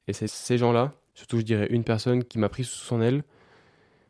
Et 0.08 0.14
c'est 0.14 0.28
ces 0.28 0.58
gens-là, 0.58 0.96
surtout 1.14 1.38
je 1.38 1.44
dirais 1.44 1.68
une 1.70 1.84
personne 1.84 2.24
qui 2.24 2.40
m'a 2.40 2.50
pris 2.50 2.64
sous 2.64 2.80
son 2.80 3.02
aile, 3.02 3.24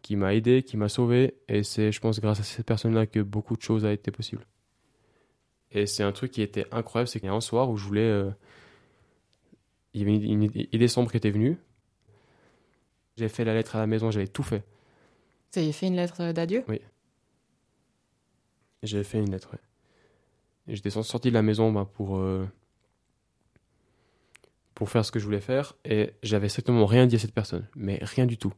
qui 0.01 0.15
m'a 0.15 0.33
aidé, 0.35 0.63
qui 0.63 0.77
m'a 0.77 0.87
sauvé. 0.89 1.35
Et 1.49 1.63
c'est, 1.63 1.91
je 1.91 1.99
pense, 1.99 2.21
grâce 2.21 2.39
à 2.39 2.43
cette 2.43 2.65
personne-là 2.65 3.07
que 3.07 3.19
beaucoup 3.19 3.57
de 3.57 3.61
choses 3.61 3.83
ont 3.83 3.91
été 3.91 4.11
possibles. 4.11 4.45
Et 5.71 5.85
c'est 5.85 6.03
un 6.03 6.13
truc 6.13 6.31
qui 6.31 6.41
était 6.41 6.65
incroyable, 6.71 7.09
c'est 7.09 7.19
qu'il 7.19 7.27
y 7.27 7.31
a 7.31 7.35
un 7.35 7.41
soir 7.41 7.69
où 7.69 7.75
je 7.77 7.85
voulais... 7.85 8.01
euh, 8.01 8.31
Il 9.93 10.01
y 10.01 10.03
avait 10.03 10.15
une 10.15 10.43
idée 10.43 10.87
sombre 10.87 11.11
qui 11.11 11.17
était 11.17 11.31
venue. 11.31 11.57
J'ai 13.17 13.29
fait 13.29 13.43
la 13.43 13.53
lettre 13.53 13.75
à 13.75 13.79
la 13.79 13.87
maison, 13.87 14.11
j'avais 14.11 14.27
tout 14.27 14.43
fait. 14.43 14.63
Y 15.55 15.59
est 15.59 15.71
fait 15.71 15.87
une 15.87 15.95
lettre 15.95 16.31
d'adieu? 16.33 16.63
J'avais 18.83 19.03
fait 19.03 19.17
une 19.17 19.31
lettre, 19.31 19.49
ouais. 19.53 19.59
J'étais 20.67 20.89
sorti 20.89 21.29
de 21.29 21.33
la 21.33 21.41
maison 21.41 21.71
bah, 21.71 21.89
pour, 21.91 22.17
euh, 22.17 22.45
pour 24.75 24.89
faire 24.89 25.03
ce 25.03 25.11
que 25.11 25.17
je 25.17 25.25
voulais 25.25 25.39
faire 25.39 25.75
et 25.85 26.13
j'avais 26.21 26.49
strictement 26.49 26.85
rien 26.85 27.07
dit 27.07 27.15
à 27.15 27.19
cette 27.19 27.33
personne, 27.33 27.67
mais 27.75 27.99
rien 28.01 28.25
du 28.25 28.37
tout. 28.37 28.53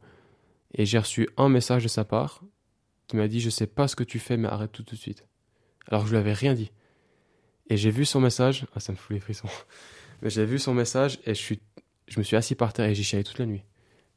Et 0.73 0.85
j'ai 0.85 0.97
reçu 0.97 1.29
un 1.37 1.49
message 1.49 1.83
de 1.83 1.87
sa 1.87 2.03
part 2.03 2.43
qui 3.07 3.15
m'a 3.15 3.27
dit 3.27 3.39
Je 3.39 3.49
sais 3.49 3.67
pas 3.67 3.87
ce 3.87 3.95
que 3.95 4.03
tu 4.03 4.19
fais, 4.19 4.37
mais 4.37 4.47
arrête 4.47 4.71
tout 4.71 4.83
tout 4.83 4.95
de 4.95 4.99
suite. 4.99 5.23
Alors 5.87 6.01
que 6.01 6.07
je 6.07 6.13
lui 6.13 6.19
avais 6.19 6.33
rien 6.33 6.53
dit. 6.53 6.71
Et 7.69 7.77
j'ai 7.77 7.91
vu 7.91 8.05
son 8.05 8.19
message, 8.19 8.65
ah, 8.75 8.79
ça 8.79 8.91
me 8.91 8.97
fout 8.97 9.13
les 9.13 9.19
frissons. 9.19 9.47
Mais 10.21 10.29
j'ai 10.29 10.45
vu 10.45 10.59
son 10.59 10.73
message 10.73 11.19
et 11.25 11.33
je, 11.33 11.39
suis, 11.39 11.61
je 12.07 12.19
me 12.19 12.23
suis 12.23 12.35
assis 12.35 12.55
par 12.55 12.73
terre 12.73 12.87
et 12.87 12.95
j'ai 12.95 13.03
chialé 13.03 13.23
toute 13.23 13.37
la 13.37 13.45
nuit. 13.45 13.63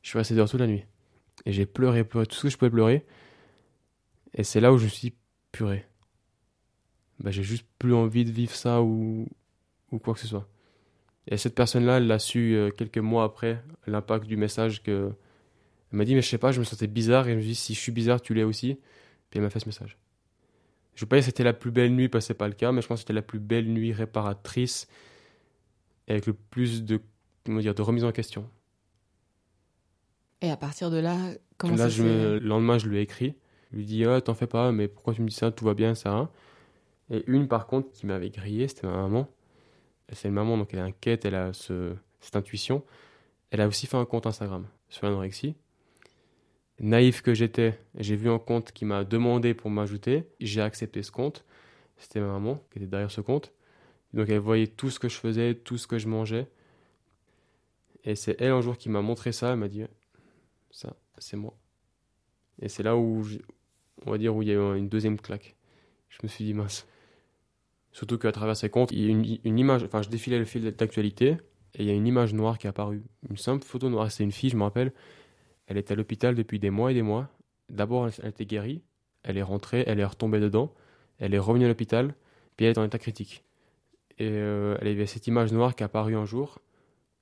Je 0.02 0.08
suis 0.08 0.18
resté 0.18 0.34
dehors 0.34 0.50
toute 0.50 0.60
la 0.60 0.66
nuit. 0.66 0.84
Et 1.46 1.52
j'ai 1.52 1.66
pleuré, 1.66 2.04
pleuré, 2.04 2.26
tout 2.26 2.36
ce 2.36 2.42
que 2.42 2.48
je 2.50 2.56
pouvais 2.56 2.70
pleurer. 2.70 3.04
Et 4.34 4.44
c'est 4.44 4.60
là 4.60 4.72
où 4.72 4.78
je 4.78 4.84
me 4.84 4.88
suis 4.88 5.10
dit 5.10 5.16
Purée 5.52 5.86
bah, 7.22 7.30
j'ai 7.30 7.42
juste 7.42 7.66
plus 7.78 7.94
envie 7.94 8.24
de 8.24 8.30
vivre 8.30 8.54
ça 8.54 8.82
ou, 8.82 9.26
ou 9.90 9.98
quoi 9.98 10.14
que 10.14 10.20
ce 10.20 10.26
soit. 10.26 10.48
Et 11.28 11.36
cette 11.36 11.54
personne-là, 11.54 11.98
elle 11.98 12.08
l'a 12.08 12.18
su 12.18 12.54
euh, 12.54 12.70
quelques 12.70 12.98
mois 12.98 13.24
après, 13.24 13.62
l'impact 13.86 14.26
du 14.26 14.36
message 14.36 14.82
que. 14.82 15.12
Elle 15.92 15.98
m'a 15.98 16.04
dit, 16.04 16.14
mais 16.14 16.22
je 16.22 16.28
sais 16.28 16.38
pas, 16.38 16.52
je 16.52 16.58
me 16.58 16.64
sentais 16.64 16.86
bizarre 16.86 17.28
et 17.28 17.32
je 17.32 17.36
me 17.36 17.40
suis 17.40 17.50
dit, 17.50 17.54
si 17.54 17.74
je 17.74 17.80
suis 17.80 17.92
bizarre, 17.92 18.20
tu 18.22 18.32
l'es 18.34 18.44
aussi. 18.44 18.78
Puis 19.30 19.38
elle 19.38 19.42
m'a 19.42 19.50
fait 19.50 19.60
ce 19.60 19.66
message. 19.66 19.98
Je 20.94 21.04
veux 21.04 21.08
pas 21.08 21.16
dire 21.16 21.24
c'était 21.24 21.44
la 21.44 21.52
plus 21.52 21.70
belle 21.70 21.94
nuit 21.94 22.08
parce 22.08 22.24
que 22.24 22.26
c'est 22.28 22.34
pas 22.34 22.48
le 22.48 22.54
cas, 22.54 22.72
mais 22.72 22.82
je 22.82 22.86
pense 22.86 22.98
que 22.98 23.02
c'était 23.02 23.12
la 23.12 23.22
plus 23.22 23.38
belle 23.38 23.66
nuit 23.66 23.92
réparatrice 23.92 24.88
et 26.08 26.12
avec 26.12 26.26
le 26.26 26.32
plus 26.32 26.82
de, 26.84 27.00
comment 27.44 27.60
dire, 27.60 27.74
de 27.74 27.82
remise 27.82 28.04
en 28.04 28.12
question. 28.12 28.48
Et 30.42 30.50
à 30.50 30.56
partir 30.56 30.90
de 30.90 30.98
là, 30.98 31.16
comment 31.56 31.76
Là, 31.76 31.84
ça 31.84 31.88
je 31.88 32.02
le 32.02 32.38
lendemain, 32.40 32.76
je 32.78 32.88
lui 32.88 32.98
ai 32.98 33.00
écrit. 33.00 33.34
Je 33.70 33.76
lui 33.76 33.82
ai 33.84 33.86
dit, 33.86 34.04
ah, 34.04 34.20
t'en 34.20 34.34
fais 34.34 34.46
pas, 34.46 34.70
mais 34.72 34.88
pourquoi 34.88 35.14
tu 35.14 35.22
me 35.22 35.28
dis 35.28 35.34
ça 35.34 35.50
Tout 35.50 35.64
va 35.64 35.72
bien, 35.74 35.94
ça. 35.94 36.30
Et 37.10 37.24
une, 37.26 37.48
par 37.48 37.66
contre, 37.66 37.90
qui 37.92 38.06
m'avait 38.06 38.30
grillé, 38.30 38.68
c'était 38.68 38.86
ma 38.86 38.94
maman. 38.96 39.28
C'est 40.12 40.28
une 40.28 40.34
maman, 40.34 40.58
donc 40.58 40.74
elle 40.74 40.80
est 40.80 40.82
inquiète, 40.82 41.24
elle 41.24 41.34
a 41.36 41.52
ce- 41.52 41.94
cette 42.20 42.36
intuition. 42.36 42.84
Elle 43.50 43.60
a 43.60 43.68
aussi 43.68 43.86
fait 43.86 43.96
un 43.96 44.04
compte 44.04 44.26
Instagram 44.26 44.66
sur 44.88 45.06
l'anorexie. 45.06 45.54
Naïf 46.80 47.22
que 47.22 47.32
j'étais, 47.34 47.78
j'ai 47.96 48.16
vu 48.16 48.28
un 48.30 48.38
compte 48.38 48.72
qui 48.72 48.84
m'a 48.84 49.04
demandé 49.04 49.54
pour 49.54 49.70
m'ajouter. 49.70 50.24
J'ai 50.40 50.60
accepté 50.60 51.02
ce 51.02 51.12
compte. 51.12 51.44
C'était 51.98 52.20
ma 52.20 52.26
maman 52.26 52.60
qui 52.70 52.78
était 52.78 52.88
derrière 52.88 53.10
ce 53.10 53.20
compte. 53.20 53.52
Donc 54.12 54.28
elle 54.28 54.38
voyait 54.40 54.66
tout 54.66 54.90
ce 54.90 54.98
que 54.98 55.08
je 55.08 55.16
faisais, 55.16 55.54
tout 55.54 55.78
ce 55.78 55.86
que 55.86 55.98
je 55.98 56.08
mangeais. 56.08 56.48
Et 58.04 58.16
c'est 58.16 58.40
elle 58.40 58.50
un 58.52 58.60
jour 58.60 58.76
qui 58.76 58.88
m'a 58.88 59.00
montré 59.00 59.32
ça. 59.32 59.52
Elle 59.52 59.58
m'a 59.58 59.68
dit 59.68 59.84
Ça, 60.72 60.96
c'est 61.18 61.36
moi. 61.36 61.54
Et 62.60 62.68
c'est 62.68 62.82
là 62.82 62.96
où, 62.96 63.24
on 64.06 64.10
va 64.10 64.18
dire, 64.18 64.34
où 64.34 64.42
il 64.42 64.48
y 64.48 64.50
a 64.50 64.54
eu 64.54 64.76
une 64.76 64.88
deuxième 64.88 65.20
claque. 65.20 65.54
Je 66.08 66.18
me 66.22 66.28
suis 66.28 66.44
dit 66.44 66.54
mince. 66.54 66.86
Surtout 67.92 68.18
qu'à 68.18 68.32
travers 68.32 68.56
ces 68.56 68.70
comptes, 68.70 68.90
il 68.90 69.00
y 69.00 69.06
a 69.06 69.08
une, 69.10 69.38
une 69.44 69.58
image. 69.58 69.84
Enfin, 69.84 70.02
je 70.02 70.08
défilais 70.08 70.38
le 70.38 70.44
fil 70.44 70.64
d'actualité 70.72 71.36
et 71.74 71.82
il 71.82 71.84
y 71.84 71.90
a 71.90 71.94
une 71.94 72.06
image 72.06 72.34
noire 72.34 72.58
qui 72.58 72.66
est 72.66 72.70
apparue. 72.70 73.02
Une 73.28 73.36
simple 73.36 73.64
photo 73.64 73.88
noire. 73.88 74.10
C'est 74.10 74.24
une 74.24 74.32
fille, 74.32 74.50
je 74.50 74.56
me 74.56 74.62
rappelle. 74.62 74.92
Elle 75.66 75.76
était 75.76 75.92
à 75.92 75.96
l'hôpital 75.96 76.34
depuis 76.34 76.58
des 76.58 76.70
mois 76.70 76.90
et 76.90 76.94
des 76.94 77.02
mois. 77.02 77.28
D'abord, 77.68 78.08
elle, 78.08 78.28
était 78.28 78.46
guérie. 78.46 78.82
Elle 79.22 79.38
est 79.38 79.42
rentrée, 79.42 79.84
elle 79.86 80.00
est 80.00 80.04
retombée 80.04 80.40
dedans. 80.40 80.74
Elle 81.18 81.34
est 81.34 81.38
revenue 81.38 81.66
à 81.66 81.68
l'hôpital. 81.68 82.14
Puis 82.56 82.66
elle 82.66 82.72
est 82.72 82.78
en 82.78 82.84
état 82.84 82.98
critique. 82.98 83.44
Et 84.18 84.28
euh, 84.28 84.76
elle 84.80 84.88
avait 84.88 85.06
cette 85.06 85.26
image 85.26 85.52
noire 85.52 85.74
qui 85.74 85.82
est 85.82 85.86
apparue 85.86 86.16
un 86.16 86.24
jour. 86.24 86.58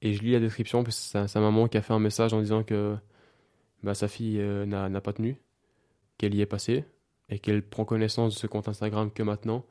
Et 0.02 0.14
je 0.14 0.22
lis 0.22 0.32
la 0.32 0.40
description, 0.40 0.82
parce 0.82 0.96
que 0.96 1.02
c'est 1.02 1.28
sa 1.28 1.40
maman 1.40 1.68
qui 1.68 1.76
a 1.76 1.82
fait 1.82 1.92
un 1.92 1.98
message 1.98 2.32
en 2.32 2.40
disant 2.40 2.62
que 2.62 2.96
bah, 3.82 3.94
sa 3.94 4.08
fille 4.08 4.40
euh, 4.40 4.66
n'a 4.66 5.00
pas 5.00 5.12
tenu, 5.12 5.36
qu'elle 6.18 6.34
y 6.34 6.40
est 6.40 6.46
passée, 6.46 6.84
et 7.28 7.38
qu'elle 7.38 7.62
prend 7.62 7.84
connaissance 7.84 8.34
de 8.34 8.38
ce 8.38 8.46
compte 8.46 8.68
Instagram 8.68 9.10
que 9.10 9.22
maintenant, 9.22 9.64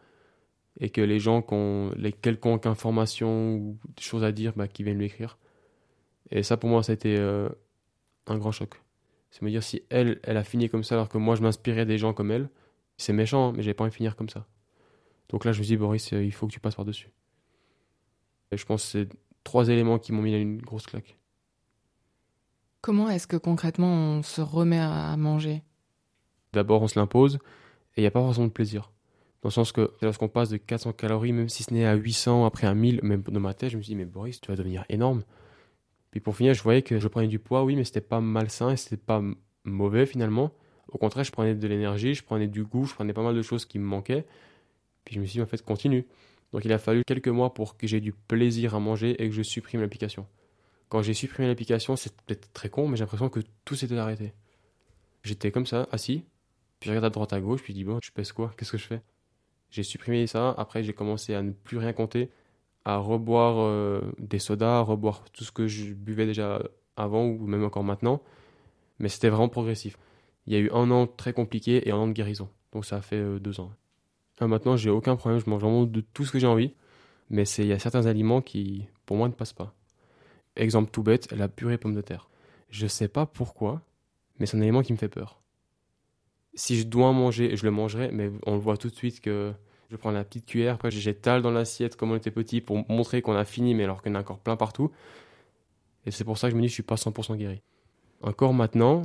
et 0.79 0.89
que 0.89 1.01
les 1.01 1.19
gens 1.19 1.41
qui 1.41 1.53
ont 1.53 1.91
les 1.95 2.13
quelconques 2.13 2.65
informations 2.65 3.55
ou 3.55 3.77
des 3.95 4.01
choses 4.01 4.23
à 4.23 4.31
dire, 4.31 4.53
bah, 4.55 4.67
qui 4.67 4.83
viennent 4.83 4.97
lui 4.97 5.05
écrire. 5.05 5.37
Et 6.31 6.43
ça, 6.43 6.57
pour 6.57 6.69
moi, 6.69 6.83
ça 6.83 6.93
a 6.93 6.95
été 6.95 7.17
euh, 7.17 7.49
un 8.27 8.37
grand 8.37 8.51
choc. 8.51 8.81
C'est 9.31 9.41
me 9.41 9.49
dire 9.49 9.63
si 9.63 9.83
elle, 9.89 10.19
a 10.23 10.43
fini 10.43 10.69
comme 10.69 10.83
ça, 10.83 10.95
alors 10.95 11.09
que 11.09 11.17
moi, 11.17 11.35
je 11.35 11.41
m'inspirais 11.41 11.85
des 11.85 11.97
gens 11.97 12.13
comme 12.13 12.31
elle, 12.31 12.49
c'est 12.97 13.13
méchant, 13.13 13.51
mais 13.53 13.61
j'avais 13.61 13.73
pas 13.73 13.83
envie 13.83 13.91
de 13.91 13.95
finir 13.95 14.15
comme 14.15 14.29
ça. 14.29 14.47
Donc 15.29 15.45
là, 15.45 15.51
je 15.51 15.59
me 15.59 15.65
dis, 15.65 15.77
Boris, 15.77 16.13
euh, 16.13 16.23
il 16.23 16.31
faut 16.31 16.47
que 16.47 16.51
tu 16.53 16.59
passes 16.59 16.75
par-dessus. 16.75 17.09
Et 18.51 18.57
je 18.57 18.65
pense 18.65 18.83
que 18.83 18.89
c'est 18.89 19.09
trois 19.43 19.69
éléments 19.69 19.99
qui 19.99 20.11
m'ont 20.11 20.21
mis 20.21 20.33
une 20.33 20.61
grosse 20.61 20.87
claque. 20.87 21.18
Comment 22.81 23.09
est-ce 23.09 23.27
que 23.27 23.35
concrètement 23.35 23.87
on 23.87 24.23
se 24.23 24.41
remet 24.41 24.79
à 24.79 25.15
manger? 25.17 25.63
D'abord, 26.53 26.81
on 26.81 26.87
se 26.87 26.97
l'impose 26.97 27.35
et 27.95 28.01
il 28.01 28.01
n'y 28.01 28.07
a 28.07 28.11
pas 28.11 28.21
forcément 28.21 28.47
de 28.47 28.51
plaisir. 28.51 28.91
Dans 29.41 29.49
le 29.49 29.53
sens 29.53 29.71
que 29.71 29.91
lorsqu'on 30.01 30.29
passe 30.29 30.49
de 30.49 30.57
400 30.57 30.93
calories, 30.93 31.33
même 31.33 31.49
si 31.49 31.63
ce 31.63 31.73
n'est 31.73 31.85
à 31.85 31.95
800, 31.95 32.45
après 32.45 32.67
à 32.67 32.73
1000, 32.73 33.01
même 33.03 33.21
dans 33.21 33.39
ma 33.39 33.53
tête, 33.53 33.71
je 33.71 33.77
me 33.77 33.81
suis 33.81 33.91
dit, 33.91 33.95
mais 33.95 34.05
Boris, 34.05 34.39
tu 34.39 34.49
vas 34.49 34.55
devenir 34.55 34.85
énorme. 34.89 35.23
Puis 36.11 36.19
pour 36.19 36.35
finir, 36.35 36.53
je 36.53 36.63
voyais 36.63 36.81
que 36.81 36.99
je 36.99 37.07
prenais 37.07 37.27
du 37.27 37.39
poids, 37.39 37.63
oui, 37.63 37.75
mais 37.75 37.83
c'était 37.83 38.01
pas 38.01 38.21
malsain 38.21 38.71
et 38.71 38.77
c'était 38.77 38.97
pas 38.97 39.21
mauvais 39.63 40.05
finalement. 40.05 40.51
Au 40.87 40.97
contraire, 40.97 41.23
je 41.23 41.31
prenais 41.31 41.55
de 41.55 41.67
l'énergie, 41.67 42.15
je 42.15 42.23
prenais 42.23 42.47
du 42.47 42.63
goût, 42.63 42.85
je 42.85 42.93
prenais 42.93 43.13
pas 43.13 43.21
mal 43.21 43.35
de 43.35 43.41
choses 43.41 43.65
qui 43.65 43.77
me 43.77 43.85
manquaient. 43.85 44.25
Puis 45.05 45.15
je 45.15 45.19
me 45.19 45.25
suis 45.25 45.37
dit, 45.37 45.41
en 45.41 45.45
fait, 45.45 45.63
continue. 45.63 46.07
Donc 46.51 46.65
il 46.65 46.73
a 46.73 46.79
fallu 46.79 47.03
quelques 47.05 47.27
mois 47.27 47.53
pour 47.53 47.77
que 47.77 47.87
j'ai 47.87 48.01
du 48.01 48.11
plaisir 48.11 48.73
à 48.73 48.79
manger 48.79 49.21
et 49.21 49.29
que 49.29 49.35
je 49.35 49.43
supprime 49.43 49.81
l'application. 49.81 50.25
Quand 50.89 51.01
j'ai 51.01 51.13
supprimé 51.13 51.47
l'application, 51.47 51.95
c'est 51.95 52.13
peut-être 52.21 52.51
très 52.51 52.69
con, 52.69 52.87
mais 52.87 52.97
j'ai 52.97 53.03
l'impression 53.03 53.29
que 53.29 53.39
tout 53.63 53.75
s'était 53.75 53.97
arrêté. 53.97 54.33
J'étais 55.23 55.51
comme 55.51 55.65
ça, 55.65 55.87
assis, 55.91 56.25
puis 56.79 56.87
je 56.87 56.91
regarde 56.91 57.05
à 57.05 57.09
droite 57.09 57.33
à 57.33 57.39
gauche, 57.39 57.61
puis 57.61 57.73
je 57.73 57.77
dis, 57.77 57.83
bon, 57.83 57.99
je 58.03 58.11
pèse 58.11 58.31
quoi? 58.31 58.53
Qu'est-ce 58.57 58.71
que 58.71 58.77
je 58.77 58.87
fais? 58.87 59.01
J'ai 59.69 59.83
supprimé 59.83 60.25
ça, 60.27 60.55
après 60.57 60.83
j'ai 60.83 60.93
commencé 60.93 61.35
à 61.35 61.43
ne 61.43 61.51
plus 61.51 61.77
rien 61.77 61.93
compter, 61.93 62.31
à 62.85 62.97
reboire 62.97 63.59
euh, 63.59 64.01
des 64.17 64.39
sodas, 64.39 64.79
à 64.79 64.81
reboire 64.81 65.23
tout 65.31 65.43
ce 65.43 65.51
que 65.51 65.67
je 65.67 65.93
buvais 65.93 66.25
déjà 66.25 66.61
avant 66.95 67.25
ou 67.25 67.45
même 67.45 67.63
encore 67.63 67.83
maintenant. 67.83 68.21
Mais 68.97 69.09
c'était 69.09 69.29
vraiment 69.29 69.49
progressif. 69.49 69.97
Il 70.47 70.53
y 70.53 70.55
a 70.55 70.59
eu 70.59 70.71
un 70.71 70.89
an 70.89 71.05
très 71.05 71.33
compliqué 71.33 71.87
et 71.87 71.91
un 71.91 71.97
an 71.97 72.07
de 72.07 72.13
guérison. 72.13 72.49
Donc 72.71 72.85
ça 72.85 72.97
a 72.97 73.01
fait 73.01 73.17
euh, 73.17 73.39
deux 73.39 73.59
ans. 73.59 73.71
Ah, 74.39 74.47
maintenant, 74.47 74.77
j'ai 74.77 74.89
aucun 74.89 75.15
problème, 75.15 75.39
je 75.39 75.49
mange 75.49 75.61
vraiment 75.61 75.83
de 75.83 76.01
tout 76.01 76.25
ce 76.25 76.31
que 76.31 76.39
j'ai 76.39 76.47
envie. 76.47 76.73
Mais 77.29 77.43
il 77.43 77.67
y 77.67 77.73
a 77.73 77.79
certains 77.79 78.05
aliments 78.07 78.41
qui, 78.41 78.87
pour 79.05 79.17
moi, 79.17 79.27
ne 79.27 79.33
passent 79.33 79.53
pas. 79.53 79.75
Exemple 80.59 80.91
tout 80.91 81.03
bête, 81.03 81.31
la 81.31 81.47
purée 81.47 81.77
pomme 81.77 81.95
de 81.95 82.01
terre. 82.01 82.29
Je 82.69 82.85
sais 82.85 83.07
pas 83.07 83.25
pourquoi, 83.25 83.81
mais 84.37 84.45
c'est 84.45 84.57
un 84.57 84.61
aliment 84.61 84.81
qui 84.81 84.91
me 84.91 84.97
fait 84.97 85.07
peur. 85.07 85.41
Si 86.53 86.77
je 86.77 86.85
dois 86.85 87.07
en 87.07 87.13
manger, 87.13 87.55
je 87.55 87.63
le 87.63 87.71
mangerai, 87.71 88.11
mais 88.11 88.29
on 88.45 88.55
le 88.55 88.59
voit 88.59 88.75
tout 88.75 88.89
de 88.89 88.95
suite 88.95 89.21
que 89.21 89.53
je 89.89 89.95
prends 89.95 90.11
la 90.11 90.25
petite 90.25 90.45
cuillère, 90.45 90.75
après 90.75 90.91
j'étale 90.91 91.41
dans 91.41 91.51
l'assiette 91.51 91.95
comme 91.95 92.11
on 92.11 92.15
était 92.17 92.29
petit 92.29 92.59
pour 92.59 92.83
montrer 92.89 93.21
qu'on 93.21 93.35
a 93.35 93.45
fini, 93.45 93.73
mais 93.73 93.85
alors 93.85 94.01
qu'il 94.01 94.11
y 94.11 94.15
en 94.15 94.17
a 94.17 94.21
encore 94.21 94.39
plein 94.39 94.57
partout. 94.57 94.91
Et 96.05 96.11
c'est 96.11 96.25
pour 96.25 96.37
ça 96.37 96.49
que 96.49 96.51
je 96.51 96.57
me 96.57 96.61
dis 96.61 96.67
que 96.67 96.71
je 96.71 96.73
suis 96.73 96.83
pas 96.83 96.95
100% 96.95 97.37
guéri. 97.37 97.61
Encore 98.21 98.53
maintenant, 98.53 99.03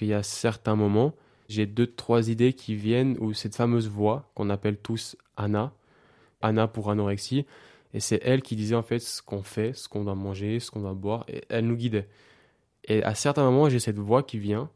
il 0.00 0.08
y 0.08 0.14
a 0.14 0.24
certains 0.24 0.74
moments, 0.74 1.14
j'ai 1.48 1.66
deux, 1.66 1.86
trois 1.86 2.28
idées 2.28 2.54
qui 2.54 2.74
viennent 2.74 3.16
où 3.20 3.34
cette 3.34 3.54
fameuse 3.54 3.88
voix 3.88 4.32
qu'on 4.34 4.50
appelle 4.50 4.78
tous 4.78 5.16
Anna, 5.36 5.72
Anna 6.40 6.66
pour 6.66 6.90
anorexie, 6.90 7.46
et 7.94 8.00
c'est 8.00 8.20
elle 8.22 8.42
qui 8.42 8.56
disait 8.56 8.74
en 8.74 8.82
fait 8.82 8.98
ce 8.98 9.22
qu'on 9.22 9.42
fait, 9.42 9.72
ce 9.72 9.88
qu'on 9.88 10.04
doit 10.04 10.14
manger, 10.14 10.60
ce 10.60 10.70
qu'on 10.70 10.80
doit 10.80 10.94
boire, 10.94 11.24
et 11.28 11.42
elle 11.48 11.66
nous 11.66 11.76
guidait. 11.76 12.08
Et 12.84 13.02
à 13.02 13.14
certains 13.14 13.44
moments, 13.44 13.68
j'ai 13.68 13.80
cette 13.80 13.98
voix 13.98 14.22
qui 14.22 14.38
vient, 14.38 14.70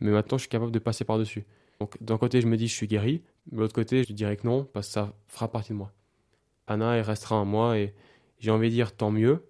mais 0.00 0.10
maintenant 0.10 0.38
je 0.38 0.42
suis 0.42 0.50
capable 0.50 0.72
de 0.72 0.78
passer 0.78 1.04
par-dessus. 1.04 1.44
Donc 1.80 2.02
d'un 2.02 2.18
côté, 2.18 2.40
je 2.40 2.46
me 2.46 2.56
dis 2.56 2.68
je 2.68 2.74
suis 2.74 2.86
guéri, 2.86 3.22
de 3.50 3.58
l'autre 3.58 3.74
côté, 3.74 4.04
je 4.04 4.12
dirais 4.12 4.36
que 4.36 4.46
non, 4.46 4.64
parce 4.64 4.88
que 4.88 4.92
ça 4.94 5.12
fera 5.28 5.48
partie 5.48 5.72
de 5.72 5.78
moi. 5.78 5.92
Anna, 6.66 6.96
elle 6.96 7.02
restera 7.02 7.36
en 7.36 7.44
moi, 7.44 7.78
et 7.78 7.94
j'ai 8.38 8.50
envie 8.50 8.68
de 8.68 8.74
dire 8.74 8.96
tant 8.96 9.10
mieux, 9.10 9.44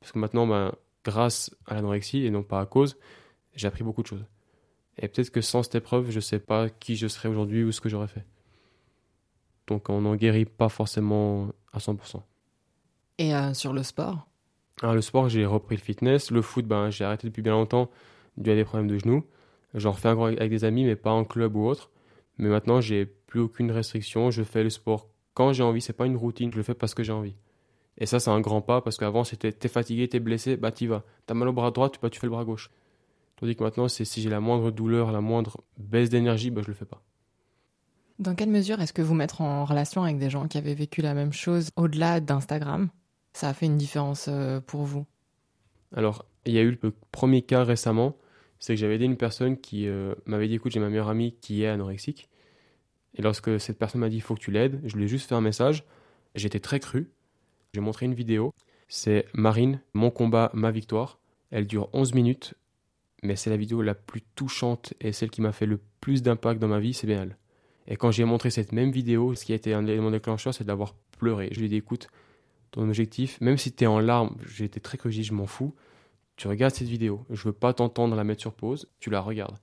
parce 0.00 0.12
que 0.12 0.18
maintenant, 0.18 0.46
ben, 0.46 0.72
grâce 1.04 1.54
à 1.66 1.74
l'anorexie, 1.74 2.24
et 2.24 2.30
non 2.30 2.42
pas 2.42 2.60
à 2.60 2.66
cause, 2.66 2.96
j'ai 3.54 3.68
appris 3.68 3.84
beaucoup 3.84 4.02
de 4.02 4.08
choses. 4.08 4.24
Et 4.98 5.08
peut-être 5.08 5.30
que 5.30 5.40
sans 5.40 5.62
cette 5.62 5.76
épreuve, 5.76 6.10
je 6.10 6.20
sais 6.20 6.38
pas 6.38 6.68
qui 6.68 6.96
je 6.96 7.06
serais 7.06 7.28
aujourd'hui 7.28 7.64
ou 7.64 7.72
ce 7.72 7.80
que 7.80 7.88
j'aurais 7.88 8.08
fait. 8.08 8.24
Donc 9.66 9.88
on 9.88 10.00
n'en 10.00 10.16
guérit 10.16 10.44
pas 10.44 10.68
forcément 10.68 11.48
à 11.72 11.78
100%. 11.78 12.22
Et 13.22 13.36
euh, 13.36 13.54
sur 13.54 13.72
le 13.72 13.84
sport? 13.84 14.26
Alors, 14.82 14.96
le 14.96 15.00
sport, 15.00 15.28
j'ai 15.28 15.46
repris 15.46 15.76
le 15.76 15.80
fitness. 15.80 16.32
Le 16.32 16.42
foot, 16.42 16.66
ben, 16.66 16.90
j'ai 16.90 17.04
arrêté 17.04 17.28
depuis 17.28 17.40
bien 17.40 17.52
longtemps 17.52 17.88
dû 18.36 18.50
à 18.50 18.56
des 18.56 18.64
problèmes 18.64 18.88
de 18.88 18.98
genoux. 18.98 19.24
J'en 19.74 19.92
refais 19.92 20.08
encore 20.08 20.26
avec 20.26 20.50
des 20.50 20.64
amis, 20.64 20.84
mais 20.84 20.96
pas 20.96 21.12
en 21.12 21.24
club 21.24 21.54
ou 21.54 21.64
autre. 21.64 21.90
Mais 22.38 22.48
maintenant, 22.48 22.80
j'ai 22.80 23.06
plus 23.06 23.38
aucune 23.38 23.70
restriction. 23.70 24.32
Je 24.32 24.42
fais 24.42 24.64
le 24.64 24.70
sport 24.70 25.08
quand 25.34 25.52
j'ai 25.52 25.62
envie. 25.62 25.80
C'est 25.80 25.92
pas 25.92 26.06
une 26.06 26.16
routine. 26.16 26.50
Je 26.50 26.56
le 26.56 26.64
fais 26.64 26.74
parce 26.74 26.94
que 26.94 27.04
j'ai 27.04 27.12
envie. 27.12 27.36
Et 27.96 28.06
ça, 28.06 28.18
c'est 28.18 28.30
un 28.30 28.40
grand 28.40 28.60
pas 28.60 28.80
parce 28.80 28.96
qu'avant, 28.96 29.22
c'était 29.22 29.52
t'es 29.52 29.68
fatigué, 29.68 30.08
t'es 30.08 30.18
blessé, 30.18 30.56
bah 30.56 30.72
t'y 30.72 30.88
vas. 30.88 31.04
T'as 31.26 31.34
mal 31.34 31.46
au 31.46 31.52
bras 31.52 31.70
droit, 31.70 31.90
tu, 31.90 32.00
bah, 32.02 32.10
tu 32.10 32.18
fais 32.18 32.26
le 32.26 32.32
bras 32.32 32.44
gauche. 32.44 32.70
Tandis 33.36 33.54
que 33.54 33.62
maintenant, 33.62 33.86
c'est 33.86 34.04
si 34.04 34.20
j'ai 34.20 34.30
la 34.30 34.40
moindre 34.40 34.72
douleur, 34.72 35.12
la 35.12 35.20
moindre 35.20 35.58
baisse 35.78 36.08
d'énergie, 36.08 36.50
bah 36.50 36.62
je 36.64 36.68
le 36.68 36.74
fais 36.74 36.86
pas. 36.86 37.02
Dans 38.18 38.34
quelle 38.34 38.50
mesure 38.50 38.80
est-ce 38.80 38.92
que 38.92 39.02
vous 39.02 39.14
mettre 39.14 39.42
en 39.42 39.64
relation 39.64 40.02
avec 40.02 40.18
des 40.18 40.30
gens 40.30 40.48
qui 40.48 40.58
avaient 40.58 40.74
vécu 40.74 41.02
la 41.02 41.14
même 41.14 41.32
chose 41.32 41.70
au-delà 41.76 42.20
d'Instagram, 42.20 42.88
ça 43.32 43.48
a 43.48 43.54
fait 43.54 43.66
une 43.66 43.78
différence 43.78 44.26
euh, 44.28 44.60
pour 44.60 44.82
vous? 44.82 45.06
Alors, 45.94 46.24
il 46.44 46.52
y 46.52 46.58
a 46.58 46.62
eu 46.62 46.78
le 46.82 46.92
premier 47.10 47.42
cas 47.42 47.64
récemment, 47.64 48.16
c'est 48.58 48.74
que 48.74 48.80
j'avais 48.80 48.96
aidé 48.96 49.04
une 49.04 49.16
personne 49.16 49.58
qui 49.58 49.88
euh, 49.88 50.14
m'avait 50.24 50.48
dit 50.48 50.54
écoute, 50.54 50.72
j'ai 50.72 50.80
ma 50.80 50.88
meilleure 50.88 51.08
amie 51.08 51.34
qui 51.40 51.62
est 51.62 51.68
anorexique. 51.68 52.28
Et 53.14 53.22
lorsque 53.22 53.60
cette 53.60 53.78
personne 53.78 54.00
m'a 54.00 54.08
dit 54.08 54.20
faut 54.20 54.34
que 54.34 54.40
tu 54.40 54.50
l'aides, 54.50 54.80
je 54.84 54.96
lui 54.96 55.04
ai 55.04 55.08
juste 55.08 55.28
fait 55.28 55.34
un 55.34 55.40
message. 55.40 55.84
J'étais 56.34 56.60
très 56.60 56.80
cru. 56.80 57.10
J'ai 57.74 57.80
montré 57.80 58.06
une 58.06 58.14
vidéo. 58.14 58.52
C'est 58.88 59.26
Marine, 59.34 59.80
mon 59.94 60.10
combat, 60.10 60.50
ma 60.54 60.70
victoire. 60.70 61.18
Elle 61.50 61.66
dure 61.66 61.88
11 61.92 62.14
minutes, 62.14 62.54
mais 63.22 63.36
c'est 63.36 63.50
la 63.50 63.56
vidéo 63.56 63.82
la 63.82 63.94
plus 63.94 64.22
touchante 64.22 64.94
et 65.00 65.12
celle 65.12 65.30
qui 65.30 65.42
m'a 65.42 65.52
fait 65.52 65.66
le 65.66 65.80
plus 66.00 66.22
d'impact 66.22 66.60
dans 66.60 66.68
ma 66.68 66.80
vie, 66.80 66.94
c'est 66.94 67.06
bien 67.06 67.22
elle. 67.22 67.36
Et 67.86 67.96
quand 67.96 68.10
j'ai 68.10 68.24
montré 68.24 68.50
cette 68.50 68.72
même 68.72 68.90
vidéo, 68.90 69.34
ce 69.34 69.44
qui 69.44 69.52
a 69.52 69.56
été 69.56 69.74
un 69.74 69.86
élément 69.86 70.10
déclencheur, 70.10 70.54
c'est 70.54 70.64
d'avoir 70.64 70.94
pleuré. 71.18 71.48
Je 71.52 71.58
lui 71.58 71.66
ai 71.66 71.68
dit 71.68 71.76
écoute, 71.76 72.08
ton 72.72 72.82
objectif, 72.82 73.40
même 73.40 73.58
si 73.58 73.72
tu 73.72 73.84
es 73.84 73.86
en 73.86 74.00
larmes, 74.00 74.36
j'ai 74.46 74.64
été 74.64 74.80
très 74.80 74.98
cru, 74.98 75.12
je 75.12 75.32
m'en 75.32 75.46
fous. 75.46 75.74
Tu 76.36 76.48
regardes 76.48 76.74
cette 76.74 76.88
vidéo. 76.88 77.24
Je 77.30 77.44
veux 77.44 77.52
pas 77.52 77.72
t'entendre 77.72 78.16
la 78.16 78.24
mettre 78.24 78.40
sur 78.40 78.54
pause. 78.54 78.88
Tu 78.98 79.10
la 79.10 79.20
regardes. 79.20 79.58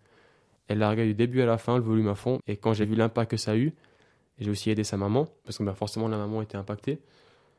Elle 0.68 0.78
la 0.78 0.90
regarde 0.90 1.10
du 1.10 1.16
début 1.16 1.42
à 1.42 1.48
la 1.48 1.58
fin, 1.58 1.76
le 1.76 1.84
volume 1.84 2.08
à 2.08 2.16
fond. 2.16 2.40
Et 2.48 2.56
quand 2.56 2.74
j'ai 2.74 2.86
vu 2.86 2.96
l'impact 2.96 3.32
que 3.32 3.38
ça 3.38 3.52
a 3.52 3.58
eu, 3.58 3.74
j'ai 4.38 4.52
aussi 4.52 4.70
aidé 4.70 4.84
sa 4.84 4.96
maman, 4.96 5.28
parce 5.44 5.58
que 5.58 5.64
bah, 5.64 5.74
forcément 5.74 6.08
la 6.08 6.18
maman 6.18 6.42
était 6.44 6.56
impactée. 6.56 7.00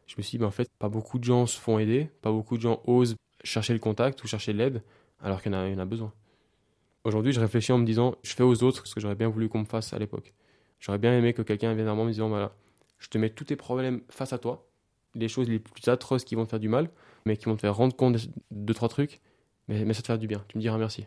Je 0.06 0.14
me 0.16 0.22
suis 0.22 0.38
dit, 0.38 0.38
bah, 0.38 0.46
en 0.46 0.52
fait, 0.52 0.70
pas 0.78 0.88
beaucoup 0.88 1.18
de 1.18 1.24
gens 1.24 1.46
se 1.46 1.58
font 1.58 1.78
aider, 1.78 2.08
pas 2.22 2.30
beaucoup 2.30 2.56
de 2.56 2.62
gens 2.62 2.80
osent 2.86 3.16
chercher 3.42 3.72
le 3.72 3.80
contact 3.80 4.22
ou 4.22 4.28
chercher 4.28 4.52
l'aide, 4.52 4.82
alors 5.20 5.42
qu'il 5.42 5.52
y, 5.52 5.56
en 5.56 5.78
a 5.78 5.84
besoin. 5.84 6.12
Aujourd'hui, 7.04 7.32
je 7.32 7.40
réfléchis 7.40 7.72
en 7.72 7.78
me 7.78 7.84
disant, 7.84 8.14
je 8.22 8.34
fais 8.34 8.42
aux 8.42 8.62
autres 8.62 8.86
ce 8.86 8.94
que 8.94 9.00
j'aurais 9.00 9.14
bien 9.16 9.28
voulu 9.28 9.48
qu'on 9.48 9.60
me 9.60 9.64
fasse 9.64 9.92
à 9.92 9.98
l'époque. 9.98 10.32
J'aurais 10.78 10.98
bien 10.98 11.16
aimé 11.16 11.32
que 11.32 11.42
quelqu'un 11.42 11.74
vienne 11.74 11.88
à 11.88 11.94
moi 11.94 12.04
en 12.04 12.06
me 12.06 12.12
disant, 12.12 12.28
voilà, 12.28 12.54
je 12.98 13.08
te 13.08 13.18
mets 13.18 13.30
tous 13.30 13.44
tes 13.44 13.56
problèmes 13.56 14.02
face 14.08 14.32
à 14.32 14.38
toi, 14.38 14.69
les 15.14 15.28
choses 15.28 15.48
les 15.48 15.58
plus 15.58 15.88
atroces 15.88 16.24
qui 16.24 16.34
vont 16.34 16.44
te 16.44 16.50
faire 16.50 16.60
du 16.60 16.68
mal, 16.68 16.90
mais 17.26 17.36
qui 17.36 17.46
vont 17.46 17.56
te 17.56 17.60
faire 17.60 17.74
rendre 17.74 17.94
compte 17.94 18.16
de 18.50 18.72
trois 18.72 18.88
trucs, 18.88 19.20
mais, 19.68 19.84
mais 19.84 19.94
ça 19.94 20.02
te 20.02 20.06
fait 20.06 20.18
du 20.18 20.26
bien. 20.26 20.44
Tu 20.48 20.56
me 20.56 20.62
diras 20.62 20.78
merci. 20.78 21.06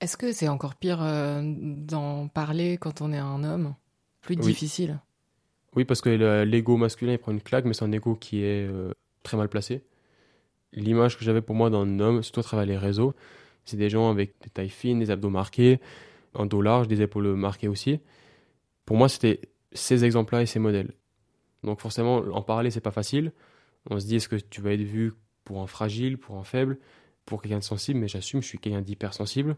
Est-ce 0.00 0.16
que 0.16 0.32
c'est 0.32 0.48
encore 0.48 0.74
pire 0.74 1.02
euh, 1.02 1.40
d'en 1.42 2.28
parler 2.28 2.76
quand 2.78 3.00
on 3.00 3.12
est 3.12 3.18
un 3.18 3.44
homme? 3.44 3.74
Plus 4.20 4.36
difficile 4.36 5.00
Oui, 5.76 5.84
parce 5.84 6.00
que 6.00 6.44
l'ego 6.44 6.76
masculin, 6.76 7.12
il 7.12 7.18
prend 7.18 7.32
une 7.32 7.42
claque, 7.42 7.64
mais 7.64 7.74
c'est 7.74 7.84
un 7.84 7.92
ego 7.92 8.14
qui 8.14 8.42
est 8.42 8.66
euh, 8.66 8.92
très 9.22 9.36
mal 9.36 9.48
placé. 9.48 9.82
L'image 10.72 11.18
que 11.18 11.24
j'avais 11.24 11.42
pour 11.42 11.54
moi 11.54 11.70
d'un 11.70 12.00
homme, 12.00 12.22
surtout 12.22 12.40
à 12.40 12.42
travers 12.42 12.66
les 12.66 12.76
réseaux, 12.76 13.14
c'est 13.64 13.76
des 13.76 13.90
gens 13.90 14.10
avec 14.10 14.34
des 14.42 14.50
tailles 14.50 14.68
fines, 14.68 14.98
des 14.98 15.10
abdos 15.10 15.30
marqués, 15.30 15.80
un 16.34 16.46
dos 16.46 16.62
large, 16.62 16.88
des 16.88 17.00
épaules 17.00 17.34
marquées 17.34 17.68
aussi. 17.68 18.00
Pour 18.84 18.96
moi, 18.96 19.08
c'était 19.08 19.40
ces 19.72 20.04
exemples-là 20.04 20.42
et 20.42 20.46
ces 20.46 20.58
modèles. 20.58 20.92
Donc 21.64 21.80
forcément, 21.80 22.18
en 22.18 22.42
parler, 22.42 22.70
c'est 22.70 22.80
pas 22.80 22.90
facile. 22.90 23.32
On 23.90 23.98
se 23.98 24.06
dit, 24.06 24.16
est-ce 24.16 24.28
que 24.28 24.36
tu 24.36 24.60
vas 24.60 24.72
être 24.72 24.82
vu 24.82 25.14
pour 25.44 25.60
un 25.60 25.66
fragile, 25.66 26.18
pour 26.18 26.36
un 26.36 26.44
faible, 26.44 26.78
pour 27.24 27.42
quelqu'un 27.42 27.58
de 27.58 27.64
sensible? 27.64 27.98
Mais 27.98 28.08
j'assume, 28.08 28.42
je 28.42 28.48
suis 28.48 28.58
quelqu'un 28.58 28.82
d'hypersensible. 28.82 29.56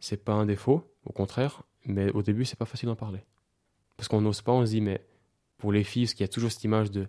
C'est 0.00 0.24
pas 0.24 0.32
un 0.32 0.46
défaut, 0.46 0.90
au 1.04 1.12
contraire. 1.12 1.62
Mais 1.84 2.10
au 2.12 2.22
début, 2.22 2.44
c'est 2.44 2.58
pas 2.58 2.64
facile 2.64 2.88
d'en 2.88 2.96
parler. 2.96 3.20
Parce 3.96 4.08
qu'on 4.08 4.20
n'ose 4.20 4.42
pas, 4.42 4.52
on 4.52 4.64
se 4.64 4.70
dit, 4.70 4.80
mais 4.80 5.04
pour 5.58 5.72
les 5.72 5.84
filles, 5.84 6.04
parce 6.04 6.14
qu'il 6.14 6.24
y 6.24 6.28
a 6.28 6.32
toujours 6.32 6.50
cette 6.50 6.64
image 6.64 6.90
de 6.90 7.06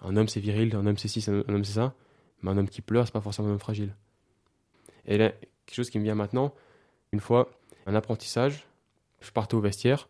un 0.00 0.16
homme 0.16 0.28
c'est 0.28 0.40
viril, 0.40 0.74
un 0.74 0.86
homme 0.86 0.98
c'est 0.98 1.08
ci, 1.08 1.24
un 1.30 1.44
homme 1.48 1.64
c'est 1.64 1.74
ça. 1.74 1.94
Mais 2.42 2.50
un 2.50 2.58
homme 2.58 2.68
qui 2.68 2.82
pleure, 2.82 3.06
c'est 3.06 3.12
pas 3.12 3.20
forcément 3.20 3.48
un 3.48 3.52
homme 3.52 3.58
fragile. 3.58 3.94
Et 5.06 5.16
là, 5.16 5.30
quelque 5.66 5.76
chose 5.76 5.90
qui 5.90 5.98
me 5.98 6.04
vient 6.04 6.14
maintenant, 6.14 6.54
une 7.12 7.20
fois, 7.20 7.50
un 7.86 7.94
apprentissage, 7.94 8.66
je 9.20 9.30
partais 9.30 9.54
au 9.54 9.60
vestiaire, 9.60 10.08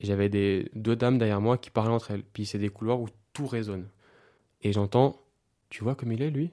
j'avais 0.00 0.28
des 0.28 0.70
deux 0.74 0.96
dames 0.96 1.18
derrière 1.18 1.40
moi 1.40 1.58
qui 1.58 1.70
parlaient 1.70 1.92
entre 1.92 2.10
elles. 2.10 2.22
Puis 2.22 2.46
c'est 2.46 2.58
des 2.58 2.68
couloirs 2.68 3.00
où 3.00 3.08
tout 3.32 3.46
résonne. 3.46 3.88
Et 4.62 4.72
j'entends, 4.72 5.20
tu 5.68 5.84
vois 5.84 5.94
comme 5.94 6.12
il 6.12 6.22
est 6.22 6.30
lui? 6.30 6.50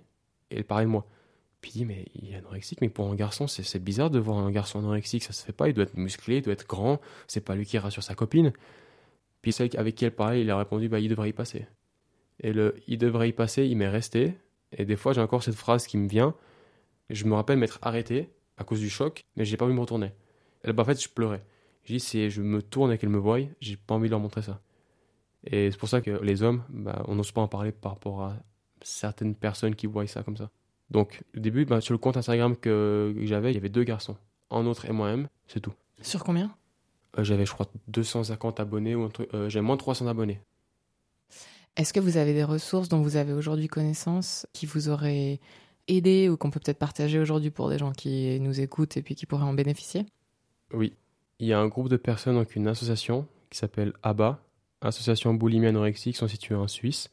Et 0.52 0.58
elle 0.58 0.64
parlait 0.64 0.86
de 0.86 0.90
moi. 0.90 1.08
Puis 1.62 1.72
il 1.72 1.78
dit, 1.80 1.86
mais 1.86 2.06
il 2.16 2.32
est 2.32 2.36
anorexique, 2.36 2.82
mais 2.82 2.90
pour 2.90 3.10
un 3.10 3.16
garçon, 3.16 3.48
c'est 3.48 3.84
bizarre 3.84 4.10
de 4.10 4.20
voir 4.20 4.38
un 4.38 4.52
garçon 4.52 4.80
anorexique, 4.80 5.24
ça 5.24 5.34
se 5.34 5.44
fait 5.44 5.54
pas, 5.54 5.68
il 5.68 5.74
doit 5.74 5.86
être 5.86 5.98
musclé, 5.98 6.38
il 6.38 6.42
doit 6.44 6.54
être 6.54 6.68
grand, 6.68 7.02
c'est 7.28 7.42
pas 7.42 7.56
lui 7.56 7.66
qui 7.66 7.78
rassure 7.78 8.04
sa 8.04 8.16
copine. 8.16 8.54
Puis 9.42 9.52
celle 9.52 9.70
avec 9.78 9.96
qui 9.96 10.06
elle 10.06 10.16
parlait, 10.16 10.42
il 10.42 10.52
a 10.52 10.58
répondu, 10.58 10.88
bah 10.88 11.00
il 11.00 11.10
devrait 11.10 11.30
y 11.30 11.34
passer. 11.34 11.66
Et 12.40 12.54
le 12.54 12.76
il 12.88 12.98
devrait 12.98 13.30
y 13.30 13.34
passer, 13.34 13.66
il 13.66 13.76
m'est 13.78 13.88
resté. 13.88 14.36
Et 14.72 14.86
des 14.86 14.96
fois, 14.96 15.14
j'ai 15.14 15.22
encore 15.22 15.44
cette 15.44 15.56
phrase 15.56 15.88
qui 15.88 15.98
me 15.98 16.08
vient. 16.08 16.36
Je 17.10 17.26
me 17.26 17.34
rappelle 17.34 17.58
m'être 17.58 17.80
arrêté 17.82 18.30
à 18.58 18.64
cause 18.64 18.80
du 18.80 18.90
choc, 18.90 19.24
mais 19.36 19.46
j'ai 19.46 19.58
pas 19.58 19.66
de 19.68 19.72
me 19.72 19.80
retourner. 19.80 20.12
Et 20.64 20.74
bah, 20.74 20.84
en 20.84 20.86
fait, 20.86 21.02
je 21.02 21.10
pleurais. 21.10 21.44
Je 21.88 21.94
dis, 21.94 22.00
si 22.02 22.30
je 22.30 22.42
me 22.42 22.62
tourne 22.62 22.92
et 22.92 22.98
qu'elle 22.98 23.10
me 23.10 23.18
voie, 23.18 23.40
j'ai 23.62 23.78
pas 23.78 23.96
envie 23.96 24.10
de 24.10 24.12
leur 24.12 24.20
montrer 24.20 24.42
ça. 24.42 24.60
Et 25.46 25.72
c'est 25.72 25.78
pour 25.78 25.88
ça 25.88 26.02
que 26.02 26.22
les 26.22 26.44
hommes, 26.44 26.64
bah, 26.68 27.02
on 27.08 27.16
n'ose 27.16 27.32
pas 27.32 27.40
en 27.40 27.48
parler 27.48 27.72
par 27.72 27.94
rapport 27.94 28.24
à 28.24 28.36
certaines 28.82 29.36
personnes 29.36 29.74
qui 29.74 29.88
voient 29.88 30.06
ça 30.06 30.22
comme 30.22 30.36
ça. 30.36 30.52
Donc, 30.90 31.24
au 31.36 31.40
début, 31.40 31.64
bah, 31.64 31.80
sur 31.80 31.94
le 31.94 31.98
compte 31.98 32.18
Instagram 32.18 32.58
que, 32.58 33.16
j'avais, 33.22 33.52
il 33.52 33.54
y 33.54 33.58
avait 33.58 33.70
deux 33.70 33.86
garçons. 33.86 34.18
Un 34.52 34.66
autre 34.66 34.86
et 34.86 34.92
moi-même, 34.92 35.30
c'est 35.48 35.62
tout. 35.62 35.72
Sur 36.02 36.26
combien? 36.26 36.54
Euh, 37.18 37.24
J'avais, 37.24 37.46
je 37.46 37.54
crois, 37.54 37.68
250 37.88 38.60
abonnés, 38.60 38.96
ou 38.96 39.08
euh, 39.34 39.48
j'avais 39.50 39.66
moins 39.66 39.76
de 39.78 39.82
300 39.82 40.08
abonnés. 40.08 40.42
Est-ce 41.78 41.94
que 41.94 42.02
vous 42.02 42.18
avez 42.18 42.34
des 42.34 42.44
ressources 42.44 42.90
dont 42.90 43.02
vous 43.02 43.16
avez 43.16 43.32
aujourd'hui 43.32 43.70
connaissance 43.70 44.46
qui 44.52 44.66
vous 44.66 44.90
auraient 44.90 45.40
aidé 45.88 46.28
ou 46.28 46.36
qu'on 46.36 46.52
peut 46.52 46.60
peut-être 46.60 46.80
partager 46.80 47.18
aujourd'hui 47.18 47.50
pour 47.50 47.70
des 47.70 47.78
gens 47.78 47.94
qui 47.94 48.42
nous 48.42 48.60
écoutent 48.60 48.98
et 48.98 49.02
puis 49.02 49.16
qui 49.16 49.26
pourraient 49.26 49.44
en 49.44 49.54
bénéficier? 49.54 50.06
Oui, 50.74 50.94
il 51.40 51.48
y 51.48 51.54
a 51.54 51.60
un 51.60 51.68
groupe 51.68 51.90
de 51.90 51.98
personnes, 51.98 52.36
donc 52.36 52.56
une 52.56 52.68
association 52.68 53.28
qui 53.50 53.58
s'appelle 53.58 53.94
ABA, 54.04 54.42
Association 54.82 55.34
Boulimie 55.34 55.68
Anorexique, 55.68 56.14
qui 56.14 56.20
sont 56.20 56.28
situées 56.28 56.56
en 56.56 56.68
Suisse. 56.68 57.10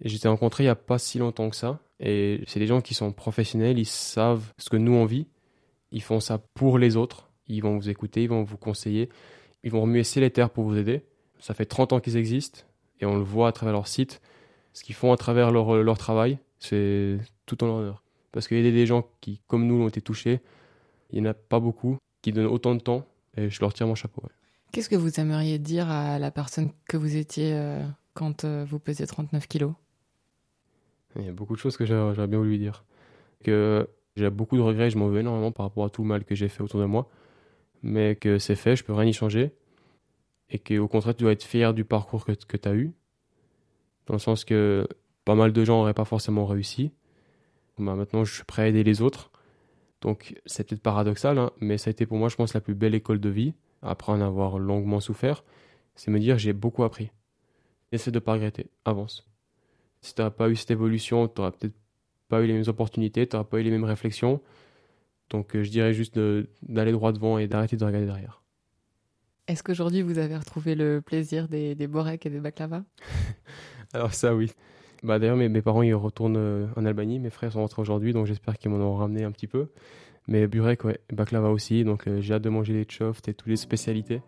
Et 0.00 0.08
j'étais 0.08 0.28
rencontré 0.28 0.64
il 0.64 0.66
n'y 0.66 0.70
a 0.70 0.76
pas 0.76 0.98
si 0.98 1.18
longtemps 1.18 1.50
que 1.50 1.56
ça. 1.56 1.80
Et 2.00 2.44
c'est 2.46 2.60
des 2.60 2.66
gens 2.66 2.80
qui 2.80 2.94
sont 2.94 3.12
professionnels, 3.12 3.78
ils 3.78 3.86
savent 3.86 4.52
ce 4.58 4.70
que 4.70 4.76
nous 4.76 4.92
on 4.92 5.04
vit. 5.04 5.26
Ils 5.90 6.02
font 6.02 6.20
ça 6.20 6.38
pour 6.54 6.78
les 6.78 6.96
autres. 6.96 7.30
Ils 7.46 7.62
vont 7.62 7.76
vous 7.76 7.88
écouter, 7.88 8.22
ils 8.22 8.28
vont 8.28 8.42
vous 8.42 8.58
conseiller. 8.58 9.08
Ils 9.64 9.70
vont 9.70 9.82
remuer 9.82 10.02
les 10.16 10.30
terres 10.30 10.50
pour 10.50 10.64
vous 10.64 10.76
aider. 10.76 11.02
Ça 11.40 11.54
fait 11.54 11.64
30 11.64 11.92
ans 11.94 12.00
qu'ils 12.00 12.16
existent 12.16 12.60
et 13.00 13.06
on 13.06 13.16
le 13.16 13.22
voit 13.22 13.48
à 13.48 13.52
travers 13.52 13.72
leur 13.72 13.88
site. 13.88 14.20
Ce 14.72 14.84
qu'ils 14.84 14.94
font 14.94 15.12
à 15.12 15.16
travers 15.16 15.50
leur, 15.50 15.82
leur 15.82 15.98
travail, 15.98 16.38
c'est 16.58 17.18
tout 17.46 17.64
en 17.64 17.68
honneur. 17.68 18.02
Parce 18.32 18.46
a 18.52 18.60
des 18.60 18.86
gens 18.86 19.08
qui, 19.20 19.40
comme 19.46 19.66
nous, 19.66 19.82
ont 19.82 19.88
été 19.88 20.00
touchés. 20.00 20.40
Il 21.10 21.20
n'y 21.20 21.26
en 21.26 21.30
a 21.30 21.34
pas 21.34 21.58
beaucoup 21.58 21.96
qui 22.22 22.32
donnent 22.32 22.46
autant 22.46 22.74
de 22.74 22.80
temps 22.80 23.06
et 23.36 23.50
je 23.50 23.60
leur 23.60 23.72
tire 23.72 23.86
mon 23.86 23.94
chapeau. 23.94 24.22
Qu'est-ce 24.72 24.88
que 24.88 24.96
vous 24.96 25.18
aimeriez 25.18 25.58
dire 25.58 25.90
à 25.90 26.18
la 26.18 26.30
personne 26.30 26.70
que 26.88 26.96
vous 26.96 27.16
étiez 27.16 27.52
euh, 27.54 27.82
quand 28.14 28.44
euh, 28.44 28.64
vous 28.68 28.78
pesiez 28.78 29.06
39 29.06 29.46
kilos? 29.48 29.72
Il 31.16 31.24
y 31.24 31.28
a 31.28 31.32
beaucoup 31.32 31.54
de 31.54 31.58
choses 31.58 31.76
que 31.76 31.86
j'aurais 31.86 32.26
bien 32.26 32.38
voulu 32.38 32.50
lui 32.50 32.58
dire. 32.58 32.84
Que 33.42 33.88
j'ai 34.16 34.28
beaucoup 34.30 34.56
de 34.56 34.62
regrets, 34.62 34.90
je 34.90 34.98
m'en 34.98 35.08
veux 35.08 35.20
énormément 35.20 35.52
par 35.52 35.66
rapport 35.66 35.84
à 35.84 35.90
tout 35.90 36.02
le 36.02 36.08
mal 36.08 36.24
que 36.24 36.34
j'ai 36.34 36.48
fait 36.48 36.62
autour 36.62 36.80
de 36.80 36.84
moi. 36.84 37.08
Mais 37.82 38.16
que 38.16 38.38
c'est 38.38 38.56
fait, 38.56 38.76
je 38.76 38.84
peux 38.84 38.92
rien 38.92 39.08
y 39.08 39.12
changer. 39.12 39.52
Et 40.50 40.58
qu'au 40.58 40.88
contraire, 40.88 41.14
tu 41.14 41.24
dois 41.24 41.32
être 41.32 41.44
fier 41.44 41.72
du 41.72 41.84
parcours 41.84 42.24
que, 42.24 42.32
que 42.32 42.56
tu 42.56 42.68
as 42.68 42.74
eu. 42.74 42.92
Dans 44.06 44.14
le 44.14 44.18
sens 44.18 44.44
que 44.44 44.86
pas 45.24 45.34
mal 45.34 45.52
de 45.52 45.64
gens 45.64 45.78
n'auraient 45.78 45.94
pas 45.94 46.04
forcément 46.04 46.46
réussi. 46.46 46.92
Bah, 47.78 47.94
maintenant, 47.94 48.24
je 48.24 48.34
suis 48.34 48.44
prêt 48.44 48.62
à 48.62 48.68
aider 48.68 48.82
les 48.82 49.02
autres. 49.02 49.30
Donc 50.00 50.40
c'est 50.46 50.66
peut-être 50.66 50.82
paradoxal, 50.82 51.38
hein, 51.38 51.50
mais 51.60 51.78
ça 51.78 51.88
a 51.88 51.92
été 51.92 52.06
pour 52.06 52.18
moi, 52.18 52.28
je 52.28 52.36
pense, 52.36 52.54
la 52.54 52.60
plus 52.60 52.74
belle 52.74 52.94
école 52.94 53.20
de 53.20 53.28
vie, 53.28 53.54
après 53.82 54.12
en 54.12 54.20
avoir 54.20 54.58
longuement 54.58 55.00
souffert, 55.00 55.44
c'est 55.94 56.10
me 56.10 56.20
dire 56.20 56.38
j'ai 56.38 56.52
beaucoup 56.52 56.84
appris. 56.84 57.10
Essaie 57.90 58.10
de 58.10 58.16
ne 58.16 58.20
pas 58.20 58.34
regretter, 58.34 58.70
avance. 58.84 59.26
Si 60.00 60.14
tu 60.14 60.20
n'auras 60.20 60.30
pas 60.30 60.48
eu 60.48 60.56
cette 60.56 60.70
évolution, 60.70 61.26
tu 61.26 61.40
n'auras 61.40 61.50
peut-être 61.50 61.74
pas 62.28 62.42
eu 62.42 62.46
les 62.46 62.52
mêmes 62.52 62.68
opportunités, 62.68 63.26
tu 63.26 63.34
n'auras 63.34 63.48
pas 63.48 63.58
eu 63.58 63.62
les 63.62 63.70
mêmes 63.70 63.84
réflexions. 63.84 64.40
Donc 65.30 65.56
euh, 65.56 65.62
je 65.62 65.70
dirais 65.70 65.92
juste 65.92 66.18
d'aller 66.62 66.92
droit 66.92 67.12
devant 67.12 67.38
et 67.38 67.48
d'arrêter 67.48 67.76
de 67.76 67.84
regarder 67.84 68.06
derrière. 68.06 68.42
Est-ce 69.48 69.62
qu'aujourd'hui 69.62 70.02
vous 70.02 70.18
avez 70.18 70.36
retrouvé 70.36 70.74
le 70.74 71.00
plaisir 71.00 71.48
des, 71.48 71.74
des 71.74 71.86
boreks 71.86 72.26
et 72.26 72.30
des 72.30 72.40
baklava? 72.40 72.84
Alors 73.92 74.14
ça 74.14 74.34
oui. 74.34 74.52
Bah, 75.02 75.18
D'ailleurs, 75.18 75.36
mes, 75.36 75.62
parents 75.62 75.82
ils 75.82 75.94
retournent 75.94 76.36
euh, 76.36 76.66
en 76.76 76.84
Albanie. 76.84 77.18
Mes 77.18 77.30
frères 77.30 77.52
sont 77.52 77.60
rentrés 77.60 77.82
aujourd'hui, 77.82 78.12
donc 78.12 78.26
j'espère 78.26 78.58
qu'ils 78.58 78.70
m'en 78.70 78.78
ont 78.78 78.96
ramené 78.96 79.24
un 79.24 79.32
petit 79.32 79.46
peu. 79.46 79.68
Mais 80.26 80.46
burek, 80.46 80.84
ouais, 80.84 81.00
baklava 81.12 81.50
aussi. 81.50 81.84
Donc 81.84 82.06
euh, 82.06 82.20
j'ai 82.20 82.34
hâte 82.34 82.42
de 82.42 82.50
manger 82.50 82.74
les 82.74 82.86
choft 82.88 83.28
et 83.28 83.34
toutes 83.34 83.48
les 83.48 83.56
spécialités. 83.56 84.20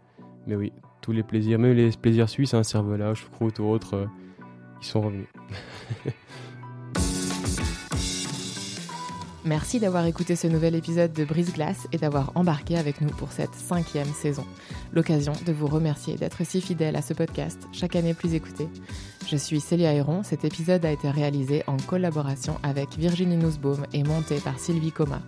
Mais 0.46 0.56
oui, 0.56 0.72
tous 1.02 1.12
les 1.12 1.22
plaisirs, 1.22 1.58
même 1.58 1.74
les 1.74 1.90
plaisirs 1.90 2.28
suisses, 2.28 2.54
hein, 2.54 2.62
cervelage, 2.62 3.28
croûte 3.30 3.58
ou 3.58 3.64
autres, 3.64 3.94
euh, 3.94 4.06
ils 4.80 4.86
sont 4.86 5.02
revenus. 5.02 5.26
Merci 9.44 9.80
d'avoir 9.80 10.04
écouté 10.04 10.36
ce 10.36 10.46
nouvel 10.46 10.74
épisode 10.74 11.14
de 11.14 11.24
Brise 11.24 11.54
Glace 11.54 11.88
et 11.92 11.96
d'avoir 11.96 12.30
embarqué 12.34 12.76
avec 12.76 13.00
nous 13.00 13.08
pour 13.08 13.32
cette 13.32 13.54
cinquième 13.54 14.12
saison. 14.12 14.44
L'occasion 14.92 15.32
de 15.46 15.52
vous 15.52 15.66
remercier 15.66 16.16
d'être 16.16 16.44
si 16.44 16.60
fidèle 16.60 16.94
à 16.94 17.02
ce 17.02 17.14
podcast, 17.14 17.58
chaque 17.72 17.96
année 17.96 18.12
plus 18.12 18.34
écouté. 18.34 18.68
Je 19.26 19.36
suis 19.36 19.60
Célia 19.60 19.94
Héron. 19.94 20.22
Cet 20.22 20.44
épisode 20.44 20.84
a 20.84 20.92
été 20.92 21.10
réalisé 21.10 21.62
en 21.66 21.78
collaboration 21.78 22.58
avec 22.62 22.98
Virginie 22.98 23.38
Nussbaum 23.38 23.86
et 23.94 24.02
monté 24.02 24.36
par 24.40 24.58
Sylvie 24.58 24.92
Coma. 24.92 25.22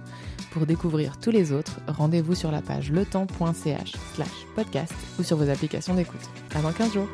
Pour 0.51 0.67
découvrir 0.67 1.19
tous 1.19 1.31
les 1.31 1.51
autres, 1.53 1.81
rendez-vous 1.89 2.35
sur 2.35 2.51
la 2.51 2.61
page 2.61 2.93
letemps.ch 2.93 3.93
slash 4.15 4.47
podcast 4.55 4.93
ou 5.19 5.23
sur 5.23 5.39
vos 5.39 5.49
applications 5.49 5.95
d'écoute. 5.95 6.29
Dans 6.53 6.71
15 6.71 6.93
jours 6.93 7.09